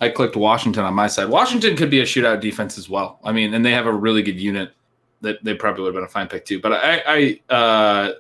I 0.01 0.09
clicked 0.09 0.37
Washington 0.37 0.85
on 0.85 0.95
my 0.95 1.07
side. 1.09 1.29
Washington 1.29 1.77
could 1.77 1.91
be 1.91 2.01
a 2.01 2.05
shootout 2.05 2.41
defense 2.41 2.79
as 2.79 2.89
well. 2.89 3.19
I 3.25 3.33
mean, 3.33 3.55
and 3.55 3.65
they 3.65 3.73
have 3.73 3.87
a 3.87 3.93
really 3.93 4.23
good 4.23 4.39
unit 4.41 4.73
that 5.21 5.43
they 5.43 5.55
probably 5.55 5.83
would 5.83 5.89
have 5.89 5.95
been 5.97 6.05
a 6.05 6.09
fine 6.09 6.29
pick 6.29 6.45
too. 6.45 6.61
But 6.61 6.73
I, 6.73 7.41
I 7.51 7.55
uh, 7.55 8.13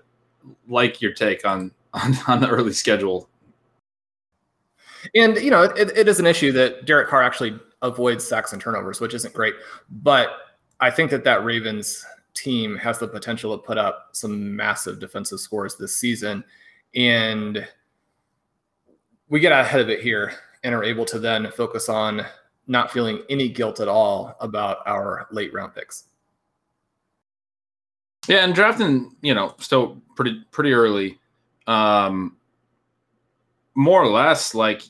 like 0.68 1.01
your 1.01 1.12
take 1.12 1.45
on, 1.47 1.70
on 1.95 2.16
on 2.26 2.41
the 2.41 2.49
early 2.49 2.72
schedule. 2.72 3.28
And 5.14 5.36
you 5.36 5.51
know, 5.51 5.62
it, 5.62 5.96
it 5.96 6.09
is 6.09 6.20
an 6.20 6.26
issue 6.26 6.53
that 6.53 6.86
Derek 6.86 7.09
Carr 7.09 7.22
actually 7.22 7.59
avoids 7.82 8.26
sacks 8.26 8.53
and 8.53 8.61
turnovers, 8.61 9.01
which 9.01 9.14
isn't 9.14 9.34
great. 9.34 9.55
But 9.90 10.30
I 10.80 10.90
think 10.90 11.11
that 11.11 11.24
that 11.24 11.44
Ravens 11.44 12.05
team 12.34 12.76
has 12.76 12.99
the 12.99 13.09
potential 13.09 13.57
to 13.57 13.62
put 13.62 13.78
up 13.78 14.11
some 14.12 14.55
massive 14.55 15.01
defensive 15.01 15.40
scores 15.40 15.76
this 15.76 15.96
season, 15.96 16.44
and 16.94 17.66
we 19.28 19.40
get 19.40 19.53
ahead 19.53 19.80
of 19.80 19.90
it 19.90 20.01
here 20.01 20.32
and 20.64 20.74
are 20.74 20.84
able 20.84 21.05
to 21.05 21.18
then 21.18 21.51
focus 21.53 21.88
on 21.88 22.24
not 22.66 22.90
feeling 22.90 23.22
any 23.30 23.49
guilt 23.49 23.80
at 23.80 23.88
all 23.88 24.36
about 24.40 24.78
our 24.86 25.26
late 25.30 25.53
round 25.53 25.74
picks. 25.74 26.05
Yeah, 28.26 28.44
and 28.44 28.55
drafting, 28.55 29.16
you 29.22 29.34
know, 29.34 29.55
still 29.59 30.03
pretty 30.14 30.44
pretty 30.51 30.72
early. 30.72 31.18
Um 31.66 32.36
more 33.78 34.02
or 34.02 34.08
less 34.08 34.56
like 34.56 34.82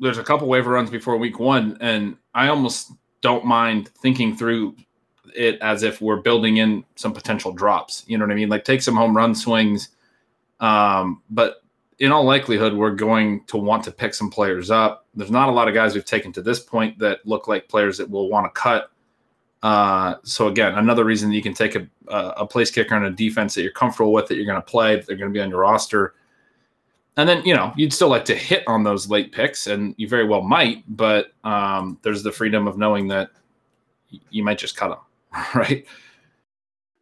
there's 0.00 0.18
a 0.18 0.24
couple 0.24 0.48
waiver 0.48 0.72
runs 0.72 0.90
before 0.90 1.16
week 1.16 1.38
1 1.38 1.78
and 1.80 2.16
I 2.34 2.48
almost 2.48 2.90
don't 3.20 3.44
mind 3.44 3.90
thinking 4.02 4.36
through 4.36 4.74
it 5.32 5.60
as 5.60 5.84
if 5.84 6.00
we're 6.00 6.20
building 6.20 6.56
in 6.56 6.84
some 6.96 7.12
potential 7.12 7.52
drops. 7.52 8.02
You 8.08 8.18
know 8.18 8.24
what 8.24 8.32
I 8.32 8.34
mean? 8.34 8.48
Like 8.48 8.64
take 8.64 8.82
some 8.82 8.96
home 8.96 9.16
run 9.16 9.32
swings. 9.32 9.90
Um 10.58 11.22
but 11.30 11.62
in 12.00 12.10
all 12.10 12.24
likelihood 12.24 12.74
we're 12.74 12.90
going 12.90 13.44
to 13.44 13.56
want 13.56 13.84
to 13.84 13.92
pick 13.92 14.12
some 14.12 14.28
players 14.28 14.72
up. 14.72 15.06
There's 15.14 15.30
not 15.30 15.48
a 15.48 15.52
lot 15.52 15.68
of 15.68 15.74
guys 15.74 15.94
we've 15.94 16.04
taken 16.04 16.32
to 16.32 16.42
this 16.42 16.58
point 16.58 16.98
that 16.98 17.24
look 17.26 17.46
like 17.46 17.68
players 17.68 17.96
that 17.98 18.10
we'll 18.10 18.28
want 18.28 18.52
to 18.52 18.60
cut. 18.60 18.90
Uh, 19.62 20.16
so 20.24 20.48
again, 20.48 20.74
another 20.74 21.04
reason 21.04 21.28
that 21.28 21.36
you 21.36 21.42
can 21.42 21.54
take 21.54 21.76
a, 21.76 21.86
a 22.08 22.18
a 22.38 22.46
place 22.46 22.72
kicker 22.72 22.96
on 22.96 23.04
a 23.04 23.10
defense 23.10 23.54
that 23.54 23.62
you're 23.62 23.70
comfortable 23.70 24.12
with, 24.12 24.26
that 24.26 24.34
you're 24.34 24.46
going 24.46 24.60
to 24.60 24.62
play, 24.62 24.96
that 24.96 25.06
they're 25.06 25.16
going 25.16 25.32
to 25.32 25.36
be 25.36 25.40
on 25.40 25.50
your 25.50 25.60
roster. 25.60 26.14
And 27.18 27.28
then, 27.28 27.44
you 27.44 27.52
know, 27.52 27.72
you'd 27.76 27.92
still 27.92 28.08
like 28.08 28.24
to 28.26 28.34
hit 28.36 28.62
on 28.68 28.84
those 28.84 29.10
late 29.10 29.32
picks, 29.32 29.66
and 29.66 29.92
you 29.98 30.08
very 30.08 30.24
well 30.24 30.40
might, 30.40 30.84
but 30.88 31.32
um, 31.42 31.98
there's 32.02 32.22
the 32.22 32.30
freedom 32.30 32.68
of 32.68 32.78
knowing 32.78 33.08
that 33.08 33.30
you 34.30 34.44
might 34.44 34.56
just 34.56 34.76
cut 34.76 34.90
them, 34.90 35.44
right? 35.54 35.84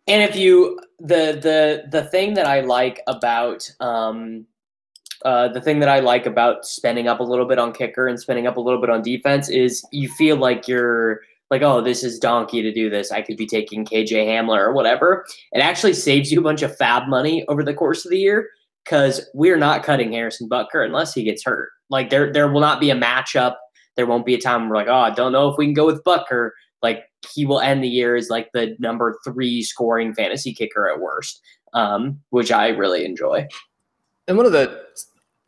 And 0.08 0.22
if 0.22 0.34
you 0.34 0.80
the 0.98 1.38
the 1.42 1.84
the 1.90 2.04
thing 2.04 2.32
that 2.34 2.46
I 2.46 2.60
like 2.60 3.02
about 3.06 3.70
um 3.80 4.46
uh, 5.24 5.48
the 5.48 5.60
thing 5.60 5.80
that 5.80 5.88
I 5.88 6.00
like 6.00 6.24
about 6.24 6.64
spending 6.64 7.08
up 7.08 7.20
a 7.20 7.24
little 7.24 7.46
bit 7.46 7.58
on 7.58 7.72
kicker 7.72 8.06
and 8.06 8.18
spending 8.18 8.46
up 8.46 8.56
a 8.56 8.60
little 8.60 8.80
bit 8.80 8.90
on 8.90 9.02
defense 9.02 9.48
is 9.48 9.84
you 9.90 10.08
feel 10.08 10.36
like 10.36 10.68
you're 10.68 11.22
like, 11.50 11.62
oh, 11.62 11.80
this 11.80 12.04
is 12.04 12.18
donkey 12.18 12.62
to 12.62 12.72
do 12.72 12.88
this. 12.88 13.10
I 13.10 13.22
could 13.22 13.36
be 13.36 13.46
taking 13.46 13.84
KJ 13.84 14.12
Hamler 14.12 14.58
or 14.58 14.72
whatever. 14.72 15.26
It 15.52 15.60
actually 15.60 15.94
saves 15.94 16.30
you 16.30 16.38
a 16.38 16.44
bunch 16.44 16.62
of 16.62 16.76
FAAB 16.76 17.08
money 17.08 17.44
over 17.48 17.64
the 17.64 17.74
course 17.74 18.04
of 18.04 18.10
the 18.10 18.18
year 18.18 18.50
because 18.86 19.28
we're 19.34 19.58
not 19.58 19.82
cutting 19.82 20.12
Harrison 20.12 20.48
Butker 20.48 20.84
unless 20.84 21.12
he 21.12 21.24
gets 21.24 21.44
hurt. 21.44 21.70
Like 21.90 22.08
there, 22.08 22.32
there 22.32 22.48
will 22.48 22.60
not 22.60 22.80
be 22.80 22.90
a 22.90 22.94
matchup. 22.94 23.56
There 23.96 24.06
won't 24.06 24.24
be 24.24 24.34
a 24.34 24.40
time 24.40 24.62
where 24.62 24.70
we're 24.70 24.76
like, 24.76 24.88
oh, 24.88 24.94
I 24.94 25.10
don't 25.10 25.32
know 25.32 25.48
if 25.48 25.58
we 25.58 25.66
can 25.66 25.74
go 25.74 25.86
with 25.86 26.04
Butker. 26.04 26.50
Like 26.82 27.04
he 27.34 27.44
will 27.44 27.60
end 27.60 27.82
the 27.82 27.88
year 27.88 28.14
as 28.14 28.30
like 28.30 28.48
the 28.52 28.76
number 28.78 29.18
three 29.24 29.62
scoring 29.62 30.14
fantasy 30.14 30.54
kicker 30.54 30.88
at 30.88 31.00
worst, 31.00 31.40
um, 31.74 32.20
which 32.30 32.52
I 32.52 32.68
really 32.68 33.04
enjoy. 33.04 33.48
And 34.28 34.36
one 34.36 34.46
of 34.46 34.52
the 34.52 34.84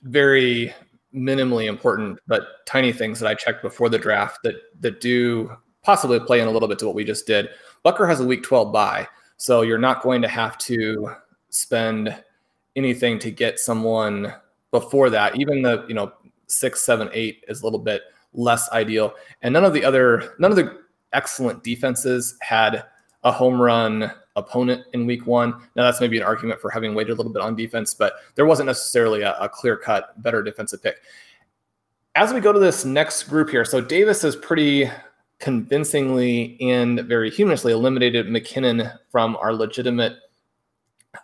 very 0.03 0.75
minimally 1.15 1.69
important 1.69 2.19
but 2.27 2.67
tiny 2.67 2.93
things 2.93 3.19
that 3.19 3.29
I 3.29 3.35
checked 3.35 3.63
before 3.63 3.89
the 3.89 3.99
draft 3.99 4.41
that 4.45 4.57
that 4.81 5.01
do 5.01 5.51
possibly 5.83 6.21
play 6.21 6.41
in 6.41 6.47
a 6.47 6.51
little 6.51 6.69
bit 6.69 6.79
to 6.81 6.87
what 6.87 6.95
we 6.95 7.05
just 7.05 7.27
did. 7.27 7.49
Butker 7.85 8.09
has 8.09 8.21
a 8.21 8.27
week 8.27 8.43
12 8.43 8.73
bye, 8.73 9.07
so 9.37 9.63
you're 9.63 9.79
not 9.79 10.03
going 10.03 10.21
to 10.23 10.29
have 10.29 10.59
to 10.59 11.11
spend 11.51 12.15
anything 12.79 13.19
to 13.19 13.31
get 13.31 13.59
someone 13.59 14.33
before 14.71 15.11
that. 15.11 15.37
Even 15.37 15.63
the 15.63 15.85
you 15.89 15.95
know 15.95 16.13
six, 16.47 16.81
seven, 16.83 17.11
eight 17.13 17.45
is 17.49 17.61
a 17.61 17.65
little 17.65 17.79
bit 17.79 18.03
less 18.33 18.71
ideal. 18.71 19.15
And 19.43 19.53
none 19.53 19.65
of 19.65 19.73
the 19.73 19.85
other 19.85 20.35
none 20.39 20.51
of 20.51 20.57
the 20.57 20.79
excellent 21.13 21.63
defenses 21.63 22.37
had 22.41 22.85
a 23.25 23.33
home 23.33 23.61
run 23.61 24.11
opponent 24.37 24.85
in 24.93 25.07
week 25.07 25.27
one. 25.27 25.53
Now 25.75 25.83
that's 25.83 26.01
maybe 26.01 26.17
an 26.17 26.23
argument 26.23 26.61
for 26.61 26.71
having 26.71 26.95
waited 26.95 27.13
a 27.13 27.15
little 27.17 27.33
bit 27.33 27.43
on 27.43 27.57
defense, 27.57 27.95
but 27.95 28.15
there 28.37 28.47
wasn't 28.47 28.67
necessarily 28.67 29.23
a, 29.23 29.37
a 29.39 29.49
clear 29.49 29.77
cut 29.77 30.21
better 30.23 30.43
defensive 30.43 30.83
pick. 30.83 30.97
As 32.15 32.33
we 32.33 32.41
go 32.41 32.53
to 32.53 32.59
this 32.59 32.85
next 32.85 33.25
group 33.25 33.51
here, 33.51 33.65
so 33.65 33.81
Davis 33.81 34.23
has 34.23 34.37
pretty 34.37 34.91
convincingly 35.39 36.57
and 36.61 37.01
very 37.01 37.31
humorously 37.31 37.73
eliminated 37.73 38.27
McKinnon 38.27 38.97
from 39.11 39.37
our 39.37 39.53
legitimate 39.53 40.15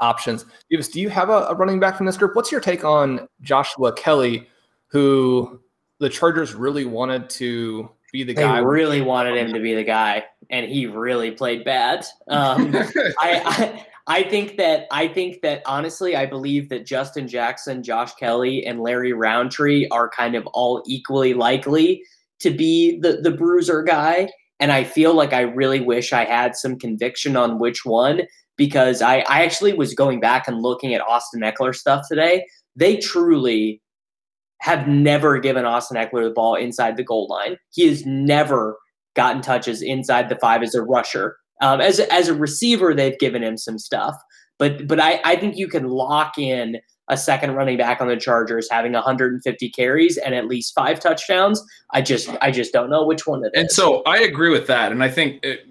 options. 0.01 0.45
Davis, 0.71 0.89
do 0.89 1.01
you 1.01 1.09
have 1.09 1.29
a, 1.29 1.47
a 1.49 1.55
running 1.55 1.81
back 1.81 1.97
from 1.97 2.07
this 2.07 2.17
group? 2.17 2.35
What's 2.35 2.51
your 2.51 2.61
take 2.61 2.85
on 2.85 3.27
Joshua 3.43 3.93
Kelly, 3.93 4.49
who 4.89 5.61
the 6.01 6.09
Chargers 6.09 6.55
really 6.55 6.85
wanted 6.85 7.29
to 7.31 7.89
be 8.13 8.23
the 8.25 8.35
They 8.35 8.43
guy? 8.43 8.59
really 8.59 9.01
wanted 9.01 9.37
him 9.37 9.53
to 9.53 9.61
be 9.61 9.75
the 9.75 9.85
guy, 9.85 10.25
and 10.51 10.69
he 10.69 10.87
really 10.87 11.31
played 11.31 11.65
bad. 11.65 12.05
Um, 12.29 12.75
I, 13.21 13.43
I 13.45 13.87
I 14.07 14.23
think 14.25 14.57
that 14.59 14.87
I 14.91 15.09
think 15.09 15.41
that 15.43 15.63
honestly, 15.67 16.15
I 16.15 16.27
believe 16.27 16.69
that 16.69 16.85
Justin 16.87 17.27
Jackson, 17.27 17.83
Josh 17.83 18.15
Kelly, 18.15 18.67
and 18.67 18.81
Larry 18.81 19.13
Rountree 19.13 19.89
are 19.91 20.11
kind 20.11 20.35
of 20.35 20.47
all 20.49 20.83
equally 20.87 21.35
likely 21.35 22.03
to 22.41 22.51
be 22.51 22.99
the 23.01 23.19
the 23.23 23.31
bruiser 23.31 23.83
guy. 23.83 24.29
And 24.61 24.71
I 24.71 24.85
feel 24.85 25.15
like 25.15 25.33
I 25.33 25.41
really 25.41 25.81
wish 25.81 26.13
I 26.13 26.25
had 26.25 26.55
some 26.55 26.79
conviction 26.79 27.37
on 27.37 27.59
which 27.59 27.85
one 27.85 28.23
because 28.57 29.03
I, 29.03 29.19
I 29.29 29.45
actually 29.45 29.73
was 29.73 29.95
going 29.95 30.21
back 30.21 30.47
and 30.47 30.63
looking 30.63 30.95
at 30.95 31.03
Austin 31.03 31.41
Ekeler 31.41 31.75
stuff 31.75 32.07
today. 32.09 32.47
They 32.77 32.97
truly 32.97 33.81
have 34.61 34.89
never 34.89 35.39
given 35.39 35.65
Austin 35.65 35.97
Ekeler 35.97 36.25
the 36.25 36.35
ball 36.35 36.55
inside 36.55 36.97
the 36.97 37.05
goal 37.05 37.27
line. 37.29 37.57
He 37.71 37.87
has 37.89 38.05
never 38.07 38.79
gotten 39.15 39.43
touches 39.43 39.83
inside 39.83 40.29
the 40.29 40.37
five 40.37 40.63
as 40.63 40.75
a 40.75 40.83
rusher. 40.83 41.37
Um, 41.61 41.81
as 41.81 41.99
a, 41.99 42.13
as 42.13 42.29
a 42.29 42.35
receiver, 42.35 42.95
they've 42.95 43.19
given 43.19 43.43
him 43.43 43.57
some 43.57 43.79
stuff, 43.79 44.17
but 44.59 44.87
but 44.89 44.99
I, 45.01 45.21
I 45.25 45.37
think 45.37 45.57
you 45.57 45.69
can 45.69 45.89
lock 45.89 46.37
in 46.37 46.79
a 47.09 47.17
second 47.17 47.53
running 47.53 47.77
back 47.77 48.01
on 48.01 48.09
the 48.09 48.17
Chargers 48.17 48.69
having 48.71 48.93
150 48.93 49.71
carries 49.71 50.17
and 50.17 50.35
at 50.35 50.47
least 50.47 50.75
five 50.75 50.99
touchdowns. 50.99 51.63
I 51.93 52.03
just 52.03 52.31
I 52.41 52.51
just 52.51 52.73
don't 52.73 52.91
know 52.91 53.05
which 53.05 53.27
one 53.27 53.45
it 53.45 53.53
is. 53.55 53.61
And 53.61 53.71
so 53.71 54.03
I 54.05 54.19
agree 54.19 54.51
with 54.51 54.67
that. 54.69 54.91
And 54.91 55.03
I 55.03 55.11
think 55.11 55.45
it, 55.45 55.67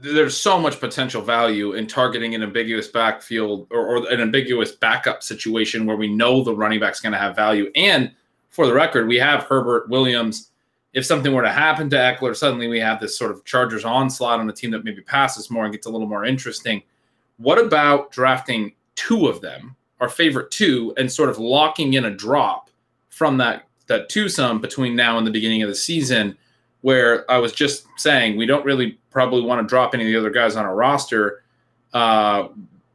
there's 0.00 0.36
so 0.36 0.58
much 0.58 0.80
potential 0.80 1.20
value 1.20 1.72
in 1.72 1.86
targeting 1.86 2.34
an 2.34 2.42
ambiguous 2.42 2.88
backfield 2.88 3.66
or, 3.70 3.96
or 3.96 4.12
an 4.12 4.20
ambiguous 4.20 4.72
backup 4.72 5.22
situation 5.22 5.84
where 5.84 5.96
we 5.96 6.08
know 6.08 6.42
the 6.42 6.54
running 6.54 6.80
back's 6.80 7.00
going 7.00 7.12
to 7.12 7.18
have 7.18 7.36
value. 7.36 7.70
And 7.74 8.12
for 8.48 8.66
the 8.66 8.72
record, 8.72 9.06
we 9.06 9.16
have 9.16 9.44
Herbert 9.44 9.88
Williams. 9.90 10.50
If 10.94 11.04
something 11.04 11.32
were 11.32 11.42
to 11.42 11.52
happen 11.52 11.90
to 11.90 11.96
Ekeler, 11.96 12.34
suddenly 12.34 12.66
we 12.66 12.80
have 12.80 12.98
this 12.98 13.16
sort 13.16 13.30
of 13.30 13.44
Chargers 13.44 13.84
onslaught 13.84 14.40
on 14.40 14.48
a 14.48 14.52
team 14.52 14.70
that 14.70 14.84
maybe 14.84 15.02
passes 15.02 15.50
more 15.50 15.64
and 15.64 15.72
gets 15.72 15.86
a 15.86 15.90
little 15.90 16.08
more 16.08 16.24
interesting. 16.24 16.82
What 17.36 17.58
about 17.58 18.10
drafting 18.10 18.72
two 18.96 19.26
of 19.26 19.40
them, 19.42 19.76
our 20.00 20.08
favorite 20.08 20.50
two, 20.50 20.94
and 20.96 21.12
sort 21.12 21.28
of 21.28 21.38
locking 21.38 21.94
in 21.94 22.06
a 22.06 22.10
drop 22.10 22.70
from 23.10 23.36
that 23.38 23.64
that 23.86 24.08
twosome 24.10 24.60
between 24.60 24.94
now 24.94 25.16
and 25.18 25.26
the 25.26 25.30
beginning 25.30 25.62
of 25.62 25.68
the 25.68 25.74
season? 25.74 26.36
Where 26.82 27.28
I 27.30 27.38
was 27.38 27.52
just 27.52 27.86
saying 27.96 28.36
we 28.36 28.46
don't 28.46 28.64
really 28.64 28.98
probably 29.10 29.42
want 29.42 29.60
to 29.60 29.68
drop 29.68 29.94
any 29.94 30.04
of 30.04 30.12
the 30.12 30.18
other 30.18 30.30
guys 30.30 30.56
on 30.56 30.64
our 30.64 30.76
roster. 30.76 31.42
Uh, 31.92 32.48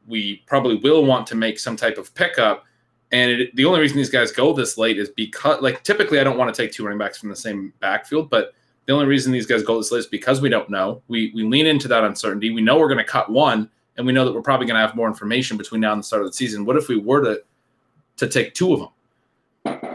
we 0.08 0.44
probably 0.46 0.76
will 0.78 1.06
want 1.06 1.28
to 1.28 1.36
make 1.36 1.60
some 1.60 1.76
type 1.76 1.98
of 1.98 2.14
pickup. 2.16 2.66
And 3.12 3.32
it, 3.32 3.56
the 3.56 3.66
only 3.66 3.80
reason 3.80 3.98
these 3.98 4.10
guys 4.10 4.32
go 4.32 4.54
this 4.54 4.78
late 4.78 4.98
is 4.98 5.10
because, 5.10 5.62
like, 5.62 5.84
typically 5.84 6.20
I 6.20 6.24
don't 6.24 6.38
want 6.38 6.54
to 6.54 6.62
take 6.62 6.72
two 6.72 6.84
running 6.84 6.98
backs 6.98 7.20
from 7.20 7.30
the 7.30 7.36
same 7.36 7.74
backfield, 7.80 8.30
but 8.30 8.54
the 8.86 8.94
only 8.94 9.06
reason 9.06 9.32
these 9.32 9.46
guys 9.46 9.64
go 9.64 9.78
this 9.78 9.92
late 9.92 10.00
is 10.00 10.08
because 10.08 10.42
we 10.42 10.50
don't 10.50 10.70
know. 10.70 11.02
We 11.08 11.32
we 11.34 11.44
lean 11.44 11.68
into 11.68 11.88
that 11.90 12.04
uncertainty. 12.04 12.52
We 12.52 12.62
know 12.62 12.78
we're 12.78 12.88
going 12.88 12.98
to 12.98 13.04
cut 13.04 13.30
one, 13.30 13.70
and 13.98 14.06
we 14.06 14.14
know 14.14 14.26
that 14.26 14.34
we're 14.34 14.42
probably 14.42 14.66
going 14.66 14.76
to 14.76 14.86
have 14.86 14.96
more 14.96 15.08
information 15.08 15.58
between 15.58 15.82
now 15.82 15.94
and 15.94 16.00
the 16.00 16.04
start 16.04 16.22
of 16.22 16.28
the 16.28 16.34
season. 16.34 16.66
What 16.66 16.76
if 16.76 16.88
we 16.88 16.98
were 16.98 17.22
to 17.22 17.44
to 18.18 18.28
take 18.28 18.54
two 18.54 18.74
of 18.74 18.80
them? 18.80 19.93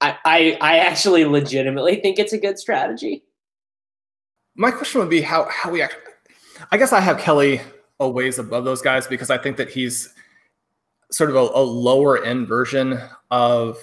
I, 0.00 0.58
I, 0.60 0.78
actually 0.78 1.24
legitimately 1.24 1.96
think 1.96 2.18
it's 2.18 2.32
a 2.32 2.38
good 2.38 2.58
strategy. 2.58 3.24
My 4.54 4.70
question 4.70 5.00
would 5.00 5.10
be 5.10 5.22
how 5.22 5.48
how 5.50 5.70
we 5.70 5.82
actually. 5.82 6.02
I 6.70 6.76
guess 6.76 6.92
I 6.92 7.00
have 7.00 7.18
Kelly 7.18 7.60
a 8.00 8.08
ways 8.08 8.38
above 8.38 8.64
those 8.64 8.82
guys 8.82 9.06
because 9.06 9.30
I 9.30 9.38
think 9.38 9.56
that 9.56 9.70
he's 9.70 10.12
sort 11.10 11.30
of 11.30 11.36
a, 11.36 11.40
a 11.40 11.62
lower 11.62 12.22
end 12.24 12.48
version 12.48 13.00
of 13.30 13.78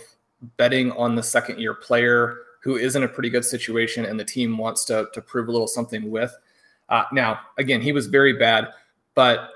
betting 0.57 0.91
on 0.91 1.15
the 1.15 1.23
second 1.23 1.59
year 1.59 1.73
player 1.73 2.37
who 2.61 2.75
is 2.77 2.95
in 2.95 3.03
a 3.03 3.07
pretty 3.07 3.29
good 3.29 3.45
situation 3.45 4.05
and 4.05 4.19
the 4.19 4.25
team 4.25 4.57
wants 4.57 4.85
to 4.85 5.07
to 5.13 5.21
prove 5.21 5.47
a 5.47 5.51
little 5.51 5.67
something 5.67 6.11
with. 6.11 6.35
Uh, 6.89 7.03
now, 7.11 7.39
again, 7.57 7.81
he 7.81 7.91
was 7.91 8.07
very 8.07 8.33
bad, 8.33 8.69
but 9.15 9.49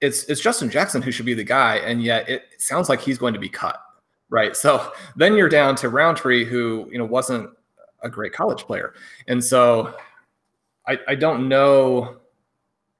it's 0.00 0.24
it's 0.24 0.40
Justin 0.40 0.70
Jackson 0.70 1.02
who 1.02 1.10
should 1.10 1.26
be 1.26 1.34
the 1.34 1.44
guy, 1.44 1.76
and 1.76 2.02
yet 2.02 2.28
it 2.28 2.44
sounds 2.58 2.88
like 2.88 3.00
he's 3.00 3.18
going 3.18 3.34
to 3.34 3.40
be 3.40 3.48
cut 3.48 3.80
right? 4.30 4.56
So 4.56 4.92
then 5.16 5.34
you're 5.34 5.48
down 5.48 5.74
to 5.76 5.88
Rountree, 5.88 6.44
who 6.44 6.88
you 6.90 6.98
know 6.98 7.04
wasn't 7.04 7.50
a 8.02 8.08
great 8.08 8.32
college 8.32 8.62
player, 8.62 8.94
and 9.28 9.42
so 9.42 9.94
I, 10.86 10.98
I 11.08 11.14
don't 11.14 11.48
know 11.48 12.18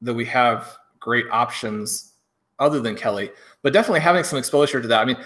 that 0.03 0.15
we 0.15 0.25
have 0.27 0.77
great 1.01 1.27
options 1.31 2.13
other 2.59 2.81
than 2.81 2.95
Kelly, 2.95 3.31
but 3.63 3.73
definitely 3.73 4.01
having 4.01 4.25
some 4.25 4.39
exposure 4.39 4.81
to 4.81 4.89
that. 4.89 5.01
I 5.01 5.05
mean, 5.05 5.19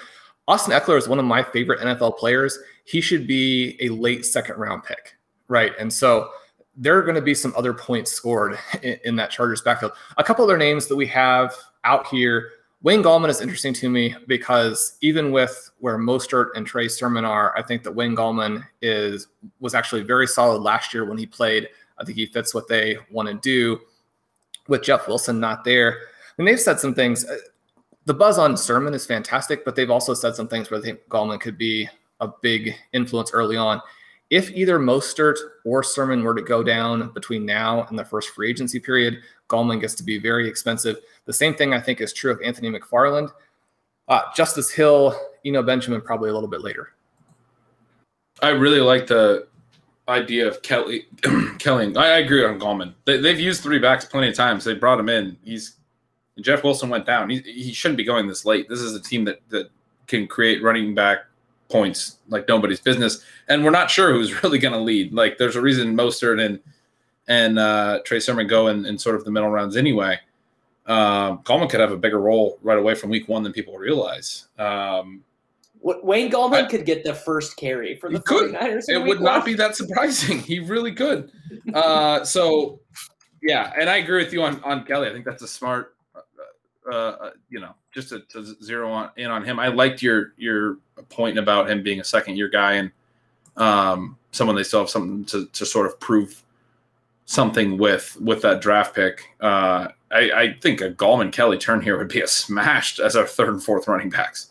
Austin 0.48 0.74
Ekeler 0.74 0.98
is 0.98 1.08
one 1.08 1.18
of 1.18 1.24
my 1.24 1.42
favorite 1.42 1.80
NFL 1.80 2.18
players. 2.18 2.58
He 2.84 3.00
should 3.00 3.26
be 3.26 3.78
a 3.80 3.88
late 3.88 4.26
second 4.26 4.56
round 4.56 4.84
pick, 4.84 5.16
right? 5.48 5.72
And 5.78 5.92
so 5.92 6.30
there 6.76 6.96
are 6.98 7.02
going 7.02 7.14
to 7.14 7.22
be 7.22 7.34
some 7.34 7.54
other 7.56 7.72
points 7.72 8.10
scored 8.10 8.58
in, 8.82 8.98
in 9.04 9.16
that 9.16 9.30
Chargers 9.30 9.62
backfield. 9.62 9.92
A 10.18 10.24
couple 10.24 10.44
other 10.44 10.58
names 10.58 10.86
that 10.86 10.96
we 10.96 11.06
have 11.06 11.54
out 11.84 12.06
here 12.08 12.50
Wayne 12.82 13.02
Gallman 13.02 13.28
is 13.28 13.42
interesting 13.42 13.74
to 13.74 13.90
me 13.90 14.14
because 14.26 14.96
even 15.02 15.32
with 15.32 15.70
where 15.80 15.98
Mostert 15.98 16.48
and 16.54 16.66
Trey 16.66 16.88
Sermon 16.88 17.26
are, 17.26 17.56
I 17.56 17.62
think 17.62 17.82
that 17.82 17.92
Wayne 17.92 18.16
Gallman 18.16 18.64
is 18.80 19.28
was 19.60 19.74
actually 19.74 20.02
very 20.02 20.26
solid 20.26 20.62
last 20.62 20.94
year 20.94 21.04
when 21.04 21.18
he 21.18 21.26
played. 21.26 21.68
I 21.98 22.04
think 22.04 22.16
he 22.16 22.26
fits 22.26 22.54
what 22.54 22.68
they 22.68 22.96
want 23.10 23.28
to 23.28 23.34
do. 23.34 23.80
With 24.68 24.82
Jeff 24.82 25.08
Wilson 25.08 25.40
not 25.40 25.64
there, 25.64 25.98
and 26.38 26.46
they've 26.46 26.60
said 26.60 26.78
some 26.78 26.94
things. 26.94 27.24
Uh, 27.24 27.36
the 28.04 28.14
buzz 28.14 28.38
on 28.38 28.56
Sermon 28.56 28.94
is 28.94 29.04
fantastic, 29.04 29.64
but 29.64 29.74
they've 29.74 29.90
also 29.90 30.14
said 30.14 30.36
some 30.36 30.48
things 30.48 30.70
where 30.70 30.80
they 30.80 30.90
think 30.90 31.00
Gallman 31.08 31.40
could 31.40 31.58
be 31.58 31.88
a 32.20 32.28
big 32.40 32.74
influence 32.92 33.32
early 33.32 33.56
on. 33.56 33.80
If 34.30 34.52
either 34.52 34.78
Mostert 34.78 35.36
or 35.64 35.82
Sermon 35.82 36.22
were 36.22 36.34
to 36.34 36.42
go 36.42 36.62
down 36.62 37.10
between 37.10 37.44
now 37.44 37.84
and 37.84 37.98
the 37.98 38.04
first 38.04 38.30
free 38.30 38.48
agency 38.48 38.78
period, 38.78 39.18
Gallman 39.48 39.80
gets 39.80 39.96
to 39.96 40.04
be 40.04 40.18
very 40.18 40.48
expensive. 40.48 40.98
The 41.24 41.32
same 41.32 41.54
thing 41.54 41.74
I 41.74 41.80
think 41.80 42.00
is 42.00 42.12
true 42.12 42.30
of 42.30 42.40
Anthony 42.42 42.70
McFarland. 42.70 43.30
Uh, 44.06 44.22
Justice 44.34 44.70
Hill, 44.70 45.18
Eno 45.44 45.62
Benjamin, 45.62 46.00
probably 46.00 46.30
a 46.30 46.32
little 46.32 46.48
bit 46.48 46.62
later. 46.62 46.94
I 48.40 48.50
really 48.50 48.80
like 48.80 49.08
the 49.08 49.48
idea 50.08 50.46
of 50.46 50.62
Kelly 50.62 51.06
Kelley, 51.58 51.94
I, 51.96 52.00
I, 52.00 52.18
agree 52.18 52.44
on 52.44 52.58
Gallman. 52.58 52.94
They, 53.04 53.16
have 53.16 53.38
used 53.38 53.62
three 53.62 53.78
backs 53.78 54.04
plenty 54.04 54.28
of 54.28 54.34
times. 54.34 54.64
They 54.64 54.74
brought 54.74 54.98
him 54.98 55.08
in. 55.08 55.36
He's 55.44 55.76
Jeff 56.40 56.64
Wilson 56.64 56.88
went 56.88 57.06
down. 57.06 57.28
He, 57.30 57.38
he 57.40 57.72
shouldn't 57.72 57.98
be 57.98 58.04
going 58.04 58.26
this 58.26 58.44
late. 58.44 58.68
This 58.68 58.80
is 58.80 58.94
a 58.94 59.00
team 59.00 59.24
that 59.26 59.40
that 59.50 59.70
can 60.06 60.26
create 60.26 60.62
running 60.62 60.94
back 60.94 61.20
points 61.70 62.18
like 62.28 62.46
nobody's 62.48 62.80
business. 62.80 63.24
And 63.48 63.64
we're 63.64 63.70
not 63.70 63.90
sure 63.90 64.12
who's 64.12 64.42
really 64.42 64.58
going 64.58 64.74
to 64.74 64.80
lead. 64.80 65.12
Like 65.12 65.38
there's 65.38 65.56
a 65.56 65.62
reason 65.62 65.96
Mostert 65.96 66.44
and 66.44 66.60
and 67.28 67.58
uh, 67.58 68.00
Trey 68.04 68.18
Sermon 68.18 68.46
go 68.46 68.66
in, 68.68 68.84
in 68.86 68.98
sort 68.98 69.14
of 69.14 69.24
the 69.24 69.30
middle 69.30 69.50
rounds 69.50 69.76
anyway. 69.76 70.18
Um, 70.86 71.38
Gallman 71.44 71.70
could 71.70 71.78
have 71.78 71.92
a 71.92 71.96
bigger 71.96 72.18
role 72.20 72.58
right 72.62 72.78
away 72.78 72.96
from 72.96 73.10
week 73.10 73.28
one 73.28 73.44
than 73.44 73.52
people 73.52 73.78
realize. 73.78 74.48
Um, 74.58 75.22
Wayne 75.82 76.30
Gallman 76.30 76.64
I, 76.64 76.68
could 76.68 76.84
get 76.84 77.04
the 77.04 77.14
first 77.14 77.56
carry 77.56 77.96
for 77.96 78.10
the 78.10 78.18
49ers. 78.20 78.88
It 78.88 78.98
would 78.98 79.20
not 79.20 79.44
be 79.44 79.54
that 79.54 79.76
surprising. 79.76 80.38
He 80.50 80.58
really 80.58 80.92
could. 80.92 81.30
Uh, 81.72 82.24
so, 82.24 82.80
yeah, 83.42 83.72
and 83.78 83.88
I 83.88 83.98
agree 83.98 84.22
with 84.22 84.32
you 84.32 84.42
on, 84.42 84.62
on 84.64 84.84
Kelley. 84.84 85.08
I 85.08 85.12
think 85.12 85.24
that's 85.24 85.42
a 85.42 85.48
smart, 85.48 85.94
uh, 86.90 87.16
uh, 87.20 87.30
you 87.48 87.60
know, 87.60 87.74
just 87.92 88.10
to, 88.10 88.20
to, 88.28 88.56
zero 88.62 88.90
on, 88.90 89.10
in 89.16 89.30
on 89.30 89.44
him. 89.44 89.58
I 89.58 89.68
liked 89.68 90.02
your 90.02 90.32
your 90.36 90.78
point 91.08 91.38
about 91.38 91.70
him 91.70 91.82
being 91.82 92.00
a 92.00 92.04
second 92.04 92.36
year 92.36 92.48
guy 92.48 92.74
and 92.74 92.90
um, 93.56 94.16
someone 94.32 94.56
they 94.56 94.62
still 94.62 94.80
have 94.80 94.90
something 94.90 95.24
to, 95.26 95.46
to 95.46 95.66
sort 95.66 95.86
of 95.86 95.98
prove 96.00 96.42
something 97.26 97.78
with 97.78 98.16
with 98.20 98.42
that 98.42 98.60
draft 98.60 98.94
pick. 98.94 99.22
Uh, 99.40 99.88
I, 100.10 100.30
I 100.32 100.56
think 100.60 100.80
a 100.80 100.90
Gallman 100.90 101.32
Kelly 101.32 101.58
turn 101.58 101.80
here 101.80 101.96
would 101.96 102.08
be 102.08 102.20
a 102.20 102.26
smashed 102.26 102.98
as 102.98 103.14
our 103.14 103.26
third 103.26 103.48
and 103.50 103.62
fourth 103.62 103.86
running 103.86 104.10
backs. 104.10 104.48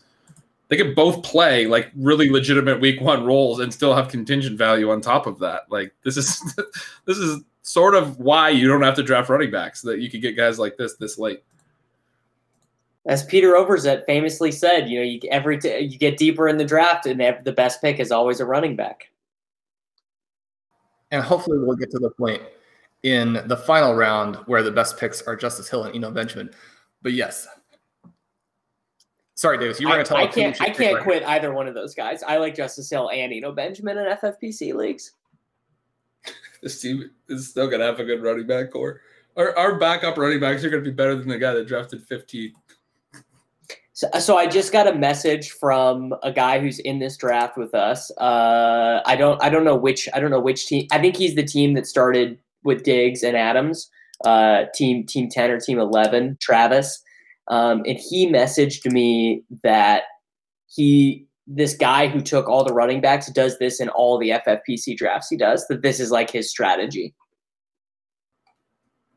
They 0.70 0.78
could 0.78 0.96
both 0.96 1.24
play 1.24 1.66
like 1.66 1.92
really 1.96 2.30
legitimate 2.30 2.80
week 2.80 3.02
one 3.02 3.26
roles 3.26 3.60
and 3.60 3.74
still 3.74 3.96
have 3.96 4.08
contingent 4.08 4.58
value 4.58 4.92
on 4.92 5.02
top 5.02 5.28
of 5.28 5.40
that. 5.40 5.64
Like 5.70 5.94
this 6.04 6.16
is 6.16 6.56
this 7.06 7.18
is 7.18 7.42
sort 7.64 7.96
of 7.96 8.20
why 8.20 8.50
you 8.50 8.68
don't 8.68 8.82
have 8.82 8.96
to 8.96 9.04
draft 9.04 9.30
running 9.30 9.52
backs 9.52 9.82
that 9.82 10.00
you 10.00 10.10
could 10.10 10.22
get 10.22 10.38
guys 10.38 10.58
like 10.60 10.78
this 10.78 10.96
this 10.96 11.18
late. 11.18 11.44
As 13.08 13.24
Peter 13.24 13.54
Overzet 13.54 14.06
famously 14.06 14.52
said, 14.52 14.90
you 14.90 15.00
know, 15.00 15.06
you 15.06 15.20
every 15.32 15.58
t- 15.58 15.80
you 15.80 15.98
get 15.98 16.18
deeper 16.18 16.48
in 16.48 16.58
the 16.58 16.66
draft, 16.66 17.06
and 17.06 17.20
the 17.44 17.54
best 17.54 17.82
pick 17.82 18.00
is 18.00 18.12
always 18.12 18.40
a 18.40 18.46
running 18.46 18.76
back. 18.76 19.10
And 21.12 21.24
hopefully, 21.24 21.58
we'll 21.60 21.78
get 21.78 21.92
to 21.92 22.00
the 22.00 22.12
point 22.12 22.42
in 23.04 23.42
the 23.46 23.58
final 23.58 23.96
round 23.96 24.36
where 24.46 24.62
the 24.62 24.72
best 24.72 24.98
picks 24.98 25.22
are 25.24 25.36
Justice 25.36 25.70
Hill 25.70 25.86
and 25.86 25.96
Eno 25.96 26.12
Benjamin. 26.12 26.50
But 27.02 27.14
yes. 27.14 27.48
Sorry, 29.36 29.58
Davis, 29.58 29.80
you 29.80 29.88
were 29.88 29.94
going 29.94 30.06
to 30.06 30.10
tell 30.10 30.18
I 30.18 30.28
can't. 30.28 30.62
I 30.62 30.70
can't 30.70 31.02
quit 31.02 31.24
either 31.24 31.54
one 31.54 31.66
of 31.68 31.74
those 31.74 31.96
guys. 31.96 32.24
I 32.24 32.38
like 32.38 32.56
Justice 32.56 32.90
Hill 32.90 33.10
and 33.10 33.32
Eno 33.32 33.54
Benjamin 33.54 33.98
in 33.98 34.06
FFPC 34.18 34.74
leagues. 34.74 35.14
this 36.62 36.82
team 36.82 37.10
is 37.30 37.50
still 37.50 37.68
going 37.68 37.80
to 37.80 37.86
have 37.86 38.02
a 38.02 38.04
good 38.04 38.22
running 38.22 38.46
back 38.46 38.72
core. 38.72 39.00
Our, 39.38 39.58
our 39.58 39.80
backup 39.80 40.18
running 40.18 40.42
backs 40.42 40.66
are 40.66 40.70
going 40.70 40.84
to 40.84 40.90
be 40.90 40.94
better 40.94 41.16
than 41.16 41.30
the 41.30 41.38
guy 41.38 41.54
that 41.54 41.68
drafted 41.68 42.04
15. 42.04 42.52
So, 44.00 44.08
so 44.18 44.38
I 44.38 44.48
just 44.48 44.72
got 44.72 44.88
a 44.88 44.96
message 44.96 45.52
from 45.52 46.14
a 46.24 46.32
guy 46.32 46.62
who's 46.62 46.80
in 46.80 47.00
this 47.00 47.18
draft 47.18 47.58
with 47.58 47.76
us. 47.76 48.10
Uh, 48.12 49.02
I 49.06 49.18
don't. 49.18 49.44
I 49.44 49.50
don't 49.50 49.66
know 49.66 49.76
which. 49.76 50.08
I 50.14 50.22
don't 50.22 50.32
know 50.32 50.40
which 50.40 50.68
team. 50.68 50.88
I 50.90 51.00
think 51.00 51.18
he's 51.18 51.36
the 51.36 51.44
team 51.44 51.74
that 51.74 51.86
started 51.86 52.40
with 52.64 52.84
Diggs 52.84 53.24
and 53.24 53.36
Adams, 53.36 53.90
uh, 54.24 54.68
team 54.74 55.06
team 55.06 55.28
ten 55.28 55.52
or 55.52 55.60
team 55.60 55.80
eleven, 55.80 56.38
Travis, 56.40 57.04
um, 57.50 57.84
and 57.86 58.00
he 58.00 58.32
messaged 58.32 58.90
me 58.90 59.44
that 59.64 60.04
he 60.68 61.28
this 61.46 61.76
guy 61.76 62.08
who 62.08 62.22
took 62.22 62.48
all 62.48 62.64
the 62.64 62.74
running 62.74 63.02
backs 63.02 63.30
does 63.30 63.60
this 63.60 63.82
in 63.82 63.90
all 63.90 64.18
the 64.18 64.30
FFPC 64.30 64.96
drafts 64.96 65.28
he 65.30 65.36
does. 65.36 65.68
That 65.68 65.82
this 65.82 66.00
is 66.00 66.10
like 66.10 66.32
his 66.32 66.50
strategy. 66.50 67.14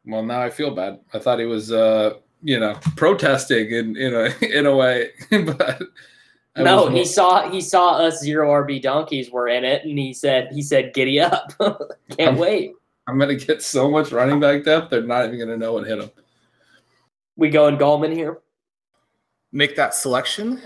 Well, 0.05 0.25
now 0.25 0.43
I 0.43 0.51
feel 0.51 0.75
bad. 0.75 0.99
I 1.15 1.21
thought 1.21 1.39
he 1.39 1.45
was, 1.45 1.71
uh, 1.71 2.15
you 2.43 2.59
know, 2.59 2.79
protesting 2.97 3.71
in 3.71 3.97
in 3.97 4.15
a 4.15 4.45
in 4.59 4.67
a 4.67 4.75
way, 4.75 5.11
but. 5.31 5.83
I 6.55 6.63
no, 6.63 6.89
he 6.91 7.07
saw 7.07 7.49
he 7.49 7.63
saw 7.63 7.93
us 7.93 8.21
zero 8.21 8.51
RB 8.51 8.83
donkeys 8.83 9.31
were 9.31 9.49
in 9.49 9.65
it, 9.65 9.87
and 9.87 9.99
he 9.99 10.13
said 10.13 10.53
he 10.53 10.61
said 10.61 10.93
giddy 10.93 11.19
up, 11.19 11.51
can't 12.19 12.37
wait. 12.37 12.75
I'm 13.07 13.19
gonna 13.19 13.37
get 13.37 13.63
so 13.63 13.91
much 13.91 14.13
running 14.13 14.39
back 14.39 14.63
depth. 14.63 14.91
They're 14.91 15.01
not 15.01 15.25
even 15.25 15.39
gonna 15.39 15.57
know 15.57 15.73
what 15.73 15.87
hit 15.87 15.99
them. 15.99 16.11
We 17.37 17.49
go 17.49 17.69
in 17.69 17.79
Gallman 17.79 18.13
here. 18.13 18.41
Make 19.51 19.77
that 19.77 19.95
selection. 19.95 20.61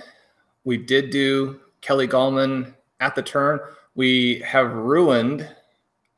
We 0.64 0.76
did 0.76 1.10
do 1.10 1.60
kelly 1.82 2.08
Gallman 2.08 2.74
at 2.98 3.14
the 3.14 3.22
turn. 3.22 3.60
We 3.94 4.40
have 4.40 4.72
ruined 4.72 5.48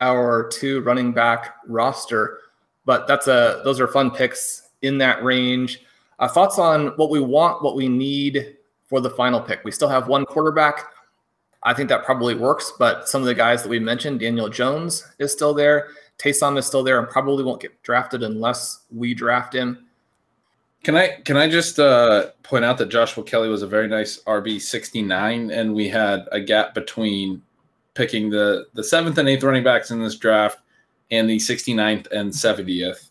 our 0.01 0.47
two 0.47 0.81
running 0.81 1.11
back 1.11 1.55
roster 1.67 2.39
But 2.85 3.07
that's 3.07 3.27
a 3.27 3.61
those 3.63 3.79
are 3.79 3.87
fun 3.87 4.11
picks 4.11 4.68
in 4.81 4.97
that 4.99 5.23
range. 5.23 5.81
Uh, 6.19 6.27
thoughts 6.27 6.59
on 6.59 6.87
what 6.97 7.09
we 7.09 7.19
want, 7.19 7.63
what 7.63 7.75
we 7.75 7.87
need 7.87 8.57
for 8.87 8.99
the 8.99 9.09
final 9.09 9.39
pick? 9.39 9.63
We 9.63 9.71
still 9.71 9.89
have 9.89 10.07
one 10.07 10.25
quarterback. 10.25 10.91
I 11.63 11.73
think 11.73 11.89
that 11.89 12.05
probably 12.05 12.35
works, 12.35 12.71
but 12.79 13.09
some 13.09 13.21
of 13.21 13.27
the 13.27 13.33
guys 13.33 13.63
that 13.63 13.69
we 13.69 13.79
mentioned, 13.79 14.19
Daniel 14.19 14.49
Jones 14.49 15.05
is 15.19 15.31
still 15.31 15.53
there. 15.53 15.89
Taysom 16.17 16.57
is 16.57 16.65
still 16.65 16.83
there 16.83 16.99
and 16.99 17.07
probably 17.07 17.43
won't 17.43 17.61
get 17.61 17.81
drafted 17.83 18.23
unless 18.23 18.85
we 18.93 19.13
draft 19.13 19.53
him. 19.53 19.85
Can 20.83 20.95
I 20.95 21.19
can 21.25 21.35
I 21.35 21.49
just 21.49 21.77
uh, 21.77 22.27
point 22.43 22.63
out 22.63 22.77
that 22.77 22.87
Joshua 22.87 23.25
Kelly 23.25 23.49
was 23.49 23.61
a 23.61 23.67
very 23.67 23.89
nice 23.89 24.23
RB 24.23 24.61
sixty 24.61 25.01
nine, 25.01 25.51
and 25.51 25.73
we 25.73 25.89
had 25.89 26.25
a 26.31 26.39
gap 26.39 26.73
between 26.73 27.41
picking 27.95 28.29
the 28.29 28.67
the 28.73 28.83
seventh 28.83 29.17
and 29.17 29.27
eighth 29.27 29.43
running 29.43 29.63
backs 29.63 29.91
in 29.91 30.01
this 30.01 30.15
draft 30.15 30.59
and 31.11 31.29
the 31.29 31.37
69th 31.37 32.07
and 32.11 32.31
70th, 32.31 33.08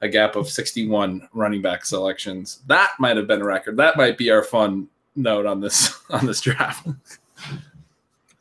a 0.00 0.08
gap 0.08 0.36
of 0.36 0.48
61 0.48 1.28
running 1.32 1.62
back 1.62 1.84
selections. 1.84 2.60
That 2.66 2.90
might 2.98 3.16
have 3.16 3.26
been 3.26 3.40
a 3.40 3.44
record. 3.44 3.76
That 3.76 3.96
might 3.96 4.18
be 4.18 4.30
our 4.30 4.42
fun 4.42 4.88
note 5.16 5.46
on 5.46 5.60
this 5.60 5.98
on 6.10 6.26
this 6.26 6.40
draft. 6.40 6.86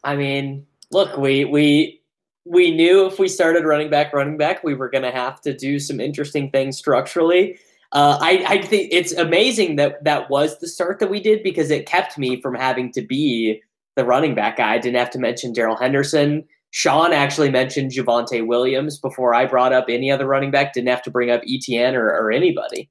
I 0.04 0.16
mean, 0.16 0.66
look, 0.92 1.18
we 1.18 1.46
we 1.46 2.02
we 2.46 2.76
knew 2.76 3.06
if 3.06 3.20
we 3.20 3.28
started 3.28 3.66
running 3.66 3.90
back, 3.90 4.14
running 4.14 4.38
back, 4.38 4.64
we 4.64 4.74
were 4.74 4.90
going 4.90 5.04
to 5.04 5.12
have 5.12 5.40
to 5.42 5.56
do 5.56 5.80
some 5.80 6.00
interesting 6.00 6.52
things 6.52 6.78
structurally. 6.78 7.58
Uh, 7.94 8.18
I, 8.20 8.44
I 8.48 8.62
think 8.62 8.90
it's 8.92 9.14
amazing 9.14 9.76
that 9.76 10.04
that 10.04 10.30
was 10.30 10.60
the 10.60 10.68
start 10.68 11.00
that 11.00 11.10
we 11.10 11.20
did 11.20 11.44
because 11.44 11.70
it 11.70 11.86
kept 11.86 12.18
me 12.18 12.42
from 12.42 12.56
having 12.56 12.92
to 12.94 13.02
be 13.02 13.62
the 13.96 14.04
running 14.04 14.34
back 14.34 14.58
guy. 14.58 14.74
I 14.74 14.78
didn't 14.80 14.98
have 14.98 15.12
to 15.12 15.20
mention 15.20 15.54
Darrell 15.54 15.78
Henderson. 15.78 16.44
Sean 16.74 17.14
actually 17.14 17.52
mentioned 17.52 17.92
Javonte 17.92 18.48
Williams 18.48 18.98
before 18.98 19.36
I 19.36 19.46
brought 19.46 19.74
up 19.74 19.86
any 19.90 20.10
other 20.10 20.26
running 20.26 20.50
back. 20.50 20.74
Didn't 20.74 20.90
have 20.90 21.04
to 21.04 21.12
bring 21.12 21.30
up 21.30 21.44
ETN 21.44 21.94
or, 21.94 22.10
or 22.10 22.32
anybody. 22.32 22.90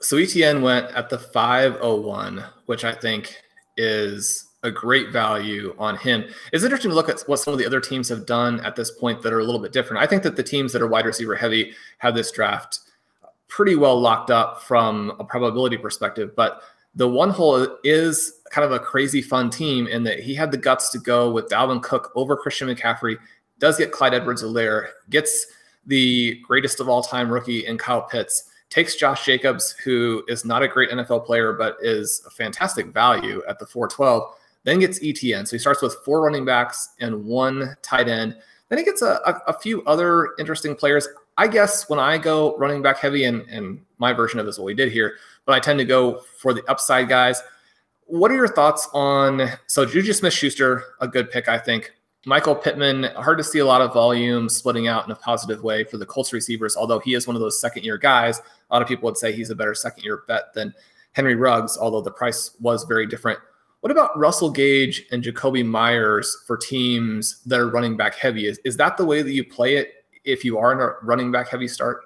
So 0.00 0.16
ETN 0.16 0.62
went 0.62 0.86
at 0.94 1.10
the 1.10 1.18
501, 1.18 2.44
which 2.66 2.84
I 2.84 2.92
think 2.94 3.36
is 3.76 4.48
a 4.62 4.70
great 4.70 5.10
value 5.10 5.74
on 5.76 5.96
him. 5.96 6.24
It's 6.52 6.62
interesting 6.62 6.92
to 6.92 6.94
look 6.94 7.08
at 7.08 7.22
what 7.22 7.40
some 7.40 7.52
of 7.52 7.58
the 7.58 7.66
other 7.66 7.80
teams 7.80 8.08
have 8.10 8.26
done 8.26 8.60
at 8.60 8.76
this 8.76 8.92
point 8.92 9.22
that 9.22 9.32
are 9.32 9.40
a 9.40 9.44
little 9.44 9.60
bit 9.60 9.72
different. 9.72 10.00
I 10.00 10.06
think 10.06 10.22
that 10.22 10.36
the 10.36 10.44
teams 10.44 10.72
that 10.72 10.82
are 10.82 10.86
wide 10.86 11.04
receiver 11.04 11.34
heavy 11.34 11.72
have 11.98 12.14
this 12.14 12.30
draft 12.30 12.78
pretty 13.48 13.74
well 13.74 14.00
locked 14.00 14.30
up 14.30 14.62
from 14.62 15.14
a 15.18 15.24
probability 15.24 15.78
perspective. 15.78 16.36
But 16.36 16.62
the 16.94 17.08
one 17.08 17.30
hole 17.30 17.78
is 17.84 18.40
kind 18.50 18.64
of 18.64 18.72
a 18.72 18.78
crazy 18.78 19.22
fun 19.22 19.48
team 19.48 19.86
in 19.86 20.04
that 20.04 20.20
he 20.20 20.34
had 20.34 20.50
the 20.50 20.58
guts 20.58 20.90
to 20.90 20.98
go 20.98 21.30
with 21.30 21.48
Dalvin 21.48 21.82
Cook 21.82 22.12
over 22.14 22.36
Christian 22.36 22.68
McCaffrey, 22.68 23.16
does 23.58 23.78
get 23.78 23.92
Clyde 23.92 24.14
Edwards-Helaire, 24.14 24.88
gets 25.08 25.46
the 25.86 26.40
greatest 26.46 26.80
of 26.80 26.88
all 26.88 27.02
time 27.02 27.30
rookie 27.30 27.66
in 27.66 27.78
Kyle 27.78 28.02
Pitts, 28.02 28.50
takes 28.68 28.96
Josh 28.96 29.24
Jacobs, 29.24 29.72
who 29.84 30.22
is 30.28 30.44
not 30.44 30.62
a 30.62 30.68
great 30.68 30.90
NFL 30.90 31.24
player, 31.24 31.52
but 31.52 31.76
is 31.80 32.22
a 32.26 32.30
fantastic 32.30 32.86
value 32.86 33.42
at 33.48 33.58
the 33.58 33.66
412, 33.66 34.34
then 34.64 34.78
gets 34.80 34.98
ETN. 35.00 35.46
So 35.46 35.56
he 35.56 35.58
starts 35.58 35.82
with 35.82 35.94
four 36.04 36.22
running 36.22 36.44
backs 36.44 36.90
and 37.00 37.24
one 37.24 37.76
tight 37.82 38.08
end. 38.08 38.36
Then 38.68 38.78
he 38.78 38.84
gets 38.84 39.02
a, 39.02 39.20
a, 39.26 39.42
a 39.48 39.58
few 39.58 39.82
other 39.84 40.30
interesting 40.38 40.74
players. 40.74 41.08
I 41.36 41.48
guess 41.48 41.88
when 41.88 41.98
I 41.98 42.18
go 42.18 42.56
running 42.56 42.82
back 42.82 42.98
heavy, 42.98 43.24
and, 43.24 43.42
and 43.48 43.80
my 43.98 44.12
version 44.12 44.38
of 44.38 44.46
this 44.46 44.58
what 44.58 44.66
we 44.66 44.74
did 44.74 44.92
here, 44.92 45.16
but 45.46 45.54
I 45.54 45.60
tend 45.60 45.78
to 45.78 45.84
go 45.84 46.20
for 46.38 46.54
the 46.54 46.64
upside 46.70 47.08
guys. 47.08 47.42
What 48.06 48.30
are 48.30 48.36
your 48.36 48.48
thoughts 48.48 48.88
on 48.92 49.48
so 49.66 49.84
Juju 49.84 50.12
Smith 50.12 50.32
Schuster, 50.32 50.84
a 51.00 51.08
good 51.08 51.30
pick, 51.30 51.48
I 51.48 51.58
think. 51.58 51.92
Michael 52.24 52.54
Pittman, 52.54 53.04
hard 53.16 53.38
to 53.38 53.44
see 53.44 53.58
a 53.58 53.66
lot 53.66 53.80
of 53.80 53.92
volume 53.92 54.48
splitting 54.48 54.86
out 54.86 55.04
in 55.04 55.10
a 55.10 55.16
positive 55.16 55.64
way 55.64 55.82
for 55.82 55.96
the 55.98 56.06
Colts 56.06 56.32
receivers, 56.32 56.76
although 56.76 57.00
he 57.00 57.14
is 57.14 57.26
one 57.26 57.34
of 57.34 57.42
those 57.42 57.60
second 57.60 57.82
year 57.82 57.98
guys. 57.98 58.38
A 58.38 58.74
lot 58.74 58.80
of 58.80 58.86
people 58.86 59.06
would 59.06 59.16
say 59.16 59.32
he's 59.32 59.50
a 59.50 59.56
better 59.56 59.74
second 59.74 60.04
year 60.04 60.22
bet 60.28 60.54
than 60.54 60.72
Henry 61.12 61.34
Ruggs, 61.34 61.76
although 61.76 62.00
the 62.00 62.12
price 62.12 62.56
was 62.60 62.84
very 62.84 63.06
different. 63.06 63.40
What 63.80 63.90
about 63.90 64.16
Russell 64.16 64.50
Gage 64.50 65.04
and 65.10 65.24
Jakobi 65.24 65.66
Meyers 65.66 66.44
for 66.46 66.56
teams 66.56 67.42
that 67.46 67.58
are 67.58 67.68
running 67.68 67.96
back 67.96 68.14
heavy? 68.14 68.46
Is, 68.46 68.60
is 68.64 68.76
that 68.76 68.96
the 68.96 69.04
way 69.04 69.22
that 69.22 69.32
you 69.32 69.42
play 69.42 69.74
it 69.74 70.04
if 70.24 70.44
you 70.44 70.58
are 70.58 70.72
in 70.72 70.78
a 70.78 70.92
running 71.04 71.32
back 71.32 71.48
heavy 71.48 71.66
start? 71.66 72.02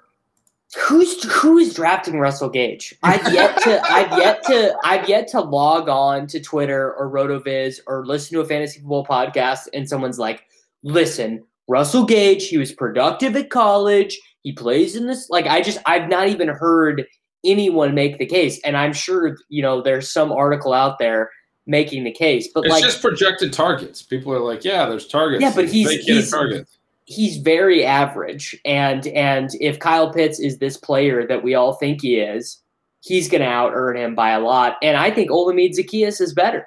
Who's 0.74 1.22
who's 1.32 1.74
drafting 1.74 2.18
Russell 2.18 2.48
Gage? 2.48 2.94
I've 3.02 3.32
yet 3.32 3.62
to 3.62 3.80
I've 3.88 4.18
yet 4.18 4.42
to 4.44 4.76
I've 4.82 5.08
yet 5.08 5.28
to 5.28 5.40
log 5.40 5.88
on 5.88 6.26
to 6.28 6.40
Twitter 6.40 6.92
or 6.94 7.08
RotoViz 7.08 7.80
or 7.86 8.04
listen 8.04 8.34
to 8.34 8.40
a 8.40 8.44
fantasy 8.44 8.80
football 8.80 9.06
podcast 9.06 9.68
and 9.72 9.88
someone's 9.88 10.18
like, 10.18 10.44
listen, 10.82 11.44
Russell 11.68 12.04
Gage, 12.04 12.48
he 12.48 12.58
was 12.58 12.72
productive 12.72 13.36
at 13.36 13.50
college. 13.50 14.18
He 14.42 14.52
plays 14.52 14.96
in 14.96 15.06
this 15.06 15.30
like 15.30 15.46
I 15.46 15.60
just 15.62 15.78
I've 15.86 16.08
not 16.08 16.28
even 16.28 16.48
heard 16.48 17.06
anyone 17.44 17.94
make 17.94 18.18
the 18.18 18.26
case. 18.26 18.60
And 18.64 18.76
I'm 18.76 18.92
sure, 18.92 19.36
you 19.48 19.62
know, 19.62 19.80
there's 19.80 20.10
some 20.10 20.32
article 20.32 20.72
out 20.72 20.98
there 20.98 21.30
making 21.66 22.02
the 22.02 22.12
case. 22.12 22.48
But 22.52 22.64
it's 22.64 22.72
like 22.72 22.82
just 22.82 23.02
projected 23.02 23.52
targets. 23.52 24.02
People 24.02 24.32
are 24.32 24.40
like, 24.40 24.64
yeah, 24.64 24.86
there's 24.86 25.06
targets. 25.06 25.42
Yeah, 25.42 25.52
but 25.54 25.68
he's 25.68 25.90
he's, 26.04 26.30
targets 26.30 26.75
he's 27.06 27.38
very 27.38 27.84
average 27.84 28.54
and 28.64 29.06
and 29.08 29.50
if 29.60 29.78
Kyle 29.78 30.12
Pitts 30.12 30.38
is 30.38 30.58
this 30.58 30.76
player 30.76 31.26
that 31.26 31.42
we 31.42 31.54
all 31.54 31.74
think 31.74 32.02
he 32.02 32.16
is, 32.16 32.60
he's 33.00 33.28
going 33.28 33.40
to 33.40 33.48
out 33.48 33.72
earn 33.74 33.96
him 33.96 34.14
by 34.14 34.30
a 34.30 34.40
lot. 34.40 34.76
And 34.82 34.96
I 34.96 35.10
think 35.10 35.30
Olamide 35.30 35.76
Zaccheaus 35.76 36.20
is 36.20 36.34
better. 36.34 36.66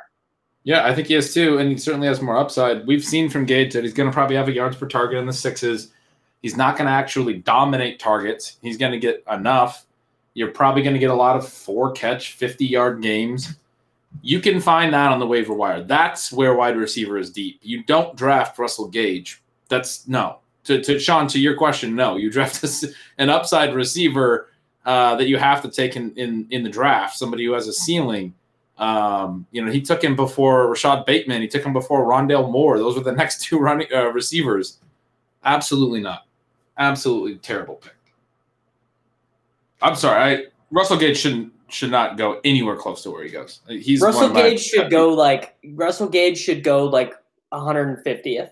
Yeah, 0.64 0.86
I 0.86 0.94
think 0.96 1.08
he 1.08 1.16
is 1.16 1.34
too, 1.34 1.58
and 1.58 1.70
he 1.70 1.78
certainly 1.78 2.08
has 2.08 2.22
more 2.22 2.38
upside. 2.38 2.88
We've 2.88 3.04
seen 3.04 3.30
from 3.30 3.46
Gage 3.46 3.74
that 3.74 3.84
he's 3.84 3.94
going 3.94 4.10
to 4.10 4.14
probably 4.14 4.36
have 4.36 4.48
a 4.48 4.54
yards 4.54 4.78
per 4.78 4.88
target 4.88 5.18
in 5.18 5.26
the 5.26 5.34
sixes. 5.34 5.92
He's 6.42 6.56
not 6.56 6.78
going 6.78 6.86
to 6.86 6.94
actually 6.94 7.36
dominate 7.36 8.00
targets. 8.00 8.58
He's 8.62 8.78
going 8.78 8.92
to 8.92 9.00
get 9.00 9.24
enough. 9.30 9.86
You're 10.34 10.52
probably 10.52 10.84
going 10.84 10.94
to 10.94 11.00
get 11.00 11.10
a 11.10 11.16
lot 11.16 11.36
of 11.36 11.48
four 11.48 11.92
catch, 11.92 12.34
50 12.34 12.66
yard 12.66 13.02
games. 13.02 13.56
You 14.22 14.40
can 14.40 14.60
find 14.60 14.94
that 14.94 15.12
on 15.12 15.20
the 15.20 15.28
waiver 15.28 15.54
wire. 15.54 15.84
That's 15.84 16.32
where 16.32 16.54
wide 16.56 16.78
receiver 16.78 17.18
is 17.18 17.30
deep. 17.30 17.60
You 17.62 17.84
don't 17.84 18.16
draft 18.16 18.58
Russell 18.58 18.88
Gage 18.88 19.42
that's 19.70 20.08
no. 20.08 20.40
To, 20.66 20.82
to 20.84 21.00
Sean, 21.00 21.28
to 21.28 21.40
your 21.40 21.56
question, 21.56 21.96
no. 21.96 22.18
You 22.18 22.30
draft 22.30 22.84
an 23.18 23.30
upside 23.30 23.74
receiver 23.74 24.50
uh, 24.86 25.16
that 25.16 25.28
you 25.28 25.38
have 25.38 25.62
to 25.62 25.70
take 25.70 25.96
in, 25.96 26.12
in 26.16 26.48
in 26.50 26.64
the 26.64 26.70
draft. 26.70 27.18
Somebody 27.18 27.46
who 27.46 27.54
has 27.54 27.68
a 27.68 27.74
ceiling. 27.74 28.34
Um, 28.78 29.46
you 29.52 29.64
know, 29.64 29.72
he 29.72 29.82
took 29.82 30.02
him 30.02 30.16
before 30.16 30.70
Rashod 30.70 31.06
Bateman. 31.06 31.42
He 31.42 31.48
took 31.48 31.66
him 31.66 31.74
before 31.74 32.06
Rondale 32.06 32.50
Moore. 32.50 32.78
Those 32.78 32.96
were 32.96 33.04
the 33.04 33.12
next 33.24 33.42
two 33.42 33.60
running 33.60 33.88
uh, 33.94 34.12
receivers. 34.12 34.80
Absolutely 35.44 36.02
not. 36.02 36.26
Absolutely 36.78 37.36
terrible 37.38 37.76
pick. 37.76 37.96
I'm 39.82 39.96
sorry. 39.96 40.22
I 40.22 40.46
Russell 40.72 40.98
Gage 40.98 41.18
shouldn't 41.18 41.54
should 41.70 41.92
not 41.92 42.18
go 42.18 42.40
anywhere 42.44 42.76
close 42.76 43.04
to 43.04 43.12
where 43.12 43.24
he 43.24 43.30
goes. 43.30 43.62
He's 43.68 44.02
Russell 44.02 44.30
Gage 44.30 44.62
should 44.62 44.90
go 44.92 45.10
like 45.10 45.56
Russell 45.74 46.10
Gage 46.10 46.38
should 46.38 46.64
go 46.64 46.86
like 46.86 47.14
150th. 47.54 48.52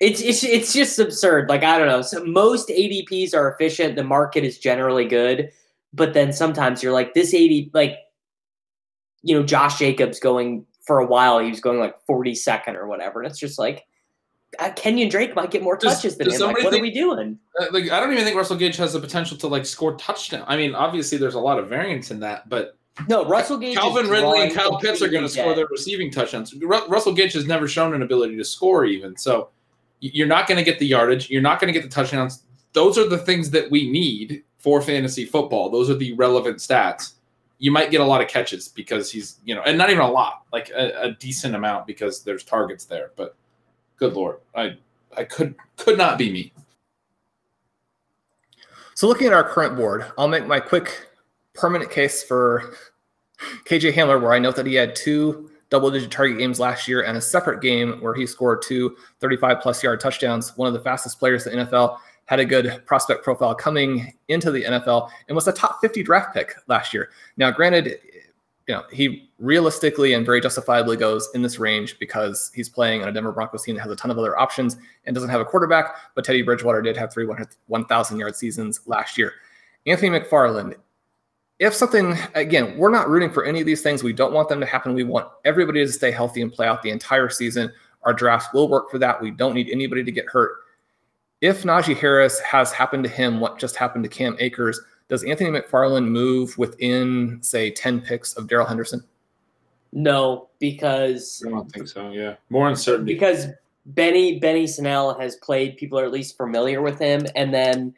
It's, 0.00 0.20
it's 0.20 0.44
it's 0.44 0.72
just 0.72 0.98
absurd. 0.98 1.48
Like 1.48 1.64
I 1.64 1.76
don't 1.78 1.88
know. 1.88 2.02
So 2.02 2.24
most 2.24 2.68
ADPs 2.68 3.34
are 3.34 3.52
efficient. 3.52 3.96
The 3.96 4.04
market 4.04 4.44
is 4.44 4.58
generally 4.58 5.04
good, 5.04 5.50
but 5.92 6.14
then 6.14 6.32
sometimes 6.32 6.82
you're 6.82 6.92
like 6.92 7.14
this 7.14 7.34
AD 7.34 7.70
like, 7.74 7.98
you 9.22 9.34
know, 9.34 9.44
Josh 9.44 9.78
Jacobs 9.78 10.20
going 10.20 10.64
for 10.86 11.00
a 11.00 11.06
while. 11.06 11.40
He 11.40 11.50
was 11.50 11.60
going 11.60 11.80
like 11.80 11.96
42nd 12.08 12.74
or 12.74 12.86
whatever, 12.86 13.22
and 13.22 13.30
it's 13.30 13.40
just 13.40 13.58
like. 13.58 13.84
Uh, 14.58 14.70
Kenyan 14.70 15.10
Drake 15.10 15.36
might 15.36 15.50
get 15.50 15.62
more 15.62 15.76
touches 15.76 16.16
than 16.16 16.30
him. 16.30 16.40
Like, 16.40 16.54
what 16.54 16.70
think, 16.70 16.80
are 16.80 16.82
we 16.82 16.90
doing? 16.90 17.38
Uh, 17.60 17.66
like, 17.70 17.90
I 17.90 18.00
don't 18.00 18.10
even 18.10 18.24
think 18.24 18.34
Russell 18.34 18.56
Gage 18.56 18.78
has 18.78 18.94
the 18.94 18.98
potential 18.98 19.36
to 19.36 19.46
like 19.46 19.66
score 19.66 19.94
touchdown. 19.98 20.42
I 20.48 20.56
mean, 20.56 20.74
obviously, 20.74 21.18
there's 21.18 21.34
a 21.34 21.38
lot 21.38 21.58
of 21.58 21.68
variance 21.68 22.10
in 22.10 22.20
that, 22.20 22.48
but 22.48 22.78
no, 23.06 23.26
Russell 23.26 23.58
Gage. 23.58 23.76
Calvin 23.76 24.08
Ridley 24.08 24.40
and 24.40 24.54
Kyle 24.54 24.78
Pitts 24.78 25.02
are 25.02 25.08
going 25.08 25.22
to 25.22 25.28
score 25.28 25.54
their 25.54 25.66
receiving 25.70 26.10
touchdowns. 26.10 26.54
Russell 26.62 27.12
Gage 27.12 27.34
has 27.34 27.46
never 27.46 27.68
shown 27.68 27.94
an 27.94 28.02
ability 28.02 28.36
to 28.38 28.44
score, 28.44 28.86
even 28.86 29.16
so. 29.16 29.50
You're 30.00 30.26
not 30.26 30.46
going 30.46 30.58
to 30.58 30.64
get 30.64 30.78
the 30.78 30.86
yardage. 30.86 31.28
You're 31.30 31.42
not 31.42 31.60
going 31.60 31.72
to 31.72 31.78
get 31.78 31.88
the 31.88 31.94
touchdowns. 31.94 32.42
Those 32.72 32.98
are 32.98 33.08
the 33.08 33.18
things 33.18 33.50
that 33.50 33.70
we 33.70 33.90
need 33.90 34.44
for 34.58 34.80
fantasy 34.82 35.24
football. 35.24 35.70
Those 35.70 35.90
are 35.90 35.94
the 35.94 36.12
relevant 36.14 36.58
stats. 36.58 37.14
You 37.58 37.72
might 37.72 37.90
get 37.90 38.00
a 38.00 38.04
lot 38.04 38.20
of 38.20 38.28
catches 38.28 38.68
because 38.68 39.10
he's, 39.10 39.38
you 39.44 39.54
know, 39.54 39.62
and 39.62 39.76
not 39.76 39.90
even 39.90 40.02
a 40.02 40.10
lot, 40.10 40.44
like 40.52 40.70
a, 40.70 41.02
a 41.02 41.12
decent 41.12 41.56
amount 41.56 41.86
because 41.86 42.22
there's 42.22 42.44
targets 42.44 42.84
there. 42.84 43.10
But 43.16 43.34
good 43.96 44.14
lord, 44.14 44.38
I 44.54 44.76
I 45.16 45.24
could 45.24 45.56
could 45.76 45.98
not 45.98 46.18
be 46.18 46.30
me. 46.30 46.52
So 48.94 49.08
looking 49.08 49.28
at 49.28 49.32
our 49.32 49.48
current 49.48 49.76
board, 49.76 50.04
I'll 50.16 50.28
make 50.28 50.46
my 50.46 50.60
quick 50.60 51.08
permanent 51.54 51.90
case 51.90 52.22
for 52.22 52.74
KJ 53.64 53.92
Hamler, 53.92 54.20
where 54.20 54.32
I 54.32 54.38
note 54.38 54.56
that 54.56 54.66
he 54.66 54.74
had 54.74 54.94
two 54.94 55.50
double 55.70 55.90
digit 55.90 56.10
target 56.10 56.38
games 56.38 56.58
last 56.58 56.88
year 56.88 57.02
and 57.02 57.16
a 57.16 57.20
separate 57.20 57.60
game 57.60 58.00
where 58.00 58.14
he 58.14 58.26
scored 58.26 58.62
two 58.62 58.96
35 59.20 59.60
plus 59.60 59.82
yard 59.82 60.00
touchdowns. 60.00 60.56
One 60.56 60.68
of 60.68 60.74
the 60.74 60.80
fastest 60.80 61.18
players 61.18 61.46
in 61.46 61.58
the 61.58 61.64
NFL 61.64 61.98
had 62.26 62.40
a 62.40 62.44
good 62.44 62.82
prospect 62.84 63.24
profile 63.24 63.54
coming 63.54 64.12
into 64.28 64.50
the 64.50 64.62
NFL 64.62 65.10
and 65.28 65.34
was 65.34 65.48
a 65.48 65.52
top 65.52 65.80
50 65.80 66.02
draft 66.02 66.34
pick 66.34 66.54
last 66.68 66.92
year. 66.92 67.10
Now, 67.38 67.50
granted, 67.50 67.98
you 68.66 68.74
know, 68.74 68.84
he 68.92 69.30
realistically 69.38 70.12
and 70.12 70.26
very 70.26 70.42
justifiably 70.42 70.98
goes 70.98 71.30
in 71.34 71.40
this 71.40 71.58
range 71.58 71.98
because 71.98 72.50
he's 72.54 72.68
playing 72.68 73.02
on 73.02 73.08
a 73.08 73.12
Denver 73.12 73.32
Broncos 73.32 73.62
team 73.62 73.76
that 73.76 73.80
has 73.80 73.90
a 73.90 73.96
ton 73.96 74.10
of 74.10 74.18
other 74.18 74.38
options 74.38 74.76
and 75.06 75.14
doesn't 75.14 75.30
have 75.30 75.40
a 75.40 75.44
quarterback. 75.44 75.96
But 76.14 76.24
Teddy 76.26 76.42
Bridgewater 76.42 76.82
did 76.82 76.96
have 76.98 77.10
three 77.10 77.26
1,000 77.66 78.18
yard 78.18 78.36
seasons 78.36 78.82
last 78.86 79.16
year. 79.16 79.32
Anthony 79.86 80.10
McFarland, 80.10 80.74
if 81.58 81.74
something, 81.74 82.16
again, 82.34 82.76
we're 82.78 82.90
not 82.90 83.08
rooting 83.08 83.30
for 83.30 83.44
any 83.44 83.60
of 83.60 83.66
these 83.66 83.82
things. 83.82 84.02
We 84.02 84.12
don't 84.12 84.32
want 84.32 84.48
them 84.48 84.60
to 84.60 84.66
happen. 84.66 84.94
We 84.94 85.04
want 85.04 85.28
everybody 85.44 85.84
to 85.84 85.92
stay 85.92 86.10
healthy 86.10 86.42
and 86.42 86.52
play 86.52 86.66
out 86.66 86.82
the 86.82 86.90
entire 86.90 87.28
season. 87.28 87.72
Our 88.04 88.12
drafts 88.12 88.48
will 88.54 88.68
work 88.68 88.90
for 88.90 88.98
that. 88.98 89.20
We 89.20 89.30
don't 89.32 89.54
need 89.54 89.68
anybody 89.70 90.04
to 90.04 90.12
get 90.12 90.26
hurt. 90.26 90.56
If 91.40 91.64
Najee 91.64 91.96
Harris 91.96 92.38
has 92.40 92.72
happened 92.72 93.04
to 93.04 93.10
him 93.10 93.40
what 93.40 93.58
just 93.58 93.76
happened 93.76 94.04
to 94.04 94.10
Cam 94.10 94.36
Akers, 94.38 94.80
does 95.08 95.24
Anthony 95.24 95.50
McFarland 95.50 96.08
move 96.08 96.56
within, 96.58 97.38
say, 97.42 97.70
10 97.70 98.02
picks 98.02 98.34
of 98.34 98.46
Darrell 98.46 98.66
Henderson? 98.66 99.02
No, 99.92 100.48
because 100.58 101.42
I 101.46 101.50
don't 101.50 101.70
think 101.72 101.88
so. 101.88 102.10
Yeah, 102.10 102.34
more 102.50 102.68
uncertainty. 102.68 103.14
Because 103.14 103.46
Benny 103.86 104.38
Benny 104.38 104.66
Snell 104.66 105.18
has 105.18 105.36
played. 105.36 105.78
People 105.78 105.98
are 105.98 106.04
at 106.04 106.12
least 106.12 106.36
familiar 106.36 106.82
with 106.82 106.98
him, 106.98 107.26
and 107.34 107.54
then 107.54 107.94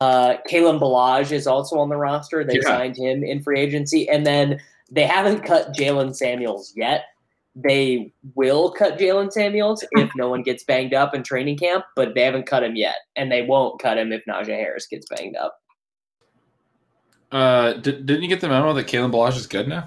uh, 0.00 0.36
Kalen 0.48 0.80
Ballage 0.80 1.32
is 1.32 1.46
also 1.46 1.78
on 1.78 1.88
the 1.88 1.96
roster. 1.96 2.44
They 2.44 2.56
Yeah. 2.56 2.76
signed 2.76 2.96
him 2.96 3.24
in 3.24 3.42
free 3.42 3.60
agency, 3.60 4.08
and 4.08 4.26
then 4.26 4.60
they 4.90 5.04
haven't 5.04 5.40
cut 5.40 5.74
Jaylen 5.74 6.14
Samuels 6.14 6.72
yet. 6.76 7.06
They 7.56 8.12
will 8.36 8.70
cut 8.70 8.98
Jaylen 8.98 9.32
Samuels 9.32 9.84
if 9.92 10.10
no 10.14 10.28
one 10.28 10.42
gets 10.42 10.62
banged 10.62 10.94
up 10.94 11.14
in 11.14 11.22
training 11.22 11.58
camp, 11.58 11.84
but 11.96 12.14
they 12.14 12.22
haven't 12.22 12.46
cut 12.46 12.62
him 12.62 12.76
yet, 12.76 12.96
and 13.16 13.30
they 13.30 13.42
won't 13.42 13.80
cut 13.80 13.98
him 13.98 14.12
if 14.12 14.24
Najee 14.26 14.56
Harris 14.56 14.86
gets 14.86 15.06
banged 15.08 15.36
up. 15.36 15.60
Uh, 17.30 17.74
did, 17.74 18.06
didn't 18.06 18.22
you 18.22 18.28
get 18.28 18.40
the 18.40 18.48
memo 18.48 18.72
that 18.72 18.86
Kalen 18.86 19.10
Ballage 19.12 19.36
is 19.36 19.46
good 19.46 19.68
now? 19.68 19.86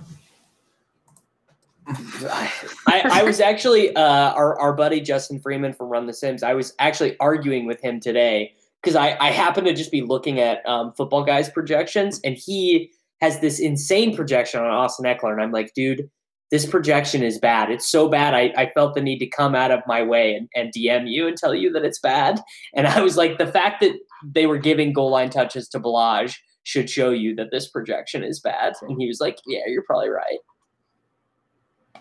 I, 1.88 2.51
I 2.88 3.24
was 3.24 3.39
actually 3.39 3.93
uh, 3.95 4.32
our 4.34 4.57
our 4.59 4.72
buddy 4.72 5.01
Justin 5.01 5.39
Freedman 5.39 5.74
from 5.74 5.89
Run 5.89 6.05
the 6.05 6.14
Sims. 6.14 6.43
I 6.43 6.53
was 6.53 6.74
actually 6.80 7.18
arguing 7.20 7.66
with 7.66 7.82
him 7.82 7.99
today 7.99 8.53
because 8.82 8.96
I 8.96 9.18
I 9.20 9.32
happen 9.32 9.64
to 9.66 9.74
just 9.74 9.92
be 9.92 10.02
looking 10.02 10.40
at 10.40 10.68
um, 10.68 10.94
football 10.94 11.24
guys 11.24 11.50
projections, 11.50 12.20
and 12.24 12.36
he 12.36 12.92
has 13.22 13.40
this 13.40 13.60
insane 13.60 14.16
projection 14.16 14.60
on 14.60 14.68
Austin 14.68 15.06
Ekeler, 15.06 15.32
and 15.32 15.42
I'm 15.42 15.52
like, 15.52 15.74
dude, 15.76 16.10
this 16.52 16.66
projection 16.66 17.24
is 17.24 17.40
bad. 17.40 17.72
It's 17.72 17.90
so 17.90 18.10
bad. 18.10 18.34
I, 18.34 18.54
I 18.58 18.72
felt 18.74 18.94
the 18.94 19.02
need 19.02 19.20
to 19.20 19.28
come 19.28 19.56
out 19.56 19.72
of 19.72 19.80
my 19.88 20.04
way 20.04 20.34
and, 20.36 20.50
and 20.54 20.74
DM 20.74 21.10
you 21.10 21.28
and 21.28 21.38
tell 21.38 21.56
you 21.56 21.72
that 21.72 21.86
it's 21.86 22.00
bad. 22.00 22.42
And 22.74 22.88
I 22.88 23.02
was 23.02 23.18
like, 23.18 23.38
the 23.38 23.48
fact 23.48 23.82
that 23.82 23.94
they 24.24 24.46
were 24.46 24.58
giving 24.58 24.94
goal 24.94 25.12
line 25.12 25.30
touches 25.30 25.68
to 25.70 25.80
Ballage 25.80 26.36
should 26.64 26.90
show 26.90 27.10
you 27.10 27.36
that 27.36 27.52
this 27.52 27.70
projection 27.70 28.24
is 28.24 28.40
bad. 28.40 28.74
And 28.82 29.00
he 29.00 29.08
was 29.08 29.20
like, 29.20 29.38
yeah, 29.46 29.62
you're 29.68 29.84
probably 29.84 30.10
right. 30.10 30.40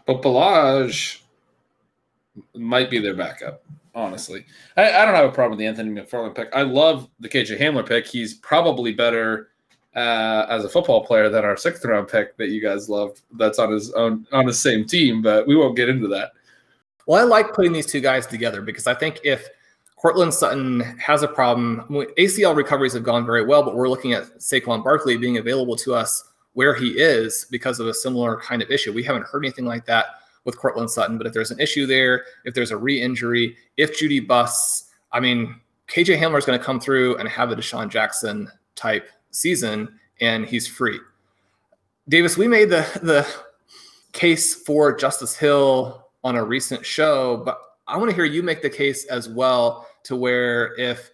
But 0.07 0.23
Ballage 0.23 1.21
might 2.55 2.91
be 2.91 2.99
their 2.99 3.15
backup. 3.15 3.65
Honestly, 3.95 4.47
I, 4.77 4.93
I 4.93 5.05
don't 5.05 5.15
have 5.15 5.25
a 5.25 5.33
problem 5.33 5.51
with 5.53 5.59
the 5.59 5.67
Anthony 5.67 6.01
McFarland 6.01 6.35
pick. 6.35 6.49
I 6.55 6.63
love 6.63 7.09
the 7.19 7.29
KJ 7.29 7.59
Hamler 7.59 7.87
pick. 7.87 8.07
He's 8.07 8.35
probably 8.35 8.93
better 8.93 9.51
uh, 9.97 10.47
as 10.49 10.65
a 10.65 10.69
football 10.69 11.05
player 11.05 11.29
than 11.29 11.45
our 11.45 11.57
sixth 11.57 11.85
round 11.85 12.09
pick 12.09 12.37
that 12.37 12.51
you 12.51 12.63
guys 12.63 12.89
loved. 12.89 13.23
That's 13.33 13.59
on 13.59 13.73
his 13.73 13.93
own 13.93 14.27
on 14.33 14.47
the 14.47 14.53
same 14.53 14.85
team, 14.85 15.23
but 15.23 15.47
we 15.47 15.57
won't 15.57 15.77
get 15.77 15.89
into 15.89 16.07
that. 16.09 16.33
Well, 17.07 17.21
I 17.21 17.25
like 17.25 17.53
putting 17.53 17.73
these 17.73 17.87
two 17.87 18.01
guys 18.01 18.27
together 18.27 18.63
because 18.63 18.87
I 18.87 18.95
think 18.95 19.21
if 19.25 19.49
Courtland 19.97 20.33
Sutton 20.33 20.81
has 20.99 21.23
a 21.23 21.29
problem, 21.29 21.85
ACL 22.17 22.55
recoveries 22.55 22.93
have 22.93 23.03
gone 23.03 23.27
very 23.27 23.45
well, 23.45 23.63
but 23.63 23.75
we're 23.75 23.89
looking 23.89 24.13
at 24.13 24.39
Saquon 24.39 24.85
Barkley 24.85 25.17
being 25.17 25.39
available 25.39 25.77
to 25.77 25.95
us 25.95 26.25
where 26.55 26.75
he 26.75 26.91
is 26.91 27.47
because 27.51 27.81
of 27.81 27.87
a 27.87 27.95
similar 27.95 28.41
kind 28.41 28.63
of 28.63 28.71
issue. 28.71 28.93
We 28.93 29.03
haven't 29.03 29.27
heard 29.27 29.45
anything 29.45 29.67
like 29.67 29.85
that 29.87 30.07
with 30.45 30.57
Courtland 30.57 30.91
Sutton, 30.91 31.19
but 31.19 31.27
if 31.27 31.33
there's 31.33 31.51
an 31.51 31.61
issue 31.61 31.87
there, 31.87 32.25
if 32.45 32.55
there's 32.55 32.71
a 32.71 32.77
re-injury, 32.77 33.57
if 33.77 33.99
Jeudy 33.99 34.27
busts, 34.27 34.91
I 35.13 35.21
mean, 35.21 35.61
KJ 35.89 36.19
Hamler 36.19 36.39
is 36.39 36.45
going 36.45 36.59
to 36.59 36.65
come 36.65 36.81
through 36.81 37.17
and 37.17 37.29
have 37.29 37.51
a 37.51 37.57
DeSean 37.57 37.91
Jackson 37.91 38.51
type 38.75 39.09
season, 39.31 39.99
and 40.21 40.47
he's 40.47 40.67
free. 40.67 40.99
Davis, 42.09 42.37
we 42.37 42.49
made 42.49 42.71
the 42.71 42.87
the 43.03 43.27
case 44.13 44.55
for 44.55 44.97
Justice 44.97 45.37
Hill 45.37 46.07
on 46.25 46.37
a 46.37 46.45
recent 46.45 46.85
show, 46.85 47.39
but 47.45 47.59
I 47.87 47.97
want 47.97 48.11
to 48.11 48.15
hear 48.15 48.25
you 48.25 48.43
make 48.43 48.63
the 48.63 48.71
case 48.71 49.05
as 49.07 49.29
well 49.29 49.87
to 50.05 50.17
where 50.17 50.79
if 50.79 51.11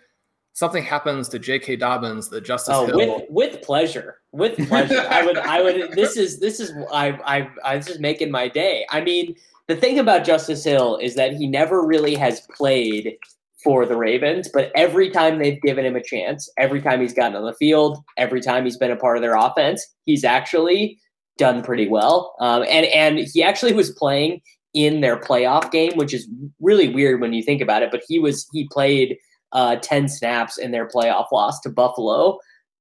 something 0.56 0.82
happens 0.82 1.28
to 1.28 1.38
J.K. 1.38 1.76
Dobbins, 1.76 2.30
the 2.30 2.40
Justice 2.40 2.74
Oh, 2.74 2.86
Hill. 2.86 2.96
with 2.96 3.24
with 3.28 3.62
pleasure, 3.62 4.20
with 4.32 4.56
pleasure. 4.68 5.06
I 5.10 5.22
would, 5.24 5.36
I 5.36 5.60
would. 5.60 5.90
This 5.94 6.16
is 6.16 6.40
this 6.40 6.60
is 6.60 6.72
I 6.90 7.08
I 7.24 7.50
I 7.62 7.76
this 7.76 7.88
is 7.88 8.00
making 8.00 8.30
my 8.30 8.48
day. 8.48 8.86
I 8.90 9.02
mean, 9.02 9.36
the 9.68 9.76
thing 9.76 9.98
about 9.98 10.24
Justice 10.24 10.64
Hill 10.64 10.96
is 10.96 11.14
that 11.16 11.34
he 11.34 11.46
never 11.46 11.86
really 11.86 12.14
has 12.14 12.40
played 12.56 13.16
for 13.62 13.84
the 13.84 13.96
Ravens, 13.96 14.48
but 14.52 14.72
every 14.74 15.10
time 15.10 15.38
they've 15.38 15.60
given 15.60 15.84
him 15.84 15.94
a 15.96 16.02
chance, 16.02 16.48
every 16.56 16.80
time 16.80 17.00
he's 17.02 17.12
gotten 17.12 17.36
on 17.36 17.44
the 17.44 17.52
field, 17.54 17.98
every 18.16 18.40
time 18.40 18.64
he's 18.64 18.76
been 18.78 18.92
a 18.92 18.96
part 18.96 19.18
of 19.18 19.22
their 19.22 19.36
offense, 19.36 19.84
he's 20.06 20.24
actually 20.24 20.98
done 21.36 21.62
pretty 21.62 21.86
well. 21.86 22.34
Um, 22.40 22.62
and 22.62 22.86
and 22.86 23.18
he 23.18 23.42
actually 23.42 23.74
was 23.74 23.90
playing 23.92 24.40
in 24.72 25.02
their 25.02 25.18
playoff 25.18 25.70
game, 25.70 25.92
which 25.96 26.14
is 26.14 26.26
really 26.60 26.88
weird 26.88 27.20
when 27.20 27.34
you 27.34 27.42
think 27.42 27.60
about 27.60 27.82
it. 27.82 27.90
But 27.90 28.02
he 28.08 28.18
was 28.18 28.46
he 28.54 28.66
played 28.72 29.18
uh, 29.52 29.76
ten 29.76 30.08
snaps 30.08 30.58
in 30.58 30.70
their 30.70 30.86
playoff 30.88 31.30
loss 31.32 31.60
to 31.60 31.70
Buffalo 31.70 32.38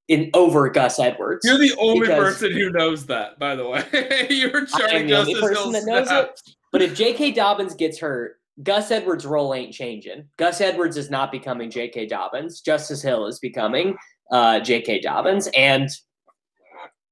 in 0.08 0.30
over 0.34 0.68
Gus 0.70 0.98
Edwards. 0.98 1.44
You're 1.44 1.58
the 1.58 1.74
only 1.78 2.00
Because- 2.00 2.34
person 2.34 2.52
who 2.52 2.70
knows 2.70 3.06
that, 3.06 3.38
by 3.38 3.54
the 3.56 3.68
way. 3.68 3.84
You're 4.30 4.66
charting 4.66 5.06
the 5.08 5.18
only 5.18 5.34
person 5.34 5.54
Hill 5.56 5.72
that 5.72 5.84
knows 5.84 6.10
it. 6.10 6.40
But 6.72 6.82
if 6.82 6.94
J.K. 6.94 7.32
Dobbins 7.32 7.74
gets 7.74 7.98
hurt, 7.98 8.36
Gus 8.62 8.90
Edwards' 8.90 9.26
role 9.26 9.54
ain't 9.54 9.72
changing. 9.72 10.28
Gus 10.36 10.60
Edwards 10.60 10.96
is 10.96 11.10
not 11.10 11.32
becoming 11.32 11.70
J.K. 11.70 12.06
Dobbins. 12.06 12.60
Justice 12.60 13.02
Hill 13.02 13.26
is 13.26 13.38
becoming 13.38 13.96
uh, 14.30 14.60
J.K. 14.60 15.00
Dobbins. 15.00 15.48
And 15.56 15.88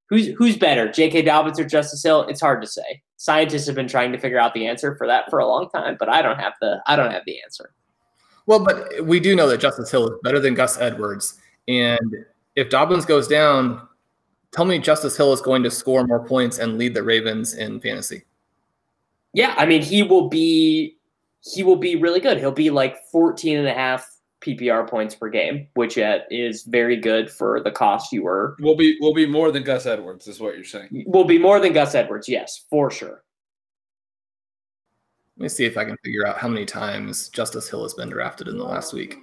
who's 0.08 0.28
who's 0.28 0.56
better, 0.56 0.90
J.K. 0.90 1.22
Dobbins 1.22 1.58
or 1.58 1.64
Justice 1.64 2.02
Hill? 2.02 2.22
It's 2.28 2.40
hard 2.40 2.62
to 2.62 2.68
say. 2.68 3.02
Scientists 3.16 3.66
have 3.66 3.74
been 3.74 3.88
trying 3.88 4.12
to 4.12 4.18
figure 4.18 4.38
out 4.38 4.54
the 4.54 4.66
answer 4.66 4.96
for 4.96 5.06
that 5.06 5.30
for 5.30 5.38
a 5.38 5.46
long 5.46 5.68
time, 5.70 5.96
but 5.98 6.08
I 6.08 6.22
don't 6.22 6.38
have 6.38 6.52
the 6.60 6.80
I 6.86 6.96
don't 6.96 7.10
have 7.12 7.24
the 7.26 7.42
answer. 7.42 7.72
Well, 8.46 8.64
but 8.64 9.04
we 9.04 9.20
do 9.20 9.34
know 9.34 9.48
that 9.48 9.58
Justice 9.58 9.90
Hill 9.90 10.06
is 10.06 10.18
better 10.22 10.38
than 10.38 10.54
Gus 10.54 10.78
Edwards. 10.78 11.40
And 11.66 12.24
if 12.56 12.68
Dobbins 12.68 13.04
goes 13.04 13.26
down, 13.26 13.86
tell 14.52 14.64
me 14.64 14.78
Justice 14.78 15.16
Hill 15.16 15.32
is 15.32 15.40
going 15.40 15.62
to 15.62 15.70
score 15.70 16.04
more 16.06 16.24
points 16.24 16.58
and 16.58 16.78
lead 16.78 16.94
the 16.94 17.02
Ravens 17.02 17.54
in 17.54 17.80
fantasy. 17.80 18.24
Yeah, 19.32 19.54
I 19.56 19.66
mean 19.66 19.82
he 19.82 20.02
will 20.02 20.28
be 20.28 20.96
he 21.40 21.62
will 21.62 21.76
be 21.76 21.96
really 21.96 22.20
good. 22.20 22.38
He'll 22.38 22.52
be 22.52 22.70
like 22.70 22.96
14 23.10 23.58
and 23.58 23.68
a 23.68 23.74
half 23.74 24.08
PPR 24.40 24.88
points 24.88 25.14
per 25.14 25.28
game, 25.28 25.66
which 25.74 25.98
uh, 25.98 26.20
is 26.30 26.62
very 26.64 26.96
good 26.96 27.30
for 27.30 27.60
the 27.60 27.70
cost 27.70 28.12
you 28.12 28.22
were 28.22 28.56
We'll 28.60 28.76
be 28.76 28.96
we'll 29.00 29.14
be 29.14 29.26
more 29.26 29.50
than 29.50 29.64
Gus 29.64 29.86
Edwards, 29.86 30.28
is 30.28 30.38
what 30.38 30.54
you're 30.54 30.64
saying. 30.64 31.04
We'll 31.06 31.24
be 31.24 31.38
more 31.38 31.60
than 31.60 31.72
Gus 31.72 31.94
Edwards, 31.94 32.28
yes, 32.28 32.64
for 32.70 32.90
sure. 32.90 33.24
Let 35.36 35.42
me 35.42 35.48
see 35.48 35.64
if 35.64 35.76
I 35.76 35.84
can 35.84 35.96
figure 36.04 36.26
out 36.26 36.38
how 36.38 36.48
many 36.48 36.64
times 36.64 37.28
Justice 37.28 37.68
Hill 37.68 37.82
has 37.82 37.94
been 37.94 38.08
drafted 38.08 38.46
in 38.48 38.56
the 38.56 38.64
last 38.64 38.92
week. 38.92 39.18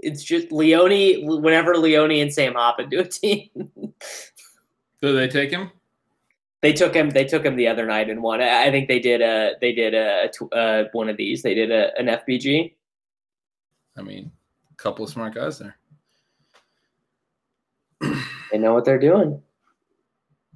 It's 0.00 0.24
just 0.24 0.50
Leone. 0.50 1.26
Whenever 1.42 1.76
Leone 1.76 2.10
and 2.20 2.32
Sam 2.32 2.54
Hoppen 2.54 2.90
do 2.90 3.00
a 3.00 3.04
team, 3.04 3.50
Do 5.00 5.12
they 5.14 5.28
take 5.28 5.50
him? 5.50 5.70
they 6.60 6.72
took 6.72 6.94
him. 6.94 7.10
They 7.10 7.24
took 7.26 7.44
him 7.44 7.56
the 7.56 7.68
other 7.68 7.84
night 7.86 8.08
and 8.10 8.22
won. 8.22 8.40
I 8.40 8.64
I 8.66 8.70
think 8.70 8.88
they 8.88 8.98
did 8.98 9.20
a. 9.20 9.52
They 9.60 9.72
did 9.72 9.94
a, 9.94 10.30
a 10.52 10.56
uh, 10.56 10.84
one 10.92 11.08
of 11.08 11.16
these. 11.16 11.42
They 11.42 11.54
did 11.54 11.70
a, 11.70 11.96
an 11.98 12.06
FBG. 12.06 12.72
I 13.96 14.02
mean, 14.02 14.32
a 14.72 14.74
couple 14.76 15.04
of 15.04 15.10
smart 15.10 15.34
guys 15.34 15.58
there. 15.58 15.76
They 18.50 18.58
know 18.58 18.72
what 18.74 18.84
they're 18.84 18.98
doing. 18.98 19.40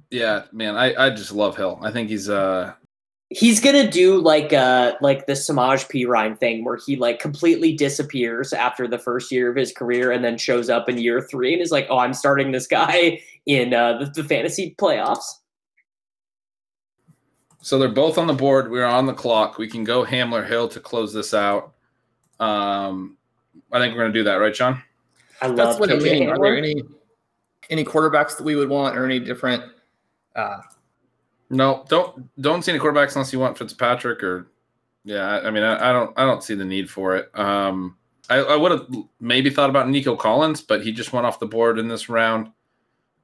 Yeah, 0.09 0.45
man, 0.51 0.75
I, 0.75 1.05
I 1.05 1.09
just 1.11 1.31
love 1.31 1.55
Hill. 1.55 1.79
I 1.83 1.91
think 1.91 2.09
he's 2.09 2.27
uh 2.29 2.73
He's 3.31 3.59
gonna 3.59 3.89
do 3.89 4.19
like 4.19 4.53
uh 4.53 4.93
like 5.01 5.27
the 5.27 5.33
Samaje 5.33 5.87
Perine 5.87 6.37
thing 6.37 6.65
where 6.65 6.77
he 6.77 6.95
like 6.95 7.19
completely 7.19 7.73
disappears 7.73 8.53
after 8.53 8.87
the 8.87 8.97
first 8.97 9.31
year 9.31 9.51
of 9.51 9.55
his 9.55 9.71
career 9.71 10.11
and 10.11 10.25
then 10.25 10.37
shows 10.37 10.69
up 10.69 10.89
in 10.89 10.97
year 10.97 11.21
three 11.21 11.53
and 11.53 11.61
is 11.61 11.71
like, 11.71 11.85
oh, 11.89 11.99
I'm 11.99 12.13
starting 12.13 12.51
this 12.51 12.65
guy 12.65 13.21
in 13.45 13.73
uh, 13.73 13.99
the, 13.99 14.05
the 14.05 14.23
fantasy 14.23 14.75
playoffs. 14.79 15.25
so 17.61 17.77
they're 17.77 17.89
both 17.89 18.17
on 18.17 18.25
the 18.25 18.33
board. 18.33 18.71
We're 18.71 18.85
on 18.85 19.05
the 19.05 19.13
clock. 19.13 19.57
We 19.57 19.67
can 19.67 19.83
go 19.83 20.03
Hamler 20.03 20.47
Hill 20.47 20.67
to 20.69 20.79
close 20.79 21.13
this 21.13 21.33
out. 21.33 21.73
Um 22.39 23.15
I 23.71 23.77
think 23.79 23.93
we're 23.93 24.01
gonna 24.01 24.13
do 24.13 24.23
that, 24.23 24.35
right, 24.35 24.55
Sean? 24.55 24.81
I 25.41 25.47
love 25.47 25.57
That's 25.57 25.79
what 25.79 25.91
I 25.91 25.95
mean. 25.97 26.29
Are 26.29 26.39
there 26.39 26.57
any 26.57 26.81
any 27.69 27.85
quarterbacks 27.85 28.37
that 28.37 28.43
we 28.43 28.55
would 28.55 28.69
want 28.69 28.97
or 28.97 29.05
any 29.05 29.19
different 29.19 29.63
uh, 30.35 30.61
No, 31.49 31.85
don't 31.89 32.29
don't 32.41 32.63
see 32.63 32.71
any 32.71 32.79
quarterbacks 32.79 33.15
unless 33.15 33.33
you 33.33 33.39
want 33.39 33.57
Fitzpatrick 33.57 34.23
or 34.23 34.47
yeah. 35.03 35.27
I, 35.27 35.47
I 35.47 35.51
mean, 35.51 35.63
I, 35.63 35.89
I 35.89 35.93
don't 35.93 36.17
I 36.17 36.25
don't 36.25 36.43
see 36.43 36.55
the 36.55 36.65
need 36.65 36.89
for 36.89 37.15
it. 37.15 37.31
Um, 37.37 37.97
I, 38.29 38.37
I 38.37 38.55
would 38.55 38.71
have 38.71 38.87
maybe 39.19 39.49
thought 39.49 39.69
about 39.69 39.89
Nico 39.89 40.15
Collins, 40.15 40.61
but 40.61 40.83
he 40.83 40.91
just 40.91 41.11
went 41.11 41.25
off 41.25 41.39
the 41.39 41.47
board 41.47 41.79
in 41.79 41.87
this 41.87 42.09
round. 42.09 42.51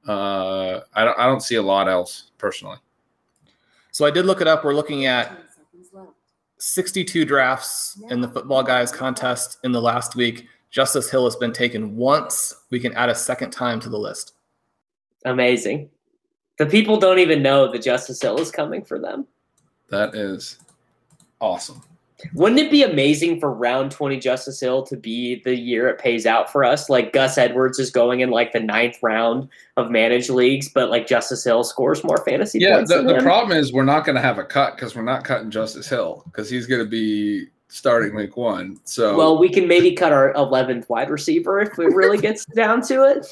Uh, 0.06 0.80
I 0.94 1.04
don't. 1.04 1.18
I 1.18 1.26
don't 1.26 1.42
see 1.42 1.56
a 1.56 1.62
lot 1.62 1.88
else 1.88 2.30
personally. 2.38 2.78
So 3.92 4.04
I 4.04 4.10
did 4.10 4.26
look 4.26 4.40
it 4.40 4.46
up. 4.46 4.64
We're 4.64 4.74
looking 4.74 5.06
at 5.06 5.32
62 6.58 7.24
drafts 7.24 8.00
in 8.10 8.20
the 8.20 8.28
football 8.28 8.62
guys 8.62 8.92
contest 8.92 9.58
in 9.64 9.72
the 9.72 9.80
last 9.80 10.16
week. 10.16 10.46
Justice 10.70 11.10
Hill 11.10 11.24
has 11.24 11.36
been 11.36 11.52
taken 11.52 11.96
once. 11.96 12.64
We 12.70 12.80
can 12.80 12.92
add 12.94 13.08
a 13.08 13.14
second 13.14 13.52
time 13.52 13.80
to 13.80 13.88
the 13.88 13.98
list. 13.98 14.34
Amazing. 15.24 15.90
The 16.58 16.66
people 16.66 16.98
don't 16.98 17.18
even 17.18 17.42
know 17.42 17.70
that 17.70 17.82
Justice 17.82 18.20
Hill 18.20 18.38
is 18.40 18.50
coming 18.50 18.84
for 18.84 18.98
them. 18.98 19.26
That 19.90 20.14
is 20.14 20.58
awesome. 21.40 21.82
Wouldn't 22.32 22.58
it 22.58 22.70
be 22.70 22.82
amazing 22.82 23.40
for 23.40 23.52
round 23.52 23.90
20 23.90 24.18
Justice 24.18 24.58
Hill 24.58 24.82
to 24.84 24.96
be 24.96 25.42
the 25.44 25.54
year 25.54 25.86
it 25.88 25.98
pays 25.98 26.24
out 26.24 26.50
for 26.50 26.64
us? 26.64 26.88
Like 26.88 27.12
Gus 27.12 27.36
Edwards 27.36 27.78
is 27.78 27.90
going 27.90 28.20
in 28.20 28.30
like 28.30 28.52
the 28.52 28.60
ninth 28.60 28.96
round 29.02 29.48
of 29.76 29.90
managed 29.90 30.30
leagues, 30.30 30.70
but 30.70 30.88
like 30.88 31.06
Justice 31.06 31.44
Hill 31.44 31.62
scores 31.62 32.02
more 32.02 32.24
fantasy 32.24 32.58
Yeah, 32.60 32.76
points. 32.76 32.90
the, 32.94 33.02
the 33.02 33.20
problem 33.20 33.56
is 33.56 33.70
we're 33.70 33.84
not 33.84 34.06
going 34.06 34.16
to 34.16 34.22
have 34.22 34.38
a 34.38 34.44
cut 34.44 34.76
because 34.76 34.96
we're 34.96 35.02
not 35.02 35.24
cutting 35.24 35.50
Justice 35.50 35.88
Hill 35.88 36.22
because 36.24 36.48
he's 36.48 36.66
going 36.66 36.82
to 36.82 36.88
be 36.88 37.48
starting 37.68 38.14
week 38.16 38.38
one. 38.38 38.80
So 38.84 39.14
Well, 39.16 39.38
we 39.38 39.50
can 39.50 39.68
maybe 39.68 39.92
cut 39.92 40.12
our 40.12 40.32
11th 40.34 40.88
wide 40.88 41.10
receiver 41.10 41.60
if 41.60 41.78
it 41.78 41.94
really 41.94 42.16
gets 42.18 42.46
down 42.46 42.80
to 42.86 43.04
it. 43.04 43.26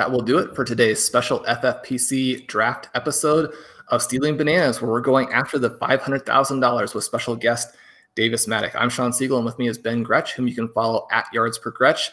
That 0.00 0.10
will 0.10 0.22
do 0.22 0.38
it 0.38 0.56
for 0.56 0.64
today's 0.64 1.04
special 1.04 1.40
FFPC 1.40 2.46
draft 2.46 2.88
episode 2.94 3.52
of 3.88 4.00
Stealing 4.00 4.34
Bananas, 4.34 4.80
where 4.80 4.90
we're 4.90 5.02
going 5.02 5.30
after 5.30 5.58
the 5.58 5.72
$500,000 5.72 6.94
with 6.94 7.04
special 7.04 7.36
guest 7.36 7.76
Davis 8.14 8.46
Mattek. 8.46 8.74
I'm 8.74 8.88
Shawn 8.88 9.10
Siegele, 9.10 9.36
and 9.36 9.44
with 9.44 9.58
me 9.58 9.68
is 9.68 9.76
Ben 9.76 10.02
Gretch, 10.02 10.32
whom 10.32 10.48
you 10.48 10.54
can 10.54 10.70
follow 10.70 11.06
at 11.12 11.26
Yards 11.34 11.58
Per 11.58 11.70
Gretch 11.70 12.12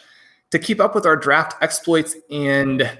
to 0.50 0.58
keep 0.58 0.80
up 0.80 0.94
with 0.94 1.06
our 1.06 1.16
draft 1.16 1.54
exploits 1.62 2.14
and 2.30 2.98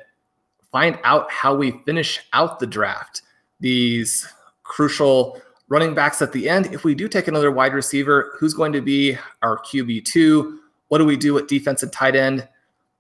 find 0.73 0.99
out 1.05 1.31
how 1.31 1.55
we 1.55 1.83
finish 1.85 2.21
out 2.33 2.59
the 2.59 2.67
draft. 2.67 3.21
These 3.61 4.27
crucial 4.63 5.39
running 5.69 5.95
backs 5.95 6.23
at 6.23 6.33
the 6.33 6.49
end. 6.49 6.73
If 6.73 6.85
we 6.85 6.95
do 6.95 7.09
take 7.09 7.29
another 7.29 7.51
wide 7.51 7.75
receiver, 7.75 8.39
who's 8.39 8.55
going 8.55 8.73
to 8.73 8.81
be 8.81 9.19
our 9.43 9.59
QB2? 9.59 10.57
What 10.89 10.97
do 10.97 11.05
we 11.05 11.19
do 11.19 11.37
at 11.37 11.47
defense 11.47 11.83
and 11.83 11.93
tight 11.93 12.17
end? 12.17 12.49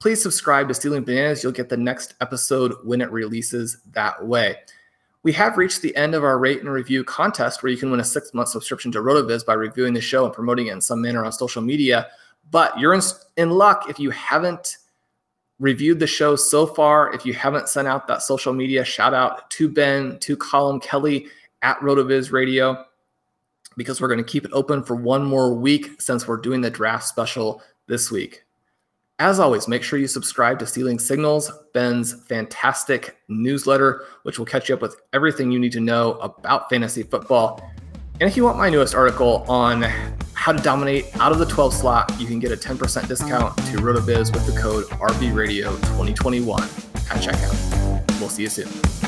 Please 0.00 0.22
subscribe 0.22 0.68
to 0.68 0.74
Stealing 0.74 1.02
Bananas. 1.02 1.42
You'll 1.42 1.50
get 1.50 1.68
the 1.68 1.76
next 1.76 2.14
episode 2.20 2.74
when 2.84 3.00
it 3.00 3.10
releases 3.10 3.78
that 3.90 4.24
way. 4.24 4.56
We 5.24 5.32
have 5.32 5.58
reached 5.58 5.82
the 5.82 5.94
end 5.96 6.14
of 6.14 6.22
our 6.22 6.38
rate 6.38 6.60
and 6.60 6.70
review 6.70 7.02
contest 7.02 7.62
where 7.62 7.72
you 7.72 7.76
can 7.76 7.90
win 7.90 7.98
a 7.98 8.04
six 8.04 8.32
month 8.32 8.48
subscription 8.48 8.92
to 8.92 9.00
RotoViz 9.00 9.44
by 9.44 9.54
reviewing 9.54 9.94
the 9.94 10.00
show 10.00 10.24
and 10.24 10.32
promoting 10.32 10.68
it 10.68 10.72
in 10.72 10.80
some 10.80 11.02
manner 11.02 11.24
on 11.24 11.32
social 11.32 11.62
media. 11.62 12.06
But 12.52 12.78
you're 12.78 12.94
in, 12.94 13.00
in 13.36 13.50
luck 13.50 13.86
if 13.90 13.98
you 13.98 14.10
haven't 14.10 14.78
reviewed 15.58 15.98
the 15.98 16.06
show 16.06 16.36
so 16.36 16.64
far. 16.64 17.12
If 17.12 17.26
you 17.26 17.34
haven't 17.34 17.68
sent 17.68 17.88
out 17.88 18.06
that 18.06 18.22
social 18.22 18.52
media 18.52 18.84
shout 18.84 19.14
out 19.14 19.50
to 19.50 19.68
Ben, 19.68 20.20
to 20.20 20.36
Colin 20.36 20.78
Kelly 20.78 21.26
at 21.62 21.78
RotoViz 21.80 22.30
Radio, 22.30 22.84
because 23.76 24.00
we're 24.00 24.06
going 24.08 24.24
to 24.24 24.24
keep 24.24 24.44
it 24.44 24.52
open 24.54 24.84
for 24.84 24.94
one 24.94 25.24
more 25.24 25.52
week 25.52 26.00
since 26.00 26.28
we're 26.28 26.36
doing 26.36 26.60
the 26.60 26.70
draft 26.70 27.04
special 27.04 27.62
this 27.88 28.12
week. 28.12 28.44
As 29.20 29.40
always, 29.40 29.66
make 29.66 29.82
sure 29.82 29.98
you 29.98 30.06
subscribe 30.06 30.60
to 30.60 30.66
Stealing 30.66 31.00
Signals, 31.00 31.50
Ben's 31.74 32.24
fantastic 32.26 33.16
newsletter, 33.26 34.04
which 34.22 34.38
will 34.38 34.46
catch 34.46 34.68
you 34.68 34.76
up 34.76 34.80
with 34.80 34.94
everything 35.12 35.50
you 35.50 35.58
need 35.58 35.72
to 35.72 35.80
know 35.80 36.12
about 36.18 36.70
fantasy 36.70 37.02
football. 37.02 37.60
And 38.20 38.30
if 38.30 38.36
you 38.36 38.44
want 38.44 38.58
my 38.58 38.70
newest 38.70 38.94
article 38.94 39.44
on 39.48 39.82
how 40.34 40.52
to 40.52 40.62
dominate 40.62 41.06
out 41.18 41.32
of 41.32 41.40
the 41.40 41.46
12 41.46 41.74
slot, 41.74 42.12
you 42.20 42.28
can 42.28 42.38
get 42.38 42.52
a 42.52 42.56
10% 42.56 43.08
discount 43.08 43.56
to 43.56 43.78
RotoViz 43.78 44.32
with 44.32 44.46
the 44.46 44.60
code 44.60 44.84
RBRadio2021 44.84 46.60
at 47.10 47.20
checkout. 47.20 48.20
We'll 48.20 48.28
see 48.28 48.42
you 48.42 48.48
soon. 48.48 49.07